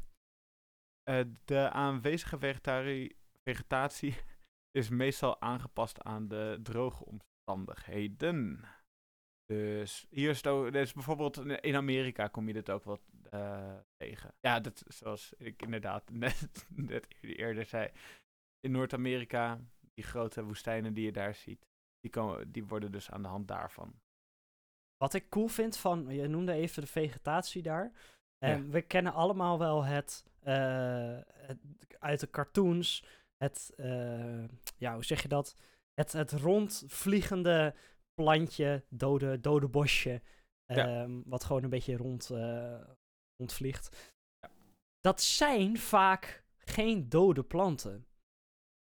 Eh, 1.02 1.20
de 1.44 1.70
aanwezige 1.70 2.38
vegetari- 2.38 3.16
vegetatie 3.48 4.14
is 4.78 4.88
meestal 4.88 5.40
aangepast 5.40 6.02
aan 6.02 6.28
de 6.28 6.58
droge 6.62 7.04
omstandigheden. 7.04 8.64
Dus 9.46 10.06
hier 10.10 10.30
is 10.30 10.36
het 10.36 10.46
ook, 10.46 10.72
dus 10.72 10.92
bijvoorbeeld 10.92 11.36
in 11.46 11.76
Amerika 11.76 12.28
kom 12.28 12.46
je 12.46 12.52
dit 12.52 12.70
ook 12.70 12.84
wat 12.84 13.00
eh, 13.30 13.76
tegen. 13.96 14.34
Ja, 14.40 14.60
dat, 14.60 14.82
zoals 14.86 15.32
ik 15.32 15.62
inderdaad 15.62 16.10
net, 16.24 16.66
net 16.68 17.06
eerder 17.20 17.64
zei. 17.66 17.90
In 18.60 18.70
Noord-Amerika, 18.70 19.60
die 19.94 20.04
grote 20.04 20.44
woestijnen 20.44 20.94
die 20.94 21.04
je 21.04 21.12
daar 21.12 21.34
ziet, 21.34 21.66
die, 22.00 22.10
komen, 22.10 22.52
die 22.52 22.64
worden 22.64 22.92
dus 22.92 23.10
aan 23.10 23.22
de 23.22 23.28
hand 23.28 23.48
daarvan. 23.48 24.00
Wat 24.96 25.14
ik 25.14 25.28
cool 25.28 25.48
vind 25.48 25.76
van, 25.76 26.06
je 26.14 26.28
noemde 26.28 26.52
even 26.52 26.82
de 26.82 26.88
vegetatie 26.88 27.62
daar. 27.62 27.92
En 28.38 28.64
Ja. 28.64 28.68
we 28.70 28.82
kennen 28.82 29.12
allemaal 29.12 29.58
wel 29.58 29.84
het, 29.84 30.24
het 30.50 31.58
uit 31.98 32.20
de 32.20 32.30
cartoons, 32.30 33.04
het, 33.36 33.72
eh, 33.76 34.44
ja, 34.76 34.94
hoe 34.94 35.04
zeg 35.04 35.22
je 35.22 35.28
dat? 35.28 35.56
Het, 35.94 36.12
het 36.12 36.32
rondvliegende 36.32 37.74
plantje, 38.14 38.84
dode, 38.88 39.40
dode 39.40 39.68
bosje, 39.68 40.22
Ja. 40.66 40.86
ehm, 41.02 41.20
wat 41.24 41.44
gewoon 41.44 41.62
een 41.62 41.70
beetje 41.70 41.96
rond, 41.96 42.30
eh, 42.30 42.80
rondvliegt. 43.36 44.12
Dat 45.00 45.22
zijn 45.22 45.78
vaak 45.78 46.44
geen 46.58 47.08
dode 47.08 47.42
planten. 47.44 48.06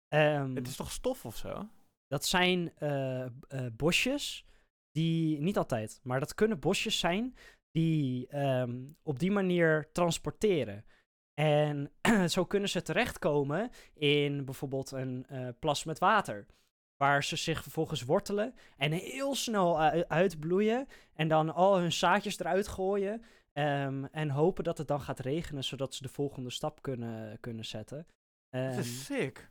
Ehm, 0.09 0.55
Het 0.55 0.67
is 0.69 0.77
toch 0.77 0.91
stof 0.91 1.25
of 1.25 1.37
zo? 1.37 1.69
dat 2.07 2.25
zijn 2.25 2.75
eh, 2.77 3.25
eh, 3.25 3.31
bosjes 3.77 4.45
die, 4.91 5.41
niet 5.41 5.57
altijd, 5.57 6.01
maar 6.03 6.21
dat 6.21 6.35
kunnen 6.35 6.59
bosjes 6.61 6.99
zijn 6.99 7.35
die 7.71 8.27
ehm, 8.27 8.89
op 9.03 9.19
die 9.19 9.31
manier 9.31 9.93
transporteren. 9.93 10.85
En 11.35 11.91
zo 12.31 12.45
kunnen 12.45 12.69
ze 12.69 12.83
terechtkomen 12.83 13.71
in 13.95 14.45
bijvoorbeeld 14.45 14.91
een 14.91 15.27
eh, 15.29 15.49
plas 15.59 15.85
met 15.85 15.99
water. 15.99 16.47
Waar 16.97 17.25
ze 17.25 17.37
zich 17.37 17.63
vervolgens 17.63 18.03
wortelen 18.03 18.55
en 18.77 18.93
heel 18.93 19.35
snel 19.35 19.81
uitbloeien. 20.09 20.87
En 21.15 21.29
dan 21.29 21.55
al 21.55 21.79
hun 21.79 21.93
zaadjes 21.93 22.39
eruit 22.39 22.69
gooien. 22.69 23.25
ehm, 23.53 24.05
en 24.05 24.31
hopen 24.31 24.65
dat 24.65 24.79
het 24.79 24.89
dan 24.89 25.01
gaat 25.01 25.19
regenen, 25.19 25.65
zodat 25.65 25.95
ze 25.95 26.03
de 26.03 26.09
volgende 26.09 26.51
stap 26.51 26.83
kunnen, 26.83 27.41
kunnen 27.41 27.65
zetten. 27.65 28.07
Dat 28.51 28.61
Ehm, 28.71 28.79
is 28.79 29.05
sick. 29.05 29.51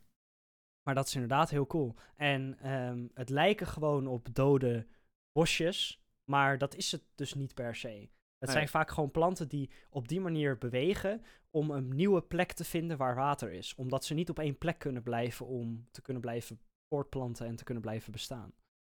maar 0.82 0.94
dat 0.94 1.06
is 1.06 1.14
inderdaad 1.14 1.50
heel 1.50 1.66
cool. 1.66 1.94
En 2.16 2.58
ehm, 2.60 3.06
het 3.14 3.28
lijken 3.28 3.66
gewoon 3.66 4.06
op 4.06 4.34
dode 4.34 4.86
bosjes, 5.32 6.00
maar 6.24 6.58
dat 6.58 6.74
is 6.74 6.92
het 6.92 7.02
dus 7.14 7.34
niet 7.34 7.54
per 7.54 7.76
se. 7.76 8.08
Het 8.40 8.48
Nee. 8.48 8.58
zijn 8.58 8.68
vaak 8.68 8.90
gewoon 8.90 9.10
planten 9.10 9.48
die 9.48 9.70
op 9.90 10.08
die 10.08 10.20
manier 10.20 10.58
bewegen 10.58 11.22
om 11.50 11.70
een 11.70 11.88
nieuwe 11.88 12.22
plek 12.22 12.52
te 12.52 12.64
vinden 12.64 12.96
waar 12.96 13.14
water 13.14 13.52
is. 13.52 13.74
Omdat 13.74 14.04
ze 14.04 14.14
niet 14.14 14.30
op 14.30 14.38
één 14.38 14.58
plek 14.58 14.78
kunnen 14.78 15.02
blijven 15.02 15.46
om 15.46 15.88
te 15.90 16.02
kunnen 16.02 16.22
blijven 16.22 16.60
voortplanten 16.88 17.46
en 17.46 17.56
te 17.56 17.64
kunnen 17.64 17.82
blijven 17.82 18.12
bestaan. 18.12 18.52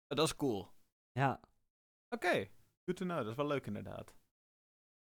Dat 0.08 0.26
is 0.26 0.36
cool. 0.36 0.68
Ja, 1.12 1.40
Oké, 2.10 2.48
good 2.86 2.96
to 2.98 3.06
know. 3.06 3.18
Dat 3.18 3.28
is 3.28 3.36
wel 3.36 3.48
leuk 3.48 3.66
inderdaad. 3.66 4.16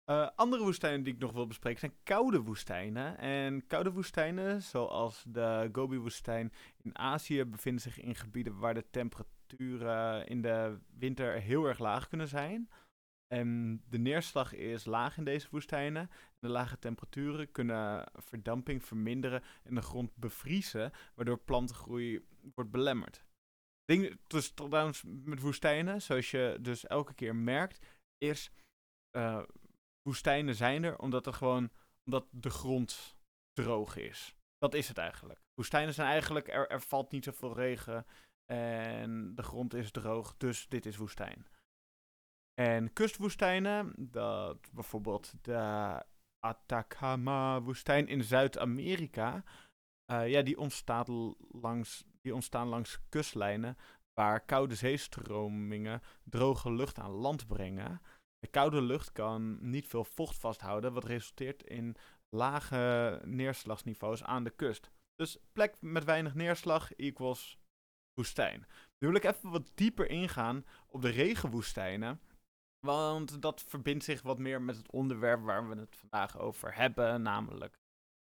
Eh, 0.05 0.29
andere 0.35 0.62
woestijnen 0.62 1.03
die 1.03 1.14
ik 1.14 1.18
nog 1.20 1.33
wil 1.33 1.47
bespreken 1.47 1.81
zijn 1.81 1.95
koude 2.03 2.41
woestijnen. 2.43 3.18
En 3.18 3.66
koude 3.66 3.93
woestijnen, 3.93 4.62
zoals 4.62 5.24
de 5.29 5.68
Gobi-woestijn 5.72 6.53
in 6.76 6.99
Azië, 6.99 7.45
bevinden 7.45 7.83
zich 7.83 7.99
in 8.01 8.14
gebieden 8.14 8.59
waar 8.59 8.74
de 8.74 8.91
temperaturen 8.91 10.26
in 10.26 10.43
de 10.43 10.79
winter 10.99 11.41
heel 11.41 11.64
erg 11.64 11.79
laag 11.79 12.09
kunnen 12.09 12.29
zijn. 12.29 12.68
En 13.29 13.81
de 13.89 13.99
neerslag 13.99 14.53
is 14.53 14.85
laag 14.85 15.16
in 15.16 15.24
deze 15.24 15.49
woestijnen. 15.51 16.11
De 16.39 16.49
lage 16.49 16.79
temperaturen 16.79 17.53
kunnen 17.53 18.11
verdamping 18.14 18.85
verminderen 18.85 19.43
en 19.62 19.74
de 19.74 19.83
grond 19.83 20.16
bevriezen, 20.16 20.93
waardoor 21.14 21.39
plantengroei 21.39 22.26
wordt 22.55 22.70
belemmerd. 22.70 23.24
Ding, 23.85 24.18
dus 24.26 24.51
trouwens 24.51 25.03
met 25.07 25.41
woestijnen, 25.41 26.03
zoals 26.03 26.31
je 26.31 26.59
dus 26.61 26.87
elke 26.87 27.14
keer 27.14 27.37
merkt, 27.37 27.87
is 28.18 28.51
eh, 29.11 29.43
woestijnen 30.03 30.55
zijn 30.55 30.85
er 30.85 30.99
omdat 30.99 31.26
er 31.26 31.33
gewoon 31.33 31.70
omdat 32.05 32.26
de 32.31 32.51
grond 32.51 33.16
droog 33.53 33.97
is. 33.97 34.37
dat 34.59 34.74
is 34.74 34.89
het 34.89 34.99
eigenlijk. 34.99 35.41
Woestijnen 35.55 35.95
zijn 35.95 36.09
eigenlijk, 36.09 36.49
er, 36.49 36.68
er 36.68 36.81
valt 36.81 37.11
niet 37.11 37.24
zoveel 37.24 37.55
regen 37.55 38.07
en 38.47 39.35
de 39.35 39.43
grond 39.43 39.74
is 39.74 39.91
droog, 39.91 40.37
dus 40.37 40.68
dit 40.68 40.87
is 40.87 40.97
woestijn. 40.97 41.47
En 42.61 42.92
kustwoestijnen, 42.92 43.92
dat 43.96 44.70
bijvoorbeeld 44.72 45.32
de 45.42 46.02
Atacama-woestijn 46.38 48.09
in 48.09 48.24
Zuid-Amerika, 48.24 49.44
uh, 50.12 50.28
ja, 50.28 50.42
die, 50.42 50.59
ontstaat 50.59 51.09
langs, 51.38 52.04
die 52.20 52.34
ontstaan 52.34 52.68
langs 52.68 52.98
kustlijnen 53.09 53.76
waar 54.14 54.44
koude 54.44 54.74
zeestromingen 54.74 56.00
droge 56.24 56.72
lucht 56.72 56.98
aan 56.98 57.11
land 57.11 57.46
brengen. 57.46 58.00
De 58.38 58.48
koude 58.48 58.82
lucht 58.82 59.12
kan 59.12 59.70
niet 59.70 59.86
veel 59.86 60.04
vocht 60.04 60.36
vasthouden, 60.36 60.92
wat 60.92 61.04
resulteert 61.04 61.62
in 61.62 61.96
lage 62.28 63.20
neerslagsniveaus 63.24 64.24
aan 64.24 64.44
de 64.44 64.50
kust. 64.50 64.90
Dus 65.14 65.38
plek 65.52 65.76
met 65.80 66.04
weinig 66.04 66.34
neerslag 66.34 66.94
equals 66.94 67.59
woestijn. 68.14 68.66
Nu 68.98 69.09
wil 69.09 69.16
ik 69.16 69.24
even 69.24 69.50
wat 69.50 69.70
dieper 69.74 70.11
ingaan 70.11 70.64
op 70.86 71.02
de 71.02 71.11
regenwoestijnen. 71.11 72.20
Want 72.87 73.43
dat 73.43 73.62
verbindt 73.62 74.05
zich 74.05 74.22
wat 74.22 74.39
meer 74.39 74.62
met 74.62 74.76
het 74.76 74.91
onderwerp 74.91 75.43
waar 75.43 75.68
we 75.68 75.76
het 75.76 75.97
vandaag 75.97 76.39
over 76.39 76.74
hebben, 76.74 77.22
namelijk 77.22 77.79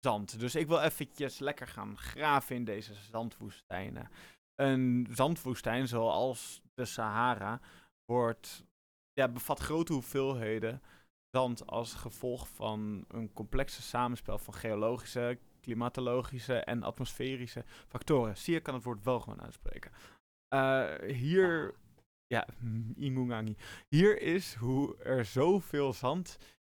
zand. 0.00 0.40
Dus 0.40 0.54
ik 0.54 0.66
wil 0.66 0.80
eventjes 0.80 1.38
lekker 1.38 1.66
gaan 1.66 1.98
graven 1.98 2.56
in 2.56 2.64
deze 2.64 2.94
zandwoestijnen. 2.94 4.10
Een 4.54 5.08
zandwoestijn, 5.10 5.88
zoals 5.88 6.62
de 6.74 6.84
Sahara, 6.84 7.60
wordt, 8.04 8.64
ja, 9.12 9.28
bevat 9.28 9.60
grote 9.60 9.92
hoeveelheden 9.92 10.82
zand 11.30 11.66
als 11.66 11.94
gevolg 11.94 12.48
van 12.48 13.04
een 13.08 13.32
complexe 13.32 13.82
samenspel 13.82 14.38
van 14.38 14.54
geologische, 14.54 15.38
klimatologische 15.60 16.58
en 16.58 16.82
atmosferische 16.82 17.64
factoren. 17.88 18.36
Zie 18.36 18.54
je, 18.54 18.60
kan 18.60 18.74
het 18.74 18.84
woord 18.84 19.04
wel 19.04 19.20
gewoon 19.20 19.42
uitspreken. 19.42 19.92
Uh, 20.54 20.94
hier, 21.06 21.74
ja, 22.32 22.46
Ingungangi. 23.06 23.56
Hier 23.88 24.20
is 24.22 24.54
hoe 24.54 24.96
er 24.96 25.24
zoveel 25.24 25.92
zand 25.92 26.38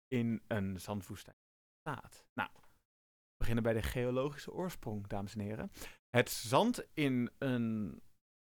in 0.08 0.42
een 0.46 0.80
zandwoestijn 0.80 1.36
staat. 1.80 2.24
Nou, 2.34 2.50
we 2.52 3.36
beginnen 3.38 3.62
bij 3.62 3.72
de 3.72 3.82
geologische 3.82 4.52
oorsprong, 4.52 5.06
dames 5.06 5.34
en 5.34 5.40
heren. 5.40 5.72
Het 6.16 6.30
zand 6.30 6.84
in 6.94 7.30
een 7.38 8.02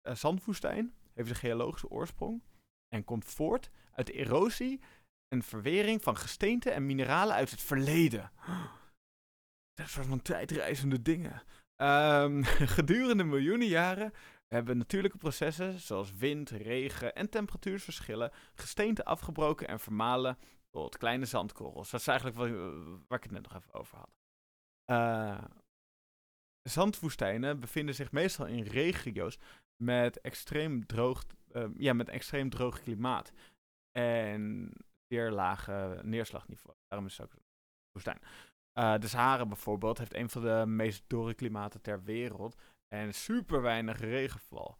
uh, 0.08 0.14
zandwoestijn 0.14 0.94
heeft 1.14 1.30
een 1.30 1.36
geologische 1.36 1.88
oorsprong 1.88 2.42
en 2.88 3.04
komt 3.04 3.24
voort 3.24 3.70
uit 3.92 4.10
erosie 4.10 4.80
en 5.28 5.42
verwering 5.42 6.02
van 6.02 6.16
gesteenten 6.16 6.72
en 6.72 6.86
mineralen 6.86 7.34
uit 7.34 7.50
het 7.50 7.60
verleden. 7.60 8.30
Dat 9.74 9.88
soort 9.88 10.06
van 10.06 10.22
tijdreizende 10.22 11.02
dingen. 11.02 11.42
Um, 11.82 12.44
gedurende 12.76 13.24
miljoenen 13.24 13.66
jaren 13.66 14.12
hebben 14.48 14.78
natuurlijke 14.78 15.18
processen 15.18 15.80
zoals 15.80 16.12
wind, 16.12 16.50
regen 16.50 17.14
en 17.14 17.30
temperatuurverschillen 17.30 18.32
gesteenten 18.54 19.04
afgebroken 19.04 19.68
en 19.68 19.80
vermalen 19.80 20.38
tot 20.70 20.98
kleine 20.98 21.24
zandkorrels. 21.24 21.90
Dat 21.90 22.00
is 22.00 22.06
eigenlijk 22.06 22.38
wat, 22.38 22.50
waar 23.08 23.18
ik 23.18 23.24
het 23.24 23.32
net 23.32 23.42
nog 23.42 23.54
even 23.54 23.74
over 23.74 23.98
had. 23.98 24.10
Uh, 24.90 25.44
zandwoestijnen 26.62 27.60
bevinden 27.60 27.94
zich 27.94 28.12
meestal 28.12 28.46
in 28.46 28.62
regio's 28.62 29.38
met 29.82 30.20
extreem 30.20 30.86
droog, 30.86 31.24
uh, 31.52 31.64
ja, 31.76 31.92
met 31.92 32.08
extreem 32.08 32.50
droog 32.50 32.82
klimaat. 32.82 33.32
En 33.92 34.72
zeer 35.08 35.30
lage 35.30 36.00
neerslagniveau. 36.02 36.76
Daarom 36.88 37.08
is 37.08 37.18
het 37.18 37.26
ook 37.26 37.42
woestijn. 37.92 38.20
Uh, 38.78 38.98
de 38.98 39.08
Sahara 39.08 39.46
bijvoorbeeld 39.46 39.98
heeft 39.98 40.14
een 40.14 40.30
van 40.30 40.42
de 40.42 40.64
meest 40.66 41.04
dorre 41.06 41.34
klimaten 41.34 41.80
ter 41.80 42.02
wereld 42.02 42.56
en 42.88 43.14
super 43.14 43.62
weinig 43.62 44.00
regenval. 44.00 44.78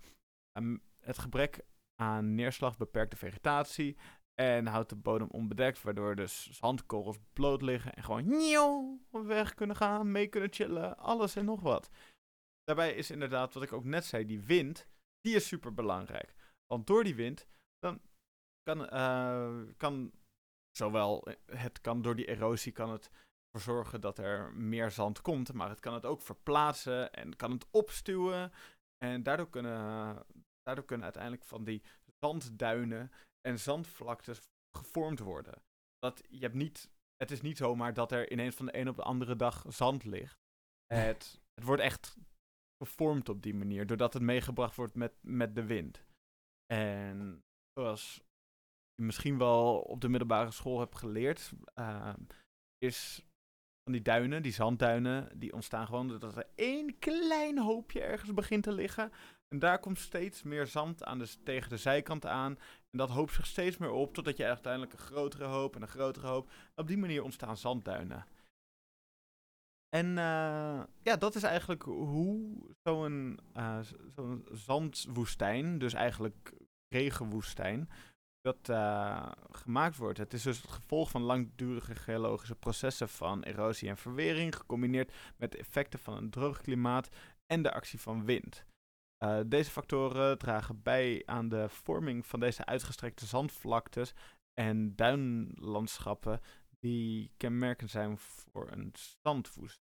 Um, 0.59 0.83
het 1.01 1.19
gebrek 1.19 1.65
aan 2.03 2.35
neerslag 2.35 2.77
beperkt 2.77 3.11
de 3.11 3.17
vegetatie 3.17 3.97
en 4.35 4.67
houdt 4.67 4.89
de 4.89 4.97
bodem 4.97 5.29
onbedekt, 5.31 5.83
waardoor 5.83 6.15
dus 6.15 6.51
zandkorrels 6.51 7.19
bloot 7.33 7.63
liggen 7.63 7.95
en 7.95 8.03
gewoon 8.03 8.27
weg 9.27 9.55
kunnen 9.55 9.77
gaan, 9.77 10.13
mee 10.13 10.27
kunnen 10.27 10.53
chillen, 10.53 10.99
alles 10.99 11.37
en 11.37 11.45
nog 11.45 11.61
wat. 11.61 11.91
Daarbij 12.65 12.95
is 12.95 13.11
inderdaad, 13.11 13.53
wat 13.53 13.63
ik 13.63 13.73
ook 13.73 13.85
net 13.85 14.05
zei, 14.05 14.27
die 14.27 14.41
wind, 14.41 14.89
die 15.21 15.35
is 15.35 15.47
super 15.47 15.75
belangrijk. 15.75 16.35
Want 16.67 16.87
door 16.87 17.05
die 17.05 17.15
wind, 17.15 17.47
dan 17.79 18.01
kan, 18.63 18.95
uh, 18.95 19.73
kan 19.77 20.13
zowel, 20.77 21.29
het 21.47 21.81
kan 21.81 22.03
door 22.03 22.17
die 22.17 22.27
erosie, 22.27 22.73
kan 22.73 22.91
het 22.91 23.11
zorgen 23.61 24.01
dat 24.01 24.19
er 24.19 24.53
meer 24.53 24.91
zand 24.91 25.21
komt, 25.21 25.53
maar 25.53 25.69
het 25.69 25.81
kan 25.81 25.95
het 25.95 26.05
ook 26.05 26.23
verplaatsen 26.23 27.13
en 27.13 27.37
kan 27.37 27.51
het 27.51 27.67
opstuwen. 27.71 28.53
En 29.05 29.23
daardoor 29.23 29.51
kunnen, 29.51 30.25
daardoor 30.63 30.85
kunnen 30.85 31.05
uiteindelijk 31.05 31.45
van 31.45 31.65
die 31.65 31.83
zandduinen 32.25 33.11
en 33.49 33.59
zandvlaktes 33.59 34.41
gevormd 34.77 35.19
worden. 35.19 35.63
Dat, 35.99 36.23
je 36.29 36.41
hebt 36.41 36.55
niet, 36.55 36.91
het 37.17 37.31
is 37.31 37.41
niet 37.41 37.57
zomaar 37.57 37.95
dat 37.95 38.13
er 38.13 38.31
ineens 38.31 38.55
van 38.55 38.67
de 38.67 38.77
een 38.77 38.89
op 38.89 38.97
de 38.97 39.03
andere 39.03 39.37
dag 39.37 39.65
zand 39.69 40.05
ligt. 40.05 40.39
Het, 40.95 41.41
het 41.55 41.65
wordt 41.65 41.83
echt 41.83 42.17
gevormd 42.85 43.29
op 43.29 43.43
die 43.43 43.55
manier, 43.55 43.87
doordat 43.87 44.13
het 44.13 44.23
meegebracht 44.23 44.77
wordt 44.77 44.95
met, 44.95 45.15
met 45.21 45.55
de 45.55 45.65
wind. 45.65 46.05
En 46.67 47.43
zoals 47.73 48.25
je 48.95 49.03
misschien 49.03 49.39
wel 49.39 49.81
op 49.81 50.01
de 50.01 50.09
middelbare 50.09 50.51
school 50.51 50.79
hebt 50.79 50.97
geleerd, 50.97 51.53
uh, 51.75 52.15
is 52.79 53.25
van 53.87 53.95
die 53.95 54.05
duinen, 54.05 54.43
die 54.43 54.53
zandduinen, 54.53 55.29
die 55.35 55.53
ontstaan 55.53 55.87
gewoon 55.87 56.09
doordat 56.09 56.37
er 56.37 56.47
één 56.55 56.99
klein 56.99 57.59
hoopje 57.59 58.01
ergens 58.01 58.35
begint 58.35 58.63
te 58.63 58.73
liggen. 58.73 59.13
En 59.49 59.59
daar 59.59 59.79
komt 59.79 59.99
steeds 59.99 60.43
meer 60.43 60.67
zand 60.67 61.05
aan 61.05 61.19
de, 61.19 61.29
tegen 61.45 61.71
de 61.71 61.77
zijkant 61.77 62.27
aan. 62.27 62.59
En 62.91 62.99
dat 62.99 63.11
hoopt 63.11 63.33
zich 63.33 63.47
steeds 63.47 63.77
meer 63.77 63.91
op, 63.91 64.15
totdat 64.15 64.37
je 64.37 64.45
uiteindelijk 64.45 64.93
een 64.93 64.99
grotere 64.99 65.45
hoop 65.45 65.77
en 65.77 65.83
een 65.83 65.89
grotere 65.89 66.27
hoop. 66.27 66.51
op 66.75 66.87
die 66.87 66.99
manier 66.99 67.23
ontstaan 67.23 67.57
zandduinen. 67.57 68.27
En 69.89 70.07
uh, 70.07 70.83
ja, 71.03 71.17
dat 71.19 71.35
is 71.35 71.43
eigenlijk 71.43 71.83
hoe 71.83 72.57
zo'n 72.83 73.39
zo'n 74.15 74.47
zandwoestijn, 74.53 75.79
dus 75.79 75.93
eigenlijk 75.93 76.53
regenwoestijn, 76.89 77.89
dat 78.47 78.69
uh, 78.69 79.33
gemaakt 79.51 79.97
wordt. 79.97 80.19
Het 80.19 80.33
is 80.33 80.43
dus 80.43 80.63
het 80.63 80.71
gevolg 80.71 81.11
van 81.11 81.23
langdurige 81.23 81.95
geologische 81.95 82.55
processen 82.55 83.09
van 83.09 83.43
erosie 83.43 83.89
en 83.89 83.97
verwering, 83.97 84.57
gecombineerd 84.57 85.13
met 85.37 85.53
de 85.53 85.59
effecten 85.59 85.99
van 85.99 86.17
een 86.17 86.31
droog 86.31 86.61
klimaat 86.61 87.09
en 87.47 87.63
de 87.63 87.73
actie 87.73 88.01
van 88.01 88.25
wind. 88.25 88.65
Uh, 89.25 89.41
deze 89.47 89.71
factoren 89.71 90.39
dragen 90.39 90.83
bij 90.83 91.23
aan 91.25 91.49
de 91.49 91.69
vorming 91.69 92.27
van 92.27 92.41
deze 92.41 92.65
uitgestrekte 92.65 93.27
zandvlaktes 93.27 94.15
en 94.55 94.97
duinlandschappen 94.97 96.41
die 96.79 97.31
kenmerkend 97.37 97.91
zijn 97.91 98.19
voor, 98.19 98.71
een 98.71 98.93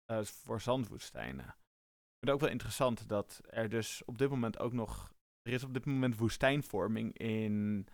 uh, 0.06 0.22
voor 0.22 0.60
zandwoestijnen. 0.60 1.44
Ik 1.44 2.26
vind 2.26 2.26
het 2.26 2.30
ook 2.30 2.40
wel 2.40 2.50
interessant 2.50 3.08
dat 3.08 3.40
er 3.46 3.68
dus 3.68 4.04
op 4.04 4.18
dit 4.18 4.30
moment 4.30 4.58
ook 4.58 4.72
nog, 4.72 5.12
er 5.42 5.52
is 5.52 5.64
op 5.64 5.74
dit 5.74 5.84
moment 5.84 6.16
woestijnvorming 6.16 7.18
in 7.18 7.86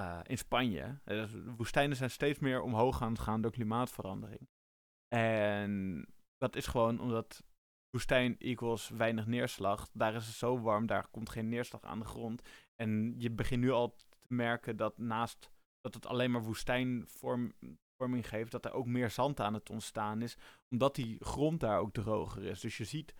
uh, 0.00 0.20
in 0.22 0.38
Spanje. 0.38 1.00
Uh, 1.04 1.24
woestijnen 1.56 1.96
zijn 1.96 2.10
steeds 2.10 2.38
meer 2.38 2.62
omhoog 2.62 3.02
aan 3.02 3.12
het 3.12 3.20
gaan 3.20 3.40
door 3.40 3.50
klimaatverandering. 3.50 4.48
En 5.08 6.06
dat 6.36 6.56
is 6.56 6.66
gewoon 6.66 7.00
omdat 7.00 7.42
woestijn 7.90 8.38
equals 8.38 8.88
weinig 8.88 9.26
neerslag. 9.26 9.88
Daar 9.92 10.14
is 10.14 10.26
het 10.26 10.34
zo 10.34 10.60
warm, 10.60 10.86
daar 10.86 11.08
komt 11.08 11.30
geen 11.30 11.48
neerslag 11.48 11.82
aan 11.82 11.98
de 11.98 12.04
grond. 12.04 12.42
En 12.74 13.14
je 13.18 13.30
begint 13.30 13.60
nu 13.60 13.70
al 13.70 13.94
te 13.94 14.34
merken 14.34 14.76
dat 14.76 14.98
naast 14.98 15.50
dat 15.80 15.94
het 15.94 16.06
alleen 16.06 16.30
maar 16.30 16.42
woestijnvorming 16.42 18.28
geeft, 18.28 18.50
dat 18.50 18.64
er 18.64 18.72
ook 18.72 18.86
meer 18.86 19.10
zand 19.10 19.40
aan 19.40 19.54
het 19.54 19.70
ontstaan 19.70 20.22
is, 20.22 20.36
omdat 20.68 20.94
die 20.94 21.24
grond 21.24 21.60
daar 21.60 21.78
ook 21.78 21.92
droger 21.92 22.44
is. 22.44 22.60
Dus 22.60 22.76
je 22.76 22.84
ziet, 22.84 23.14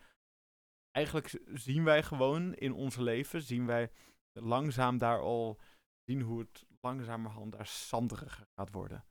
eigenlijk 0.91 1.41
zien 1.53 1.83
wij 1.83 2.03
gewoon 2.03 2.53
in 2.53 2.73
ons 2.73 2.95
leven, 2.95 3.41
zien 3.41 3.65
wij 3.65 3.91
langzaam 4.31 4.97
daar 4.97 5.19
al 5.19 5.59
zien 6.05 6.21
hoe 6.21 6.39
het 6.39 6.65
langzamerhand 6.81 7.51
daar 7.51 7.67
zanderiger 7.67 8.47
gaat 8.55 8.71
worden. 8.71 9.05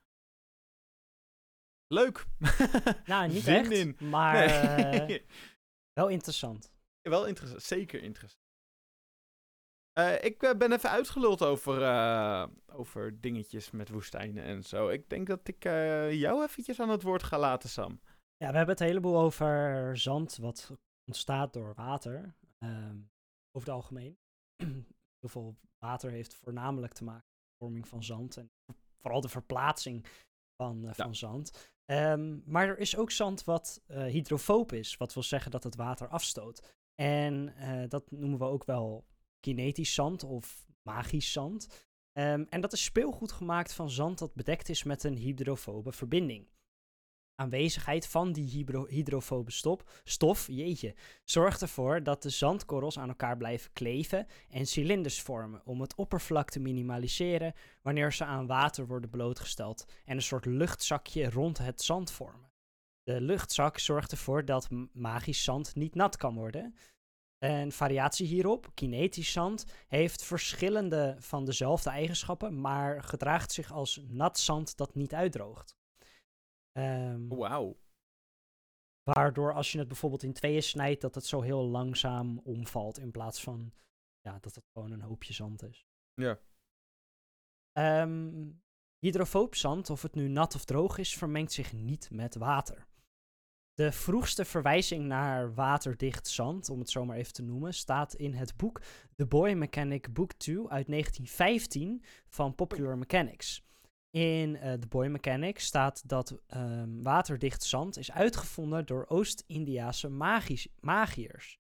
Leuk! 1.86 2.26
Nou, 3.04 3.28
niet 3.28 3.46
echt, 3.46 3.70
in. 3.70 3.96
maar 4.00 4.46
nee. 4.46 5.20
uh, 5.20 5.26
wel 6.00 6.08
interessant. 6.08 6.72
Wel 7.00 7.26
interessant, 7.26 7.62
zeker 7.62 8.02
interessant. 8.02 8.40
Uh, 9.98 10.24
ik 10.24 10.42
uh, 10.42 10.50
ben 10.54 10.72
even 10.72 10.90
uitgeluld 10.90 11.42
over, 11.42 11.80
over 12.66 13.20
dingetjes 13.20 13.70
met 13.70 13.88
woestijnen 13.88 14.44
en 14.44 14.64
zo. 14.64 14.88
Ik 14.88 15.08
denk 15.08 15.26
dat 15.26 15.48
ik 15.48 15.62
jou 16.12 16.42
eventjes 16.42 16.80
aan 16.80 16.88
het 16.88 17.02
woord 17.02 17.22
ga 17.22 17.38
laten, 17.38 17.68
Sam. 17.68 18.00
Ja, 18.36 18.50
we 18.50 18.56
hebben 18.56 18.74
het 18.74 18.84
heleboel 18.84 19.18
over 19.18 19.96
zand 19.96 20.36
wat 20.36 20.72
ontstaat 21.04 21.52
door 21.52 21.74
water. 21.74 22.34
Ehm, 22.58 22.96
over 23.52 23.68
het 23.68 23.76
algemeen. 23.76 24.18
Heel 25.22 25.30
veel 25.30 25.56
water 25.78 26.10
heeft 26.10 26.34
voornamelijk 26.34 26.92
te 26.92 27.04
maken 27.04 27.28
met 27.36 27.46
de 27.46 27.64
vorming 27.64 27.88
van 27.88 28.04
zand 28.04 28.36
en 28.36 28.50
vooral 28.96 29.20
de 29.20 29.28
verplaatsing 29.28 30.06
van, 30.56 30.84
uh, 30.84 30.92
van 30.94 31.14
zand. 31.14 31.70
Ehm, 31.84 32.38
maar 32.44 32.68
er 32.68 32.78
is 32.78 32.96
ook 32.96 33.10
zand 33.10 33.44
wat 33.44 33.82
uh, 33.88 34.04
hydrofoob 34.04 34.72
is, 34.72 34.96
wat 34.96 35.14
wil 35.14 35.22
zeggen 35.22 35.50
dat 35.50 35.64
het 35.64 35.76
water 35.76 36.08
afstoot. 36.08 36.74
En 36.94 37.54
uh, 37.58 37.88
dat 37.88 38.10
noemen 38.10 38.38
we 38.38 38.44
ook 38.44 38.64
wel 38.64 39.06
kinetisch 39.40 39.94
zand 39.94 40.24
of 40.24 40.66
magisch 40.82 41.32
zand. 41.32 41.90
Um, 42.12 42.46
en 42.48 42.60
dat 42.60 42.72
is 42.72 42.84
speelgoed 42.84 43.32
gemaakt 43.32 43.72
van 43.72 43.90
zand 43.90 44.18
dat 44.18 44.34
bedekt 44.34 44.68
is 44.68 44.82
met 44.82 45.04
een 45.04 45.16
hydrofobe 45.16 45.92
verbinding. 45.92 46.48
Aanwezigheid 47.34 48.06
van 48.06 48.32
die 48.32 48.48
hydro 48.48 48.86
hydrofobe 48.86 49.50
stof, 50.04 50.48
zorgt 51.24 51.62
ervoor 51.62 52.02
dat 52.02 52.22
de 52.22 52.30
zandkorrels 52.30 52.98
aan 52.98 53.08
elkaar 53.08 53.36
blijven 53.36 53.72
kleven 53.72 54.26
en 54.50 54.66
cilinders 54.66 55.20
vormen 55.20 55.62
om 55.64 55.80
het 55.80 55.94
oppervlak 55.94 56.50
te 56.50 56.60
minimaliseren 56.60 57.54
wanneer 57.82 58.12
ze 58.12 58.24
aan 58.24 58.46
water 58.46 58.86
worden 58.86 59.10
blootgesteld 59.10 59.84
en 60.04 60.16
een 60.16 60.22
soort 60.22 60.44
luchtzakje 60.44 61.30
rond 61.30 61.58
het 61.58 61.82
zand 61.82 62.10
vormen. 62.10 62.50
De 63.02 63.20
luchtzak 63.20 63.78
zorgt 63.78 64.12
ervoor 64.12 64.44
dat 64.44 64.68
magisch 64.92 65.44
zand 65.44 65.74
niet 65.74 65.94
nat 65.94 66.16
kan 66.16 66.34
worden, 66.34 66.74
een 67.42 67.72
variatie 67.72 68.26
hierop, 68.26 68.70
kinetisch 68.74 69.32
zand, 69.32 69.64
heeft 69.88 70.24
verschillende 70.24 71.16
van 71.18 71.44
dezelfde 71.44 71.90
eigenschappen, 71.90 72.60
maar 72.60 73.02
gedraagt 73.02 73.52
zich 73.52 73.72
als 73.72 74.00
nat 74.08 74.38
zand 74.38 74.76
dat 74.76 74.94
niet 74.94 75.14
uitdroogt. 75.14 75.76
Um, 76.72 77.28
Wauw. 77.28 77.80
Waardoor 79.02 79.52
als 79.52 79.72
je 79.72 79.78
het 79.78 79.88
bijvoorbeeld 79.88 80.22
in 80.22 80.32
tweeën 80.32 80.62
snijdt, 80.62 81.00
dat 81.00 81.14
het 81.14 81.26
zo 81.26 81.40
heel 81.40 81.62
langzaam 81.62 82.38
omvalt 82.38 82.98
in 82.98 83.10
plaats 83.10 83.42
van 83.42 83.72
ja, 84.20 84.38
dat 84.40 84.54
het 84.54 84.64
gewoon 84.72 84.90
een 84.90 85.00
hoopje 85.00 85.32
zand 85.32 85.62
is. 85.62 85.86
Ja. 86.14 86.38
Um, 88.02 88.62
hydrofoob 88.98 89.54
zand, 89.54 89.90
of 89.90 90.02
het 90.02 90.14
nu 90.14 90.28
nat 90.28 90.54
of 90.54 90.64
droog 90.64 90.98
is, 90.98 91.16
vermengt 91.16 91.52
zich 91.52 91.72
niet 91.72 92.10
met 92.10 92.34
water. 92.34 92.86
De 93.74 93.92
vroegste 93.92 94.44
verwijzing 94.44 95.06
naar 95.06 95.54
waterdicht 95.54 96.28
zand, 96.28 96.68
om 96.68 96.78
het 96.78 96.90
zo 96.90 97.04
maar 97.04 97.16
even 97.16 97.32
te 97.32 97.42
noemen, 97.42 97.74
staat 97.74 98.14
in 98.14 98.34
het 98.34 98.56
boek 98.56 98.82
The 99.16 99.26
Boy 99.26 99.52
Mechanic 99.52 100.12
Book 100.12 100.32
2 100.32 100.56
uit 100.56 100.86
1915 100.86 102.04
van 102.28 102.54
Popular 102.54 102.98
Mechanics. 102.98 103.64
In 104.12 104.54
uh, 104.54 104.72
The 104.72 104.86
Boy 104.88 105.06
Mechanic 105.06 105.58
staat 105.60 106.08
dat 106.08 106.42
um, 106.54 107.02
waterdicht 107.02 107.62
zand 107.62 107.96
is 107.96 108.12
uitgevonden 108.12 108.86
door 108.86 109.06
Oost-Indiase 109.08 110.08
magiërs. 110.80 111.58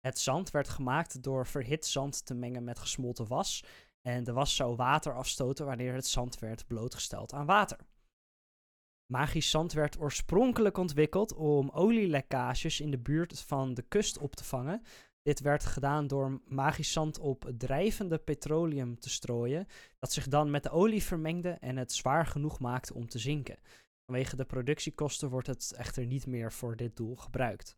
Het 0.00 0.18
zand 0.18 0.50
werd 0.50 0.68
gemaakt 0.68 1.22
door 1.22 1.46
verhit 1.46 1.86
zand 1.86 2.26
te 2.26 2.34
mengen 2.34 2.64
met 2.64 2.78
gesmolten 2.78 3.26
was. 3.26 3.64
En 4.00 4.24
de 4.24 4.32
was 4.32 4.56
zou 4.56 4.76
water 4.76 5.14
afstoten 5.14 5.66
wanneer 5.66 5.94
het 5.94 6.06
zand 6.06 6.38
werd 6.38 6.66
blootgesteld 6.66 7.32
aan 7.32 7.46
water. 7.46 7.78
Magisch 9.12 9.50
zand 9.50 9.72
werd 9.72 10.00
oorspronkelijk 10.00 10.78
ontwikkeld 10.78 11.34
om 11.34 11.70
olielekkages 11.70 12.80
in 12.80 12.90
de 12.90 12.98
buurt 12.98 13.40
van 13.40 13.74
de 13.74 13.82
kust 13.82 14.18
op 14.18 14.36
te 14.36 14.44
vangen. 14.44 14.82
Dit 15.22 15.40
werd 15.40 15.64
gedaan 15.64 16.06
door 16.06 16.40
magisch 16.44 16.92
zand 16.92 17.18
op 17.18 17.52
drijvende 17.56 18.18
petroleum 18.18 18.98
te 18.98 19.10
strooien, 19.10 19.66
dat 19.98 20.12
zich 20.12 20.28
dan 20.28 20.50
met 20.50 20.62
de 20.62 20.70
olie 20.70 21.02
vermengde 21.02 21.50
en 21.50 21.76
het 21.76 21.92
zwaar 21.92 22.26
genoeg 22.26 22.58
maakte 22.58 22.94
om 22.94 23.08
te 23.08 23.18
zinken. 23.18 23.58
Vanwege 24.04 24.36
de 24.36 24.44
productiekosten 24.44 25.30
wordt 25.30 25.46
het 25.46 25.72
echter 25.76 26.06
niet 26.06 26.26
meer 26.26 26.52
voor 26.52 26.76
dit 26.76 26.96
doel 26.96 27.16
gebruikt. 27.16 27.76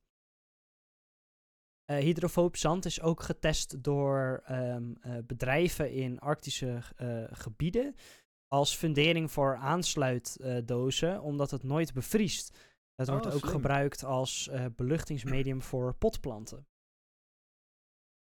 Uh, 1.90 1.96
hydrofoob 1.98 2.56
zand 2.56 2.84
is 2.84 3.00
ook 3.00 3.22
getest 3.22 3.82
door 3.82 4.44
um, 4.50 4.96
uh, 5.06 5.18
bedrijven 5.26 5.92
in 5.92 6.18
arctische 6.18 6.82
uh, 6.96 7.24
gebieden 7.30 7.94
als 8.48 8.76
fundering 8.76 9.30
voor 9.30 9.56
aansluitdozen, 9.56 11.22
omdat 11.22 11.50
het 11.50 11.62
nooit 11.62 11.92
bevriest. 11.92 12.58
Het 12.94 13.08
wordt 13.08 13.26
Oh, 13.26 13.32
ook 13.34 13.38
slim. 13.38 13.52
gebruikt 13.52 14.04
als 14.04 14.48
eh, 14.48 14.64
beluchtingsmedium 14.76 15.62
voor 15.62 15.94
potplanten. 15.94 16.66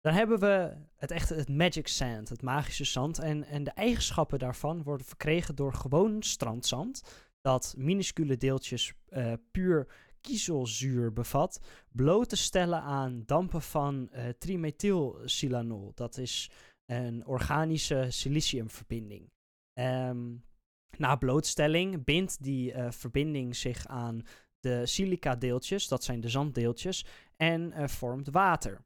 Dan 0.01 0.13
hebben 0.13 0.39
we 0.39 0.77
het 0.95 1.11
echte 1.11 1.33
het 1.35 1.49
magic 1.49 1.87
sand, 1.87 2.29
het 2.29 2.41
magische 2.41 2.83
zand. 2.83 3.19
En, 3.19 3.43
en 3.43 3.63
de 3.63 3.71
eigenschappen 3.71 4.39
daarvan 4.39 4.83
worden 4.83 5.05
verkregen 5.05 5.55
door 5.55 5.73
gewoon 5.73 6.23
strandzand, 6.23 7.03
dat 7.41 7.73
minuscule 7.77 8.37
deeltjes 8.37 8.93
eh, 9.07 9.33
puur 9.51 9.87
kiezelzuur 10.21 11.13
bevat, 11.13 11.59
bloot 11.91 12.29
te 12.29 12.35
stellen 12.35 12.81
aan 12.81 13.23
dampen 13.25 13.61
van 13.61 14.09
eh 14.09 14.29
trimethylsilanol. 14.29 15.91
Dat 15.95 16.17
is 16.17 16.49
een 16.85 17.25
organische 17.25 18.05
siliciumverbinding. 18.09 19.31
Ehm, 19.73 20.35
na 20.97 21.15
blootstelling 21.15 22.03
bindt 22.03 22.43
die 22.43 22.71
eh, 22.73 22.91
verbinding 22.91 23.55
zich 23.55 23.87
aan 23.87 24.21
de 24.59 24.85
silica-deeltjes, 24.85 25.87
dat 25.87 26.03
zijn 26.03 26.21
de 26.21 26.29
zanddeeltjes, 26.29 27.05
en 27.35 27.89
vormt 27.89 28.29
water. 28.29 28.81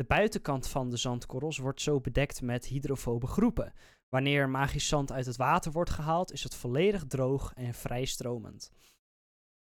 De 0.00 0.06
buitenkant 0.06 0.68
van 0.68 0.90
de 0.90 0.96
zandkorrels 0.96 1.58
wordt 1.58 1.80
zo 1.80 2.00
bedekt 2.00 2.42
met 2.42 2.66
hydrofobe 2.66 3.26
groepen. 3.26 3.72
Wanneer 4.08 4.48
magisch 4.48 4.88
zand 4.88 5.12
uit 5.12 5.26
het 5.26 5.36
water 5.36 5.72
wordt 5.72 5.90
gehaald, 5.90 6.32
is 6.32 6.42
het 6.42 6.54
volledig 6.54 7.04
droog 7.04 7.52
en 7.54 7.74
vrij 7.74 8.04
stromend. 8.04 8.70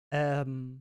Ehm 0.08 0.76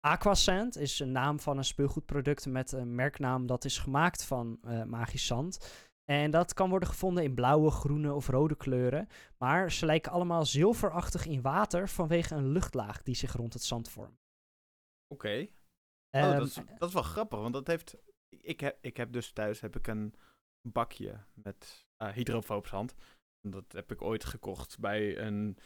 Aquasand 0.00 0.76
is 0.76 0.98
een 0.98 1.12
naam 1.12 1.40
van 1.40 1.58
een 1.58 1.64
speelgoedproduct 1.64 2.46
met 2.46 2.72
een 2.72 2.94
merknaam 2.94 3.46
dat 3.46 3.64
is 3.64 3.78
gemaakt 3.78 4.24
van 4.24 4.58
eh, 4.62 4.82
magisch 4.82 5.26
zand. 5.26 5.84
En 6.04 6.30
dat 6.30 6.52
kan 6.52 6.70
worden 6.70 6.88
gevonden 6.88 7.24
in 7.24 7.34
blauwe, 7.34 7.70
groene 7.70 8.14
of 8.14 8.28
rode 8.28 8.56
kleuren. 8.56 9.08
Maar 9.38 9.72
ze 9.72 9.86
lijken 9.86 10.12
allemaal 10.12 10.44
zilverachtig 10.44 11.26
in 11.26 11.42
water 11.42 11.88
vanwege 11.88 12.34
een 12.34 12.48
luchtlaag 12.48 13.02
die 13.02 13.14
zich 13.14 13.32
rond 13.32 13.52
het 13.52 13.62
zand 13.62 13.88
vormt. 13.88 14.20
Oké. 15.14 15.48
Ehm, 16.10 16.30
oh, 16.30 16.38
dat, 16.38 16.46
is, 16.46 16.54
dat 16.54 16.88
is 16.88 16.94
wel 16.94 17.02
grappig, 17.02 17.38
want 17.38 17.52
dat 17.52 17.66
heeft... 17.66 17.96
Ik 18.40 18.60
heb, 18.60 18.78
ik 18.80 18.96
heb 18.96 19.12
dus 19.12 19.32
thuis 19.32 19.60
heb 19.60 19.76
ik 19.76 19.86
een 19.86 20.14
bakje 20.68 21.24
met 21.34 21.86
uh, 22.02 22.16
Dat 23.40 23.72
heb 23.72 23.92
ik 23.92 24.02
ooit 24.02 24.24
gekocht 24.24 24.78
bij 24.78 25.18
een 25.18 25.56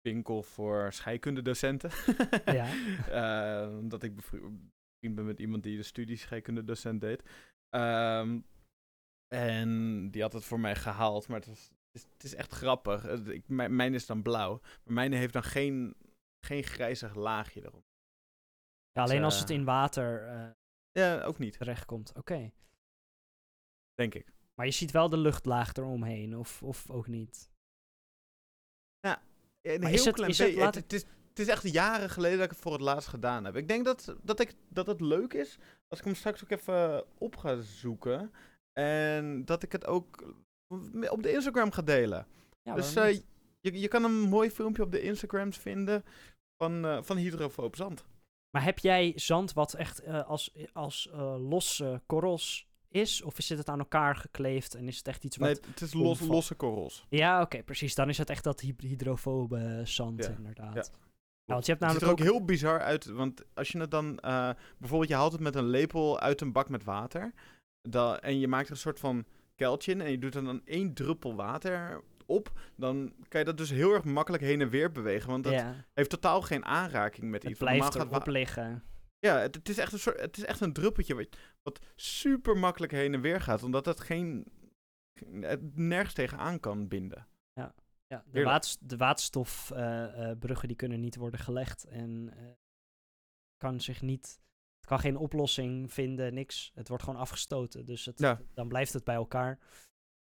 winkel 0.00 0.42
voor 0.42 0.92
scheikundedocenten. 0.92 1.90
Ja. 2.44 2.66
Eh, 3.08 3.78
omdat 3.78 4.02
ik 4.02 4.14
bevriend 4.14 5.14
ben 5.14 5.26
met 5.26 5.38
iemand 5.38 5.62
die 5.62 5.76
de 5.76 5.82
studie 5.82 6.16
scheikundedocent 6.16 7.00
deed. 7.00 7.22
Ehm, 7.68 8.40
en 9.34 9.70
die 10.10 10.22
had 10.22 10.32
het 10.32 10.44
voor 10.44 10.60
mij 10.60 10.74
gehaald, 10.76 11.28
maar 11.28 11.40
het 11.40 11.48
is, 11.48 11.70
het 11.92 12.24
is, 12.24 12.34
echt 12.34 12.52
grappig. 12.52 13.02
Het- 13.02 13.28
Ik, 13.28 13.48
mijn, 13.48 13.76
mijn 13.76 13.94
is 13.94 14.06
dan 14.06 14.22
blauw, 14.22 14.60
maar 14.60 14.94
mijn 14.94 15.12
heeft 15.12 15.32
dan 15.32 15.42
geen, 15.42 15.96
geen 16.46 16.62
grijzig 16.62 17.14
laagje 17.14 17.64
erop. 17.64 17.84
ja, 18.92 19.02
alleen 19.02 19.24
als 19.24 19.34
eh, 19.34 19.40
het 19.40 19.50
in 19.50 19.64
water 19.64 20.26
eh, 20.26 20.50
Ja, 20.96 21.22
ook 21.22 21.38
niet, 21.38 21.58
terechtkomt. 21.58 22.12
Oké. 22.14 22.52
denk 23.94 24.14
ik. 24.14 24.32
Maar 24.54 24.66
je 24.66 24.72
ziet 24.72 24.90
wel 24.90 25.08
de 25.08 25.16
luchtlaag 25.16 25.72
eromheen, 25.74 26.36
of, 26.36 26.62
of 26.62 26.90
ook 26.90 27.06
niet. 27.06 27.50
Een 29.00 29.80
Maar 29.80 29.90
heel 29.90 30.04
het- 30.04 30.14
klein 30.14 30.30
beetje. 30.30 30.62
Het, 30.64 30.74
het 30.74 30.92
is, 30.92 31.02
het 31.28 31.38
is 31.38 31.48
echt 31.48 31.72
jaren 31.72 32.10
geleden 32.10 32.36
dat 32.36 32.46
ik 32.46 32.52
het 32.52 32.60
voor 32.60 32.72
het 32.72 32.80
laatst 32.80 33.08
gedaan 33.08 33.44
heb. 33.44 33.56
Ik 33.56 33.68
denk 33.68 33.84
dat, 33.84 34.16
dat, 34.22 34.40
ik, 34.40 34.54
dat 34.68 34.86
het 34.86 35.00
leuk 35.00 35.32
is 35.32 35.58
als 35.88 35.98
ik 35.98 36.04
hem 36.04 36.14
straks 36.14 36.44
ook 36.44 36.50
even 36.50 37.04
op 37.18 37.36
ga 37.36 37.60
zoeken. 37.60 38.32
En 38.72 39.44
dat 39.44 39.62
ik 39.62 39.72
het 39.72 39.86
ook 39.86 40.34
op 41.10 41.22
de 41.22 41.32
Instagram 41.32 41.70
ga 41.70 41.82
delen. 41.82 42.26
Ja, 42.62 42.74
dus 42.74 42.94
eh, 42.96 43.20
je, 43.60 43.80
je 43.80 43.88
kan 43.88 44.04
een 44.04 44.20
mooi 44.20 44.50
filmpje 44.50 44.82
op 44.82 44.92
de 44.92 45.00
Instagrams 45.00 45.58
vinden 45.58 46.04
van, 46.62 46.84
eh 46.84 47.02
van 47.02 47.16
hydrofoob 47.16 47.76
zand. 47.76 48.06
Maar 48.56 48.64
heb 48.64 48.78
jij 48.78 49.12
zand 49.16 49.52
wat 49.52 49.72
echt 49.74 49.98
eh, 50.00 50.26
als, 50.28 50.54
als 50.72 51.08
eh, 51.12 51.48
losse 51.48 52.00
korrels 52.06 52.66
is? 52.88 53.22
Of 53.22 53.34
zit 53.36 53.58
het 53.58 53.68
aan 53.68 53.78
elkaar 53.78 54.16
gekleefd 54.16 54.74
en 54.74 54.88
is 54.88 54.96
het 54.96 55.08
echt 55.08 55.24
iets 55.24 55.36
wat... 55.36 55.48
Nee, 55.48 55.58
het 55.70 55.80
is 55.80 55.92
los, 55.94 56.20
losse 56.20 56.54
korrels. 56.54 57.06
Ja, 57.08 57.40
oké, 57.42 57.62
precies. 57.62 57.94
Dan 57.94 58.08
is 58.08 58.18
het 58.18 58.30
echt 58.30 58.44
dat 58.44 58.60
hy- 58.60 58.74
hydrofobe 58.76 59.80
zand, 59.84 60.24
Ja, 60.24 60.30
inderdaad. 60.30 60.74
ja. 60.74 60.84
Want 61.44 61.66
je 61.66 61.72
hebt 61.72 61.82
Het 61.84 61.92
ziet 61.92 62.00
namelijk 62.00 62.02
er 62.02 62.10
ook 62.10 62.18
ook... 62.20 62.24
heel 62.36 62.44
bizar 62.44 62.80
uit, 62.80 63.06
want 63.06 63.42
als 63.54 63.68
je 63.68 63.78
het 63.78 63.90
dan... 63.90 64.18
eh, 64.18 64.50
bijvoorbeeld, 64.78 65.10
je 65.10 65.16
haalt 65.16 65.32
het 65.32 65.40
met 65.40 65.54
een 65.54 65.66
lepel 65.68 66.20
uit 66.20 66.40
een 66.40 66.52
bak 66.52 66.68
met 66.68 66.84
water. 66.84 67.32
Da 67.82 68.20
en 68.20 68.38
je 68.38 68.48
maakt 68.48 68.66
er 68.66 68.72
een 68.72 68.76
soort 68.78 69.00
van 69.00 69.24
kuiltje 69.56 69.92
in 69.92 70.00
en 70.00 70.10
je 70.10 70.18
doet 70.18 70.34
er 70.34 70.44
dan 70.44 70.60
één 70.64 70.94
druppel 70.94 71.34
water 71.34 72.02
op. 72.26 72.58
Dan 72.76 73.12
kan 73.28 73.40
je 73.40 73.46
dat 73.46 73.58
dus 73.58 73.70
heel 73.70 73.92
erg 73.92 74.04
makkelijk 74.04 74.42
heen 74.42 74.60
en 74.60 74.68
weer 74.68 74.92
bewegen, 74.92 75.30
want 75.30 75.44
dat 75.44 75.52
ja, 75.52 75.84
heeft 75.94 76.10
totaal 76.10 76.42
geen 76.42 76.64
aanraking 76.64 77.30
met 77.30 77.42
het 77.42 77.50
iets. 77.50 77.60
Blijft 77.60 77.84
gaat 77.94 78.10
erop 78.10 78.26
liggen. 78.26 78.84
Ja, 79.18 79.38
het, 79.38 79.54
het 79.54 79.68
is 79.68 79.78
echt 79.78 79.92
een 79.92 79.98
soort, 79.98 80.20
het 80.20 80.36
is 80.36 80.44
echt 80.44 80.60
een 80.60 80.72
druppeltje 80.72 81.14
wat, 81.14 81.26
wat 81.62 81.80
super 81.94 82.56
makkelijk 82.56 82.92
heen 82.92 83.14
en 83.14 83.20
weer 83.20 83.40
gaat, 83.40 83.62
omdat 83.62 83.86
het 83.86 84.00
geen... 84.00 84.46
Het 85.40 85.76
nergens 85.76 86.14
tegenaan 86.14 86.60
kan 86.60 86.88
binden. 86.88 87.26
Ja, 88.08 88.16
de, 88.16 88.24
Heerlijk. 88.24 88.44
water, 88.46 88.76
de 88.80 88.96
waterstofbruggen 88.96 90.68
die 90.68 90.76
kunnen 90.76 91.00
niet 91.00 91.16
worden 91.16 91.40
gelegd 91.40 91.84
en 91.84 92.32
eh, 92.36 92.44
kan 93.56 93.80
zich 93.80 94.02
niet, 94.02 94.40
het 94.76 94.86
kan 94.86 94.98
geen 94.98 95.16
oplossing 95.16 95.92
vinden, 95.92 96.34
niks. 96.34 96.72
Het 96.74 96.88
wordt 96.88 97.02
gewoon 97.02 97.20
afgestoten, 97.20 97.86
dus 97.86 98.04
het, 98.04 98.18
Ja. 98.18 98.40
dan 98.54 98.68
blijft 98.68 98.92
het 98.92 99.04
bij 99.04 99.14
elkaar. 99.14 99.58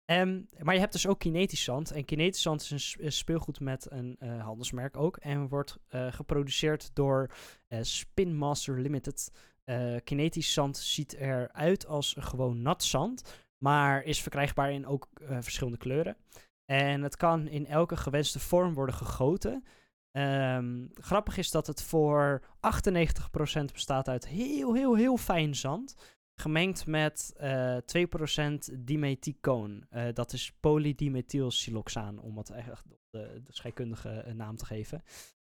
Ehm, 0.09 0.41
maar 0.59 0.73
je 0.73 0.79
hebt 0.79 0.91
dus 0.91 1.07
ook 1.07 1.19
kinetisch 1.19 1.63
zand. 1.63 1.91
En 1.91 2.05
kinetisch 2.05 2.41
zand 2.41 2.61
is 2.61 2.95
een 2.99 3.11
speelgoed 3.11 3.59
met 3.59 3.91
een 3.91 4.15
eh, 4.19 4.43
handelsmerk 4.43 4.97
ook. 4.97 5.17
En 5.17 5.47
wordt 5.47 5.77
eh, 5.87 6.11
geproduceerd 6.11 6.95
door 6.95 7.31
eh, 7.67 7.79
Spin 7.81 8.35
Master 8.35 8.79
Limited. 8.79 9.31
Kinetisch 10.03 10.53
zand 10.53 10.77
ziet 10.77 11.13
eruit 11.13 11.87
als 11.87 12.15
gewoon 12.19 12.61
nat 12.61 12.83
zand. 12.83 13.47
Maar 13.57 14.03
is 14.03 14.21
verkrijgbaar 14.21 14.71
in 14.71 14.85
ook 14.85 15.07
verschillende 15.39 15.77
kleuren. 15.77 16.17
En 16.65 17.01
het 17.01 17.15
kan 17.15 17.47
in 17.47 17.65
elke 17.67 17.97
gewenste 17.97 18.39
vorm 18.39 18.73
worden 18.73 18.95
gegoten. 18.95 19.63
Ehm, 20.11 20.87
grappig 20.93 21.37
is 21.37 21.51
dat 21.51 21.67
het 21.67 21.81
voor 21.81 22.41
98% 22.59 23.73
bestaat 23.73 24.07
uit 24.07 24.27
heel, 24.27 24.73
heel, 24.73 24.95
heel 24.95 25.17
fijn 25.17 25.55
zand. 25.55 25.95
Gemengd 26.39 26.85
met 26.85 27.33
eh 27.37 27.77
2% 27.77 28.69
dimethicoon. 28.79 29.85
Eh, 29.89 30.07
dat 30.13 30.33
is 30.33 30.53
polydimethylsiloxaan, 30.59 32.19
om 32.19 32.37
het 32.37 32.49
echt 32.49 32.83
de, 33.09 33.41
de 33.43 33.53
scheikundige 33.53 34.09
eh, 34.09 34.33
naam 34.33 34.55
te 34.55 34.65
geven. 34.65 35.03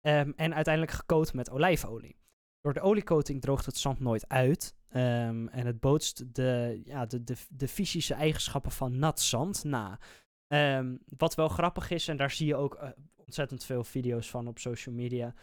Ehm, 0.01 0.31
en 0.35 0.53
uiteindelijk 0.53 0.93
gecoat 0.93 1.33
met 1.33 1.49
olijfolie. 1.49 2.15
Door 2.61 2.73
de 2.73 2.81
oliecoating 2.81 3.41
droogt 3.41 3.65
het 3.65 3.77
zand 3.77 3.99
nooit 3.99 4.27
uit. 4.27 4.75
ehm, 4.87 5.47
en 5.47 5.65
het 5.65 5.79
bootst 5.79 6.35
de, 6.35 6.81
ja, 6.83 7.05
de, 7.05 7.23
de, 7.23 7.35
de 7.49 7.67
fysische 7.67 8.13
eigenschappen 8.13 8.71
van 8.71 8.99
nat 8.99 9.21
zand 9.21 9.63
na. 9.63 9.99
Ehm, 10.47 10.95
wat 11.17 11.35
wel 11.35 11.47
grappig 11.47 11.89
is, 11.89 12.07
en 12.07 12.17
daar 12.17 12.31
zie 12.31 12.47
je 12.47 12.55
ook 12.55 12.75
eh, 12.75 12.89
ontzettend 13.15 13.63
veel 13.63 13.83
video's 13.83 14.29
van 14.29 14.47
op 14.47 14.59
social 14.59 14.95
media. 14.95 15.33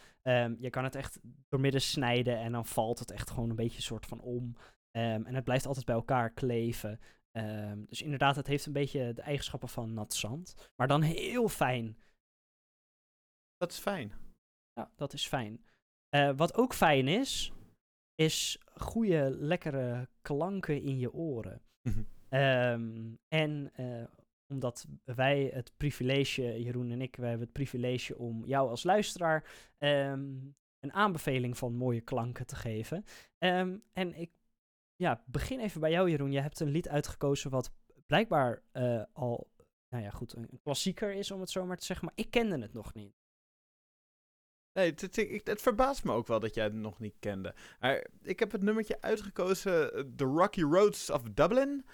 Je 0.59 0.71
kan 0.71 0.85
het 0.85 0.95
echt 0.95 1.19
doormidden 1.49 1.81
snijden 1.81 2.39
en 2.39 2.53
dan 2.53 2.67
valt 2.67 2.99
het 2.99 3.11
echt 3.11 3.31
gewoon 3.31 3.51
een 3.51 3.57
beetje 3.57 3.83
soort 3.83 4.07
van 4.07 4.21
om. 4.21 4.57
Ehm, 4.97 5.25
en 5.25 5.35
het 5.35 5.45
blijft 5.45 5.67
altijd 5.67 5.87
bij 5.87 5.95
elkaar 5.95 6.31
kleven. 6.31 7.01
Ehm, 7.31 7.85
dus 7.85 8.03
inderdaad, 8.03 8.37
het 8.37 8.47
heeft 8.47 8.67
een 8.67 8.73
beetje 8.73 9.13
de 9.13 9.23
eigenschappen 9.23 9.69
van 9.69 9.95
nat 9.95 10.15
zand. 10.15 10.71
Maar 10.77 10.89
dan 10.89 11.03
heel 11.03 11.49
fijn. 11.49 11.99
Dat 13.57 13.73
is 13.73 13.79
fijn. 13.79 14.13
Ja, 14.73 14.91
dat 14.97 15.13
is 15.13 15.27
fijn. 15.27 15.65
Eh, 16.09 16.31
wat 16.37 16.55
ook 16.55 16.75
fijn 16.75 17.09
is, 17.09 17.53
is 18.15 18.59
goede, 18.75 19.31
lekkere 19.31 20.09
klanken 20.23 20.83
in 20.83 20.99
je 20.99 21.13
oren. 21.13 21.63
Ehm, 22.29 23.15
en 23.29 23.71
eh, 23.75 24.05
omdat 24.47 24.87
wij 25.05 25.51
het 25.53 25.73
privilege, 25.77 26.63
Jeroen 26.63 26.91
en 26.91 27.01
ik, 27.01 27.17
wij 27.17 27.29
hebben 27.29 27.47
het 27.47 27.57
privilege 27.57 28.19
om 28.19 28.45
jou 28.45 28.69
als 28.69 28.83
luisteraar 28.83 29.51
een 29.79 30.93
aanbeveling 30.93 31.59
van 31.59 31.75
mooie 31.75 32.01
klanken 32.01 32.47
te 32.47 32.57
geven. 32.57 33.05
En 33.39 34.15
ik 34.15 34.31
ja, 34.97 35.23
begin 35.27 35.61
even 35.61 35.81
bij 35.81 35.91
jou, 35.91 36.11
Jeroen. 36.11 36.33
Je 36.33 36.41
hebt 36.41 36.61
een 36.61 36.69
lied 36.69 36.89
uitgekozen 36.89 37.51
wat 37.51 37.73
blijkbaar 38.07 38.63
eh, 38.73 39.03
al, 39.13 39.51
nou 39.89 40.05
ja, 40.05 40.11
goed, 40.11 40.33
een, 40.33 40.61
klassieker 40.63 41.13
is, 41.13 41.31
om 41.31 41.41
het 41.41 41.51
zo 41.51 41.67
maar 41.67 41.77
te 41.77 41.85
zeggen. 41.85 42.07
Maar 42.07 42.15
ik 42.17 42.31
kende 42.31 42.59
het 42.59 42.73
nog 42.73 42.95
niet. 42.95 43.15
Nee, 44.73 44.91
het, 44.91 45.17
het, 45.45 45.63
verbaast 45.63 46.05
me 46.05 46.13
ook 46.13 46.27
wel 46.27 46.41
dat 46.41 46.55
jij 46.55 46.65
het 46.65 46.75
nog 46.75 46.99
niet 46.99 47.17
kende. 47.19 47.55
Maar 47.81 48.07
ik 48.23 48.39
heb 48.39 48.53
het 48.53 48.63
nummertje 48.63 49.01
uitgekozen, 49.01 49.95
eh, 49.95 50.05
The 50.17 50.25
Rocky 50.25 50.63
Roads 50.63 51.11
of 51.11 51.23
Dublin. 51.23 51.87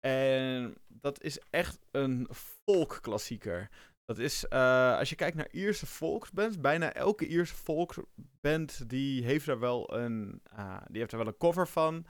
En 0.00 0.74
dat 0.88 1.22
is 1.22 1.38
echt 1.50 1.78
een 1.90 2.28
folkklassieker. 2.30 3.70
Dat 4.04 4.18
is, 4.18 4.46
eh, 4.48 4.98
als 4.98 5.08
je 5.08 5.14
kijkt 5.14 5.36
naar 5.36 5.50
Ierse 5.50 5.86
volksbands, 5.86 6.60
bijna 6.60 6.92
elke 6.92 7.26
Ierse 7.26 7.54
volksband 7.54 8.88
die 8.88 9.24
heeft 9.24 9.46
er 9.46 9.58
wel 9.58 9.94
een, 9.94 10.42
die 10.86 11.00
heeft 11.00 11.12
wel 11.12 11.26
een 11.26 11.36
cover 11.36 11.68
van. 11.68 12.06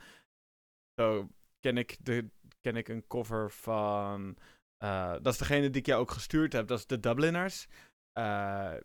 Zo 1.01 1.29
ken 1.59 1.77
ik, 1.77 1.97
de, 2.05 2.29
ken 2.61 2.75
ik 2.75 2.87
een 2.87 3.07
cover 3.07 3.51
van, 3.51 4.37
eh, 4.77 5.11
dat 5.11 5.33
is 5.33 5.37
degene 5.37 5.69
die 5.69 5.81
ik 5.81 5.87
jou 5.87 6.01
ook 6.01 6.11
gestuurd 6.11 6.53
heb, 6.53 6.67
dat 6.67 6.79
is 6.79 6.87
de 6.87 6.99
Dubliners. 6.99 7.67
Eh, 8.17 8.23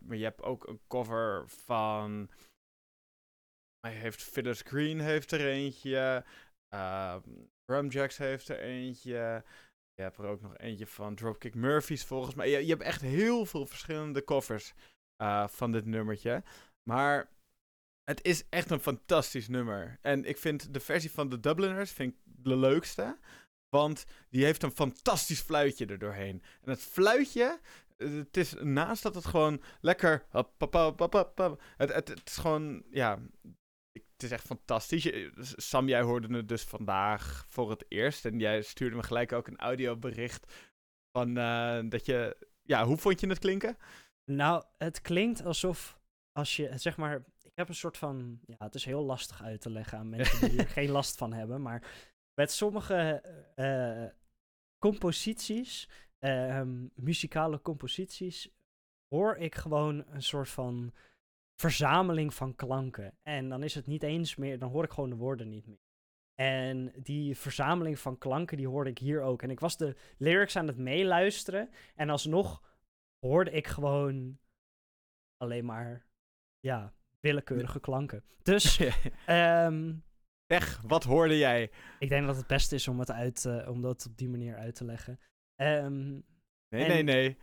maar 0.01 0.17
je 0.17 0.25
hebt 0.25 0.43
ook 0.43 0.69
een 0.69 0.81
cover 0.89 1.49
van. 1.49 2.31
Hij 3.81 3.95
heeft 3.95 4.23
Phyllis 4.23 4.61
Green 4.61 5.01
heeft 5.01 5.31
er 5.31 5.47
eentje. 5.47 6.25
Uh, 6.75 7.17
Rumjacks 7.71 8.17
heeft 8.17 8.49
er 8.49 8.61
eentje. 8.61 9.45
Je 9.95 10.03
hebt 10.03 10.17
er 10.17 10.25
ook 10.25 10.41
nog 10.41 10.57
eentje 10.57 10.87
van 10.87 11.15
Dropkick 11.15 11.55
Murphys 11.55 12.05
volgens 12.05 12.35
mij. 12.35 12.51
Je, 12.51 12.59
je 12.59 12.71
hebt 12.71 12.83
echt 12.83 13.01
heel 13.01 13.47
veel 13.47 13.67
verschillende 13.67 14.25
covers 14.25 14.75
eh, 15.17 15.49
van 15.49 15.73
dit 15.73 15.85
nummertje. 15.85 16.43
Maar 16.83 17.29
het 18.11 18.25
is 18.25 18.45
echt 18.49 18.71
een 18.71 18.81
fantastisch 18.81 19.49
nummer. 19.49 19.99
En 20.01 20.25
ik 20.25 20.39
vind 20.39 20.75
de 20.75 20.81
versie 20.81 21.11
van 21.11 21.29
de 21.29 21.41
Dubliners 21.41 21.91
vind 21.91 22.13
ik 22.13 22.19
de 22.25 22.57
leukste. 22.57 23.19
Want 23.69 24.05
die 24.31 24.45
heeft 24.45 24.63
een 24.63 24.71
fantastisch 24.71 25.41
fluitje 25.41 25.87
er 25.87 25.99
doorheen. 25.99 26.43
En 26.63 26.71
het 26.71 26.83
fluitje, 26.83 27.61
het 27.97 28.37
is 28.37 28.55
naast 28.61 29.03
dat 29.03 29.15
het 29.15 29.27
gewoon 29.27 29.63
lekker. 29.81 30.27
Het, 30.31 30.47
het, 31.77 32.09
het 32.09 32.23
is 32.25 32.37
gewoon, 32.37 32.83
ja. 32.91 33.19
Het 33.93 34.23
is 34.23 34.31
echt 34.31 34.47
fantastisch. 34.47 35.11
Sam, 35.41 35.89
jij 35.89 36.03
hoorde 36.03 36.37
het 36.37 36.49
dus 36.49 36.63
vandaag 36.63 37.47
voor 37.49 37.71
het 37.71 37.85
eerst. 37.89 38.25
En 38.25 38.39
jij 38.39 38.63
stuurde 38.63 38.97
me 38.97 39.03
gelijk 39.03 39.33
ook 39.33 39.47
een 39.47 39.59
audiobericht. 39.59 40.53
Van 41.13 41.37
eh, 41.37 41.81
dat 41.85 42.07
je. 42.07 42.49
Ja, 42.63 42.85
hoe 42.85 42.97
vond 42.97 43.21
je 43.21 43.29
het 43.29 43.39
klinken? 43.39 43.77
Nou, 44.25 44.65
het 44.79 45.01
klinkt 45.01 45.45
alsof 45.45 46.01
als 46.33 46.57
je, 46.57 46.79
zeg 46.79 46.97
maar, 46.97 47.25
heb 47.61 47.69
een 47.69 47.75
soort 47.75 47.97
van, 47.97 48.41
ja, 48.47 48.57
het 48.59 48.75
is 48.75 48.85
heel 48.85 49.05
lastig 49.05 49.43
uit 49.43 49.61
te 49.61 49.71
leggen 49.71 49.99
aan 49.99 50.09
mensen 50.09 50.41
die 50.41 50.51
hier 50.51 50.69
geen 50.79 50.91
last 50.91 51.17
van 51.17 51.33
hebben, 51.33 51.63
maar 51.63 52.11
met 52.35 52.53
sommige 52.53 53.23
eh, 53.55 54.05
composities, 54.79 55.89
ehm, 56.19 56.87
muzikale 56.95 57.61
composities, 57.63 58.51
hoor 59.09 59.37
ik 59.37 59.55
gewoon 59.55 60.05
een 60.07 60.23
soort 60.23 60.49
van 60.49 60.93
verzameling 61.61 62.35
van 62.35 62.55
klanken. 62.55 63.19
En 63.23 63.49
dan 63.49 63.63
is 63.63 63.75
het 63.75 63.87
niet 63.87 64.03
eens 64.03 64.37
meer, 64.37 64.59
dan 64.59 64.71
hoor 64.71 64.85
ik 64.85 64.93
gewoon 64.93 65.11
de 65.11 65.17
woorden 65.17 65.49
niet 65.49 65.67
meer. 65.67 65.89
En 66.35 66.93
die 66.97 67.37
verzameling 67.37 67.99
van 67.99 68.19
klanken, 68.19 68.57
die 68.57 68.69
hoorde 68.69 68.91
ik 68.91 68.99
hier 68.99 69.23
ook. 69.23 69.43
En 69.43 69.51
ik 69.51 69.61
was 69.61 69.77
de 69.77 69.97
lyrics 70.19 70.57
aan 70.57 70.67
het 70.67 70.77
meeluisteren. 70.77 71.71
En 71.95 72.11
alsnog 72.11 72.63
hoorde 73.19 73.51
ik 73.51 73.67
gewoon 73.67 74.39
alleen 75.37 75.65
maar, 75.65 76.07
ja, 76.61 76.95
willekeurige 77.21 77.81
klanken. 77.81 78.25
Dus, 78.43 78.79
ehm, 79.27 79.95
Zeg, 80.47 80.81
wat 80.81 81.05
hoorde 81.05 81.39
jij? 81.39 81.71
ik 81.99 82.09
denk 82.09 82.27
dat 82.27 82.37
het 82.37 82.47
beste 82.47 82.75
is 82.75 82.89
om 82.89 82.99
het, 82.99 83.11
uit, 83.11 83.45
eh, 83.45 83.69
om 83.69 83.81
dat 83.83 84.07
op 84.07 84.17
die 84.17 84.29
manier 84.29 84.57
uit 84.57 84.75
te 84.75 84.85
leggen. 84.85 85.21
Ehm, 85.55 86.09
Nee, 86.69 86.85
En- 86.85 86.89
nee, 86.89 87.03
nee. 87.03 87.39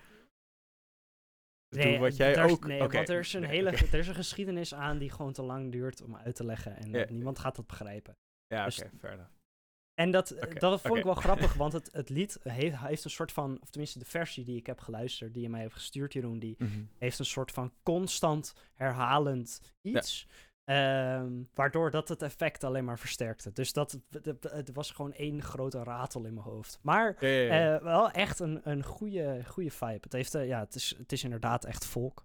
Doe 1.69 1.83
nee, 1.83 1.99
wat 1.99 2.15
jij 2.17 2.43
ook. 2.43 2.65
Nee, 2.67 2.81
Oké, 2.83 2.95
want 2.95 3.09
er 3.09 3.19
is, 3.19 3.33
een 3.33 3.41
nee, 3.41 3.49
hele, 3.49 3.69
er 3.71 3.93
is 3.93 4.07
een 4.07 4.15
geschiedenis 4.15 4.73
aan 4.73 4.97
die 4.97 5.11
gewoon 5.11 5.33
te 5.33 5.41
lang 5.41 5.71
duurt 5.71 6.01
om 6.01 6.15
uit 6.15 6.35
te 6.35 6.45
leggen. 6.45 6.75
En 6.75 7.13
niemand 7.15 7.39
gaat 7.39 7.55
dat 7.55 7.67
begrijpen. 7.67 8.17
Ja, 8.47 8.65
dus- 8.65 8.83
oké, 8.83 9.07
enough. 9.07 9.29
En 9.99 10.11
dat, 10.11 10.31
eh, 10.31 10.55
dat 10.59 10.81
vond 10.81 10.97
ik 10.97 11.03
wel 11.03 11.15
grappig, 11.25 11.53
want 11.53 11.73
het, 11.73 11.89
het 11.91 12.09
lied 12.09 12.39
heeft, 12.43 12.77
heeft 12.77 13.03
een 13.03 13.09
soort 13.09 13.31
van, 13.31 13.57
of 13.61 13.69
tenminste 13.69 13.99
de 13.99 14.05
versie 14.05 14.43
die 14.45 14.57
ik 14.57 14.65
heb 14.65 14.79
geluisterd, 14.79 15.33
die 15.33 15.41
je 15.43 15.49
mij 15.49 15.61
heeft 15.61 15.73
gestuurd, 15.73 16.13
Jeroen, 16.13 16.39
die 16.39 16.55
Mhm. 16.57 16.71
heeft 16.97 17.19
een 17.19 17.25
soort 17.25 17.51
van 17.51 17.71
constant 17.83 18.53
herhalend 18.73 19.61
iets. 19.81 20.27
ehm, 20.63 21.31
waardoor 21.53 21.91
dat 21.91 22.07
het 22.09 22.21
effect 22.21 22.63
alleen 22.63 22.85
maar 22.85 22.99
versterkte. 22.99 23.51
Dus 23.53 23.73
dat, 23.73 23.99
het, 24.23 24.43
het 24.43 24.73
was 24.73 24.91
gewoon 24.91 25.13
één 25.13 25.41
grote 25.43 25.83
ratel 25.83 26.25
in 26.25 26.33
mijn 26.33 26.45
hoofd. 26.45 26.79
Maar 26.81 27.15
Ja, 27.19 27.27
ja, 27.27 27.53
ja. 27.55 27.75
eh, 27.75 27.83
wel 27.83 28.11
echt 28.11 28.39
een, 28.39 28.59
een 28.69 28.83
goede, 28.83 29.41
goede 29.45 29.71
vibe. 29.71 29.97
Het, 30.01 30.13
heeft, 30.13 30.35
eh, 30.35 30.47
ja, 30.47 30.59
het, 30.59 30.75
is, 30.75 30.95
het 30.97 31.11
is 31.11 31.23
inderdaad 31.23 31.65
echt 31.65 31.85
volk. 31.85 32.23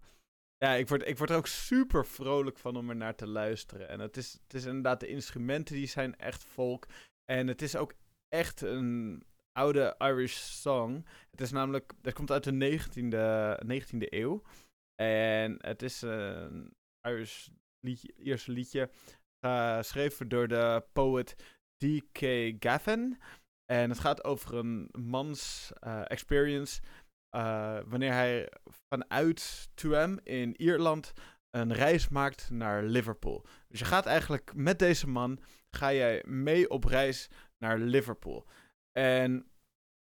Ja, 0.57 0.73
ik 0.73 0.89
word, 0.89 1.07
ik 1.09 1.19
word 1.19 1.31
er 1.31 1.37
ook 1.37 1.47
super 1.47 2.07
vrolijk 2.07 2.59
van 2.59 2.77
om 2.77 2.89
er 2.89 2.97
naar 2.97 3.15
te 3.15 3.27
luisteren. 3.27 3.89
En 3.89 4.01
het 4.01 4.17
is, 4.17 4.33
het 4.45 4.55
is 4.55 4.65
inderdaad, 4.65 5.01
de 5.01 5.09
instrumenten 5.09 5.75
die 5.75 5.87
zijn 5.87 6.17
echt 6.17 6.45
folk. 6.45 6.87
En 7.33 7.47
het 7.47 7.63
is 7.63 7.77
ook 7.77 7.95
echt 8.29 8.61
een 8.61 9.23
oude 9.53 9.95
Irish 9.99 10.37
song. 10.37 11.07
Het 11.31 11.41
is 11.41 11.51
namelijk, 11.51 11.93
het 12.03 12.15
komt 12.15 12.31
uit 12.31 12.45
de 12.45 12.79
19e, 12.79 13.65
19e 13.67 13.99
eeuw. 13.99 14.43
En 14.95 15.57
het 15.59 15.83
is 15.83 16.03
een 16.03 16.77
Irish 17.09 17.49
liedje, 17.81 18.13
Ierse 18.17 18.53
liedje, 18.53 18.91
geschreven 19.41 20.29
door 20.29 20.49
de 20.49 20.85
poet 20.93 21.35
D.K. 21.77 22.53
Gavin. 22.59 23.21
En 23.65 23.91
het 23.91 23.99
gaat 23.99 24.25
over 24.25 24.55
een 24.55 24.89
mans 24.99 25.73
eh, 25.81 26.03
experience 26.05 26.81
eh, 27.29 27.79
wanneer 27.87 28.13
hij 28.13 28.53
vanuit 28.89 29.69
Tuam 29.75 30.19
in 30.23 30.57
Ierland 30.57 31.13
een 31.51 31.73
reis 31.73 32.09
maakt 32.09 32.51
naar 32.51 32.83
Liverpool. 32.83 33.45
Dus 33.69 33.79
je 33.79 33.85
gaat 33.85 34.07
eigenlijk 34.07 34.55
met 34.55 34.79
deze 34.79 35.09
man, 35.09 35.41
ga 35.77 35.93
jij 35.93 36.23
mee 36.27 36.71
op 36.71 36.85
reis 36.85 37.29
naar 37.59 37.79
Liverpool. 37.79 38.47
En 38.93 39.53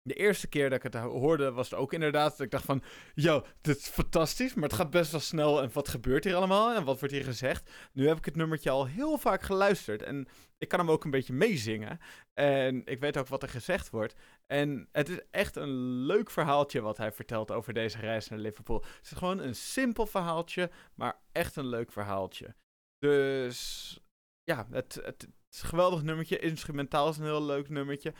de 0.02 0.14
eerste 0.14 0.48
keer 0.48 0.70
dat 0.70 0.84
ik 0.84 0.92
het 0.92 1.02
hoorde, 1.02 1.52
was 1.52 1.70
het 1.70 1.78
ook 1.78 1.92
inderdaad. 1.92 2.30
Dat 2.30 2.40
ik 2.40 2.50
dacht 2.50 2.64
van, 2.64 2.82
yo, 3.14 3.46
dit 3.60 3.76
is 3.76 3.88
fantastisch, 3.88 4.54
maar 4.54 4.64
het 4.64 4.72
gaat 4.72 4.90
best 4.90 5.10
wel 5.10 5.20
snel. 5.20 5.62
En 5.62 5.70
wat 5.72 5.88
gebeurt 5.88 6.24
hier 6.24 6.34
allemaal? 6.34 6.74
En 6.74 6.84
wat 6.84 6.98
wordt 6.98 7.14
hier 7.14 7.24
gezegd? 7.24 7.70
Nu 7.92 8.08
heb 8.08 8.18
ik 8.18 8.24
het 8.24 8.36
nummertje 8.36 8.70
al 8.70 8.86
heel 8.86 9.18
vaak 9.18 9.42
geluisterd. 9.42 10.02
En 10.02 10.28
ik 10.58 10.68
kan 10.68 10.78
hem 10.78 10.90
ook 10.90 11.04
een 11.04 11.10
beetje 11.10 11.32
meezingen. 11.32 11.98
En 12.34 12.82
ik 12.84 13.00
weet 13.00 13.16
ook 13.16 13.28
wat 13.28 13.42
er 13.42 13.48
gezegd 13.48 13.90
wordt. 13.90 14.14
En 14.46 14.88
het 14.92 15.08
is 15.08 15.20
echt 15.30 15.56
een 15.56 16.04
leuk 16.06 16.30
verhaaltje 16.30 16.80
wat 16.80 16.96
hij 16.96 17.12
vertelt 17.12 17.50
over 17.50 17.72
deze 17.72 17.98
reis 17.98 18.28
naar 18.28 18.38
Liverpool. 18.38 18.84
Het 18.96 19.04
is 19.10 19.18
gewoon 19.18 19.38
een 19.38 19.54
simpel 19.54 20.06
verhaaltje, 20.06 20.70
maar 20.94 21.20
echt 21.32 21.56
een 21.56 21.68
leuk 21.68 21.92
verhaaltje. 21.92 22.54
Dus 22.98 23.98
ja, 24.44 24.66
het, 24.70 25.00
het, 25.02 25.28
is 25.54 25.62
een 25.62 25.68
geweldig 25.68 26.02
nummertje. 26.02 26.38
Instrumentaal 26.38 27.08
is 27.08 27.18
een 27.18 27.24
heel 27.24 27.44
leuk 27.44 27.68
nummertje. 27.68 28.12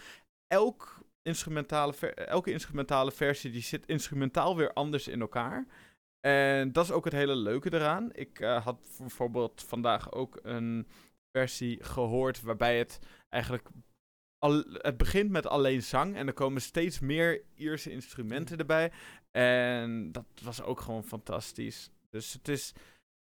Elk 0.47 1.01
instrumentale 1.23 2.15
elke 2.15 2.51
instrumentale 2.53 3.13
versie 3.13 3.51
die 3.51 3.63
zit 3.63 3.87
instrumentaal 3.87 4.57
weer 4.57 4.73
anders 4.73 5.09
in 5.09 5.21
elkaar. 5.21 5.67
En 6.21 6.73
dat 6.73 6.85
is 6.85 6.91
ook 6.91 7.05
het 7.05 7.13
hele 7.13 7.37
leuke 7.37 7.73
eraan. 7.73 8.13
Ik 8.13 8.41
uh, 8.41 8.65
had 8.65 8.97
bijvoorbeeld 8.99 9.65
vandaag 9.67 10.13
ook 10.13 10.39
een 10.43 10.87
versie 11.37 11.85
gehoord 11.85 12.43
waarbij 12.43 12.79
het 12.79 12.99
eigenlijk 13.29 13.69
al, 14.39 14.65
het 14.73 14.97
begint 14.97 15.31
met 15.31 15.47
alleen 15.47 15.83
zang 15.83 16.17
en 16.17 16.27
er 16.27 16.33
komen 16.33 16.63
steeds 16.63 17.01
meer 17.01 17.43
Ierse 17.55 17.91
instrumenten 17.91 18.59
erbij. 18.59 18.93
En 19.31 20.13
dat 20.13 20.27
was 20.43 20.63
ook 20.63 20.81
gewoon 20.81 21.05
fantastisch. 21.05 21.91
Dus 22.11 22.33
het 22.33 22.49
is, 22.49 22.73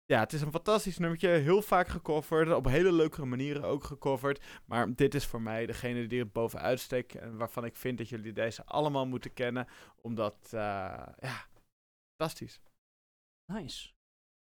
ja, 0.07 0.21
het 0.21 0.33
is 0.33 0.41
een 0.41 0.51
fantastisch 0.51 0.99
nummertje. 0.99 1.29
Heel 1.29 1.63
vaak 1.63 1.89
gecoverd. 1.89 2.53
Op 2.53 2.65
hele 2.65 2.93
leuke 2.93 3.25
manieren 3.25 3.63
ook 3.63 3.85
gecoverd. 3.85 4.45
Maar 4.67 4.95
dit 4.95 5.15
is 5.15 5.27
voor 5.27 5.43
mij 5.43 5.67
degene 5.67 6.07
die 6.07 6.21
er 6.21 6.31
bovenuit 6.31 6.81
steekt. 6.81 7.15
En 7.15 7.37
waarvan 7.37 7.65
ik 7.65 7.77
vind 7.77 7.99
dat 7.99 8.09
jullie 8.09 8.33
deze 8.33 8.65
allemaal 8.65 9.07
moeten 9.07 9.33
kennen. 9.33 9.67
Omdat, 10.01 10.37
uh, 10.45 10.61
ja, 11.19 11.47
fantastisch. 12.17 12.61
Nice. 13.53 13.91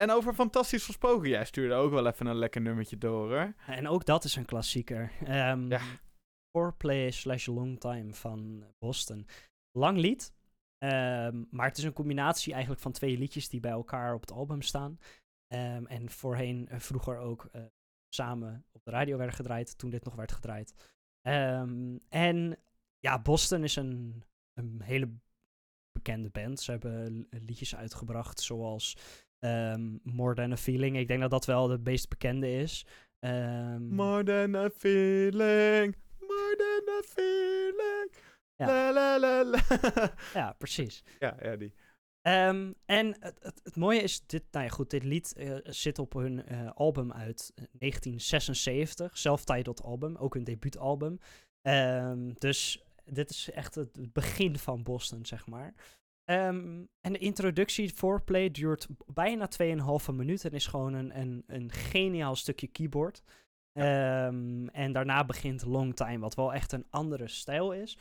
En 0.03 0.11
over 0.11 0.33
fantastisch 0.33 0.85
gesproken, 0.85 1.29
jij 1.29 1.45
stuurde 1.45 1.73
ook 1.73 1.91
wel 1.91 2.07
even 2.07 2.25
een 2.25 2.35
lekker 2.35 2.61
nummertje 2.61 2.97
door, 2.97 3.29
hoor. 3.29 3.53
En 3.65 3.87
ook 3.87 4.05
dat 4.05 4.23
is 4.23 4.35
een 4.35 4.45
klassieker. 4.45 5.11
Um, 5.27 5.69
ja. 5.69 5.81
Foreplay 6.57 7.11
slash 7.11 7.45
Long 7.45 7.79
Time 7.79 8.13
van 8.13 8.63
Boston. 8.79 9.27
Lang 9.77 9.97
lied, 9.97 10.33
um, 10.83 11.47
maar 11.51 11.67
het 11.67 11.77
is 11.77 11.83
een 11.83 11.93
combinatie 11.93 12.51
eigenlijk 12.51 12.81
van 12.81 12.91
twee 12.91 13.17
liedjes 13.17 13.49
die 13.49 13.59
bij 13.59 13.71
elkaar 13.71 14.13
op 14.13 14.21
het 14.21 14.31
album 14.31 14.61
staan. 14.61 14.99
Um, 15.53 15.87
en 15.87 16.09
voorheen, 16.09 16.67
uh, 16.71 16.79
vroeger 16.79 17.17
ook 17.17 17.49
uh, 17.55 17.61
samen 18.09 18.65
op 18.71 18.83
de 18.83 18.91
radio 18.91 19.17
werden 19.17 19.35
gedraaid, 19.35 19.77
toen 19.77 19.89
dit 19.89 20.03
nog 20.03 20.15
werd 20.15 20.31
gedraaid. 20.31 20.73
Um, 21.27 21.99
en 22.09 22.57
ja, 22.99 23.21
Boston 23.21 23.63
is 23.63 23.75
een, 23.75 24.23
een 24.53 24.81
hele 24.83 25.13
bekende 25.91 26.29
band. 26.29 26.59
Ze 26.59 26.71
hebben 26.71 27.27
liedjes 27.29 27.75
uitgebracht 27.75 28.39
zoals 28.39 28.97
um, 29.39 29.99
More 30.03 30.35
Than 30.35 30.51
a 30.51 30.57
Feeling. 30.57 30.97
Ik 30.97 31.07
denk 31.07 31.21
dat 31.21 31.31
dat 31.31 31.45
wel 31.45 31.67
de 31.67 31.79
meest 31.83 32.09
bekende 32.09 32.51
is. 32.51 32.85
More 33.79 34.23
Than 34.23 34.55
a 34.55 34.69
Feeling, 34.69 35.95
More 36.19 36.55
Than 36.57 36.95
a 36.95 37.01
Feeling. 37.05 38.11
Ja, 38.55 38.67
la, 38.67 38.91
la, 38.91 39.19
la, 39.19 39.43
la. 39.43 40.13
ja 40.33 40.53
precies. 40.53 41.03
Ja, 41.19 41.37
ja, 41.41 41.55
die. 41.55 41.73
Um, 42.23 42.75
en 42.85 43.07
het, 43.19 43.37
het, 43.39 43.61
het, 43.63 43.75
mooie 43.75 44.01
is, 44.01 44.25
dit, 44.25 44.43
nou 44.51 44.65
ja, 44.65 44.71
goed, 44.71 44.89
dit 44.89 45.03
lied 45.03 45.33
uh, 45.37 45.57
zit 45.63 45.99
op 45.99 46.13
hun 46.13 46.43
uh, 46.51 46.71
album 46.73 47.13
uit 47.13 47.51
1976, 47.55 49.17
self-titled 49.17 49.83
album, 49.83 50.15
ook 50.15 50.33
hun 50.33 50.43
debuutalbum. 50.43 51.19
Um, 51.61 52.33
dus 52.33 52.83
dit 53.05 53.29
is 53.29 53.51
echt 53.51 53.75
het 53.75 54.13
begin 54.13 54.57
van 54.57 54.83
Boston, 54.83 55.25
zeg 55.25 55.47
maar. 55.47 55.73
Um, 56.25 56.89
en 57.01 57.13
de 57.13 57.19
introductie, 57.19 57.89
foreplay, 57.89 58.51
duurt 58.51 58.87
bijna 59.05 59.49
2,5 59.63 60.15
minuten 60.15 60.49
en 60.49 60.55
is 60.55 60.67
gewoon 60.67 60.93
een, 60.93 61.19
een, 61.19 61.43
een 61.47 61.71
geniaal 61.71 62.35
stukje 62.35 62.67
keyboard. 62.67 63.23
Ja. 63.73 64.27
en 64.71 64.91
daarna 64.91 65.25
begint 65.25 65.65
Long 65.65 65.95
Time, 65.95 66.19
wat 66.19 66.35
wel 66.35 66.53
echt 66.53 66.71
een 66.71 66.85
andere 66.89 67.27
stijl 67.27 67.71
is. 67.71 67.97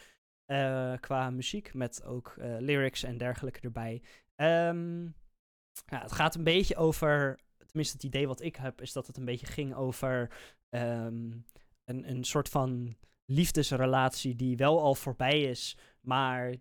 Uh, 0.51 0.94
qua 1.01 1.30
muziek, 1.30 1.74
met 1.74 2.05
ook 2.05 2.34
uh, 2.38 2.57
lyrics 2.59 3.03
en 3.03 3.18
dergelijke 3.18 3.61
erbij. 3.61 4.03
Um, 4.36 5.14
ja, 5.86 6.01
het 6.03 6.12
gaat 6.12 6.34
een 6.34 6.44
beetje 6.44 6.76
over, 6.76 7.40
tenminste 7.66 7.96
het 7.96 8.05
idee 8.05 8.26
wat 8.26 8.40
ik 8.40 8.57
heb, 8.57 8.80
is 8.80 8.92
dat 8.92 9.07
het 9.07 9.16
een 9.16 9.24
beetje 9.24 9.46
ging 9.46 9.74
over 9.74 10.30
um, 10.70 11.44
een, 11.84 12.11
een 12.11 12.24
soort 12.24 12.48
van 12.48 12.96
liefdesrelatie 13.24 14.36
die 14.36 14.57
wel 14.57 14.80
al 14.80 14.94
voorbij 14.94 15.42
is, 15.42 15.76
maar 16.01 16.55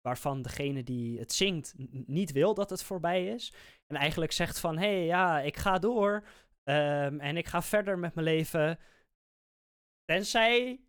waarvan 0.00 0.42
degene 0.42 0.82
die 0.82 1.18
het 1.18 1.32
zingt 1.32 1.74
niet 2.06 2.32
wil 2.32 2.54
dat 2.54 2.70
het 2.70 2.82
voorbij 2.82 3.26
is. 3.26 3.52
En 3.86 3.96
eigenlijk 3.96 4.32
zegt 4.32 4.60
van, 4.60 4.78
hé, 4.78 4.96
hey, 4.96 5.04
ja, 5.04 5.40
ik 5.40 5.56
ga 5.56 5.78
door 5.78 6.12
um, 6.64 7.20
en 7.20 7.36
ik 7.36 7.46
ga 7.46 7.62
verder 7.62 7.98
met 7.98 8.14
mijn 8.14 8.26
leven. 8.26 8.78
Tenzij 10.04 10.80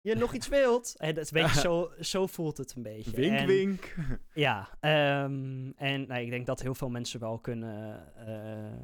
je 0.00 0.14
nog 0.14 0.34
iets 0.34 0.48
wilt. 0.48 0.94
En 0.98 1.14
dat 1.14 1.24
is 1.24 1.30
een 1.32 1.42
beetje 1.42 1.60
zo, 1.68 1.92
zo 2.00 2.26
voelt 2.26 2.56
het 2.56 2.74
een 2.76 2.82
beetje. 2.82 3.10
Wink, 3.10 3.38
en, 3.38 3.46
wink. 3.46 3.94
Ja, 4.34 4.68
um, 5.24 5.72
en 5.76 6.06
nou, 6.06 6.20
ik 6.20 6.30
denk 6.30 6.46
dat 6.46 6.60
heel 6.60 6.74
veel 6.74 6.90
mensen 6.90 7.20
wel 7.20 7.38
kunnen 7.38 8.12
uh, 8.28 8.80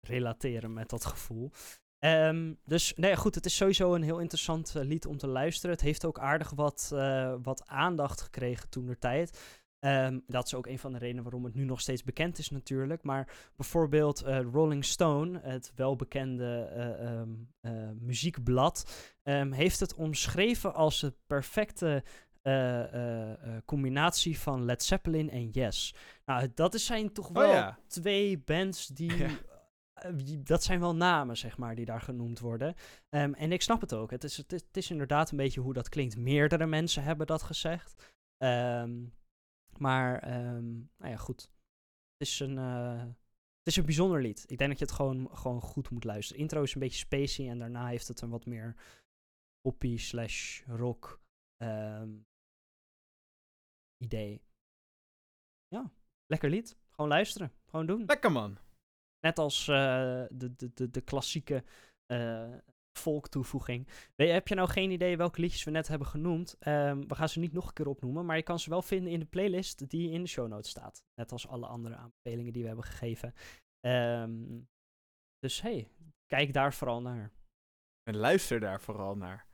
relateren 0.00 0.72
met 0.72 0.90
dat 0.90 1.04
gevoel. 1.04 1.50
Um, 1.98 2.58
dus 2.64 2.92
nee, 2.94 3.16
goed, 3.16 3.34
het 3.34 3.46
is 3.46 3.56
sowieso 3.56 3.94
een 3.94 4.02
heel 4.02 4.18
interessant 4.18 4.74
uh, 4.76 4.82
lied 4.82 5.06
om 5.06 5.16
te 5.16 5.26
luisteren. 5.26 5.70
Het 5.70 5.84
heeft 5.84 6.04
ook 6.04 6.18
aardig 6.18 6.50
wat, 6.50 6.90
uh, 6.94 7.34
wat 7.42 7.66
aandacht 7.66 8.20
gekregen 8.20 8.68
toen 8.68 8.86
de 8.86 8.98
tijd. 8.98 9.38
Um, 9.84 10.22
dat 10.26 10.46
is 10.46 10.54
ook 10.54 10.66
een 10.66 10.78
van 10.78 10.92
de 10.92 10.98
redenen 10.98 11.22
waarom 11.22 11.44
het 11.44 11.54
nu 11.54 11.64
nog 11.64 11.80
steeds 11.80 12.02
bekend 12.02 12.38
is 12.38 12.50
natuurlijk. 12.50 13.02
Maar 13.02 13.28
bijvoorbeeld 13.56 14.26
uh, 14.26 14.40
Rolling 14.40 14.84
Stone, 14.84 15.40
het 15.42 15.72
welbekende 15.74 16.72
uh, 16.76 17.10
um, 17.10 17.48
uh, 17.60 17.72
muziekblad, 18.00 19.12
um, 19.22 19.52
heeft 19.52 19.80
het 19.80 19.94
omschreven 19.94 20.74
als 20.74 21.00
de 21.00 21.14
perfecte 21.26 22.04
combinatie 23.64 24.38
van 24.38 24.64
Led 24.64 24.82
Zeppelin 24.82 25.30
en 25.30 25.50
Yes. 25.50 25.94
Nou, 26.24 26.50
dat 26.54 26.80
zijn 26.80 27.12
toch 27.12 27.28
wel 27.28 27.48
oh, 27.48 27.54
ja. 27.54 27.78
twee 27.86 28.38
bands 28.38 28.86
die... 28.86 29.12
Ja. 29.26 29.28
Dat 30.38 30.62
zijn 30.62 30.80
wel 30.80 30.94
namen, 30.96 31.36
zeg 31.36 31.58
maar, 31.58 31.74
die 31.74 31.84
daar 31.84 32.00
genoemd 32.00 32.38
worden. 32.38 32.74
en 33.10 33.52
ik 33.52 33.62
snap 33.62 33.80
het 33.80 33.94
ook. 33.94 34.10
Het 34.10 34.24
is, 34.24 34.36
het, 34.36 34.52
is, 34.52 34.60
het 34.66 34.76
is 34.76 34.90
inderdaad 34.90 35.30
een 35.30 35.36
beetje 35.36 35.60
hoe 35.60 35.72
dat 35.72 35.88
klinkt. 35.88 36.16
Meerdere 36.16 36.66
mensen 36.66 37.02
hebben 37.02 37.26
dat 37.26 37.42
gezegd. 37.42 38.12
Um, 38.38 39.12
maar, 39.78 40.38
um, 40.54 40.90
nou 40.96 41.10
ja, 41.10 41.16
goed. 41.16 41.42
Het 42.16 42.28
is 42.28 42.40
een, 42.40 42.56
uh, 42.56 43.04
het 43.58 43.66
is 43.66 43.76
een 43.76 43.84
bijzonder 43.84 44.22
lied. 44.22 44.44
Ik 44.50 44.58
denk 44.58 44.70
dat 44.70 44.78
je 44.78 44.84
het 44.84 44.94
gewoon, 44.94 45.36
gewoon 45.36 45.60
goed 45.60 45.90
moet 45.90 46.04
luisteren. 46.04 46.42
Intro 46.42 46.62
is 46.62 46.74
een 46.74 46.80
beetje 46.80 46.98
spacey 46.98 47.48
en 47.48 47.58
daarna 47.58 47.86
heeft 47.86 48.08
het 48.08 48.20
een 48.20 48.30
wat 48.30 48.46
meer 48.46 48.76
poppy 49.60 49.96
slash 49.96 50.62
rock 50.66 51.20
um, 51.62 52.26
idee. 54.04 54.42
Ja, 55.68 55.92
lekker 56.26 56.50
lied. 56.50 56.76
Gewoon 56.90 57.10
luisteren. 57.10 57.52
Gewoon 57.64 57.86
doen. 57.86 58.04
Lekker 58.04 58.32
man. 58.32 58.58
Net 59.20 59.38
als 59.38 59.68
uh, 59.68 59.74
de, 60.30 60.54
de, 60.56 60.74
de, 60.74 60.90
de 60.90 61.00
klassieke 61.00 61.64
uh, 62.12 62.56
volktoevoeging. 62.98 63.88
Heb 64.16 64.48
je 64.48 64.54
nou 64.54 64.68
geen 64.68 64.90
idee 64.90 65.16
welke 65.16 65.40
liedjes 65.40 65.64
we 65.64 65.70
net 65.70 65.88
hebben 65.88 66.08
genoemd? 66.08 66.56
Um, 66.66 67.08
we 67.08 67.14
gaan 67.14 67.28
ze 67.28 67.38
niet 67.38 67.52
nog 67.52 67.66
een 67.66 67.72
keer 67.72 67.88
opnoemen, 67.88 68.26
maar 68.26 68.36
je 68.36 68.42
kan 68.42 68.58
ze 68.58 68.70
wel 68.70 68.82
vinden 68.82 69.12
in 69.12 69.18
de 69.18 69.26
playlist 69.26 69.88
die 69.90 70.10
in 70.10 70.22
de 70.22 70.28
show 70.28 70.48
notes 70.48 70.70
staat. 70.70 71.04
Net 71.14 71.32
als 71.32 71.48
alle 71.48 71.66
andere 71.66 71.96
aanbevelingen 71.96 72.52
die 72.52 72.62
we 72.62 72.68
hebben 72.68 72.84
gegeven. 72.84 73.34
Um, 73.86 74.68
dus 75.38 75.60
hey, 75.60 75.88
kijk 76.26 76.52
daar 76.52 76.74
vooral 76.74 77.00
naar. 77.02 77.32
En 78.02 78.16
luister 78.16 78.60
daar 78.60 78.80
vooral 78.80 79.16
naar. 79.16 79.46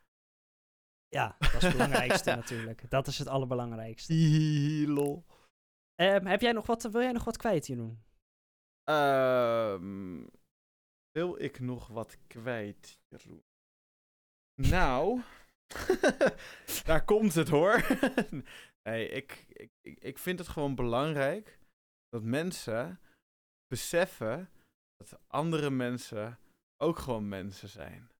Ja, 1.08 1.36
dat 1.38 1.54
is 1.54 1.62
het 1.62 1.72
belangrijkste 1.78 2.34
natuurlijk. 2.34 2.90
Dat 2.90 3.06
is 3.06 3.18
het 3.18 3.28
allerbelangrijkste. 3.28 4.14
Lol. 4.86 5.24
Um, 6.00 6.26
heb 6.26 6.40
jij 6.40 6.52
nog 6.52 6.66
wat, 6.66 6.82
wil 6.82 7.00
jij 7.00 7.12
nog 7.12 7.24
wat 7.24 7.36
kwijt, 7.36 7.66
Jeroen? 7.66 8.02
Um, 8.90 10.30
wil 11.12 11.42
ik 11.42 11.60
nog 11.60 11.88
wat 11.88 12.18
kwijt, 12.26 12.98
Jeroen? 13.08 13.44
Nou, 14.62 15.22
daar 16.84 17.04
komt 17.04 17.34
het 17.34 17.48
hoor. 17.48 17.86
nee, 18.88 19.08
ik, 19.08 19.44
ik, 19.80 19.98
ik 19.98 20.18
vind 20.18 20.38
het 20.38 20.48
gewoon 20.48 20.74
belangrijk 20.74 21.58
dat 22.08 22.22
mensen 22.22 23.00
beseffen 23.66 24.50
dat 24.96 25.20
andere 25.26 25.70
mensen 25.70 26.38
ook 26.82 26.98
gewoon 26.98 27.28
mensen 27.28 27.68
zijn. 27.68 28.10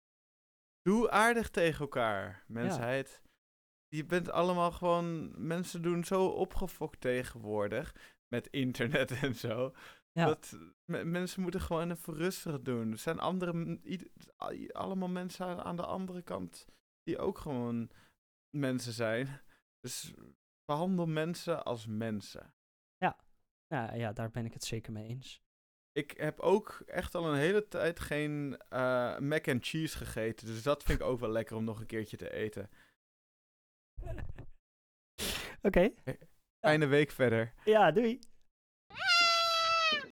Doe 0.83 1.11
aardig 1.11 1.51
tegen 1.51 1.81
elkaar, 1.81 2.45
mensheid. 2.47 3.23
Je 3.89 4.05
bent 4.05 4.31
allemaal 4.31 4.71
gewoon. 4.73 5.33
Mensen 5.47 5.83
doen 5.83 6.05
zo 6.05 6.27
opgefokt 6.27 7.01
tegenwoordig. 7.01 7.95
Met 8.29 8.47
internet 8.47 9.11
en 9.23 9.35
zo. 9.35 9.75
Ja. 10.21 10.27
Dat, 10.27 10.59
mensen 11.05 11.43
moeten 11.43 11.61
gewoon 11.61 11.91
even 11.91 12.15
rustig 12.15 12.61
doen. 12.61 12.91
Er 12.91 12.99
zijn 12.99 13.19
andere, 13.19 13.79
allemaal 14.73 15.09
mensen 15.09 15.65
aan 15.65 15.77
de 15.77 15.87
andere 15.87 16.23
kant 16.23 16.67
die 17.03 17.19
ook 17.19 17.39
gewoon 17.39 17.91
mensen 18.57 18.93
zijn. 18.93 19.41
Dus 19.81 20.15
behandel 20.65 21.07
mensen 21.07 21.65
als 21.65 21.87
mensen. 21.87 22.55
Ja, 23.75 23.95
ja, 23.95 24.13
daar 24.13 24.31
ben 24.31 24.45
ik 24.45 24.53
het 24.53 24.65
zeker 24.65 24.93
mee 24.93 25.09
eens. 25.09 25.43
Ik 25.93 26.11
heb 26.11 26.41
ook 26.41 26.83
echt 26.87 27.15
al 27.15 27.33
een 27.33 27.39
hele 27.39 27.69
tijd 27.69 28.01
geen 28.01 28.59
eh, 28.69 29.19
mac 29.19 29.49
and 29.49 29.67
cheese 29.67 29.97
gegeten. 29.97 30.47
Dus 30.47 30.63
dat 30.63 30.83
vind 30.83 31.01
ik 31.01 31.07
ook 31.07 31.21
wel 31.21 31.31
lekker 31.31 31.57
om 31.57 31.65
nog 31.65 31.81
een 31.81 31.87
keertje 31.87 32.17
te 32.17 32.33
eten. 32.33 32.71
Oké, 35.63 35.91
Fijne 36.67 36.87
week 36.87 37.11
verder. 37.11 37.53
ja, 37.65 37.91
doei. 37.91 38.19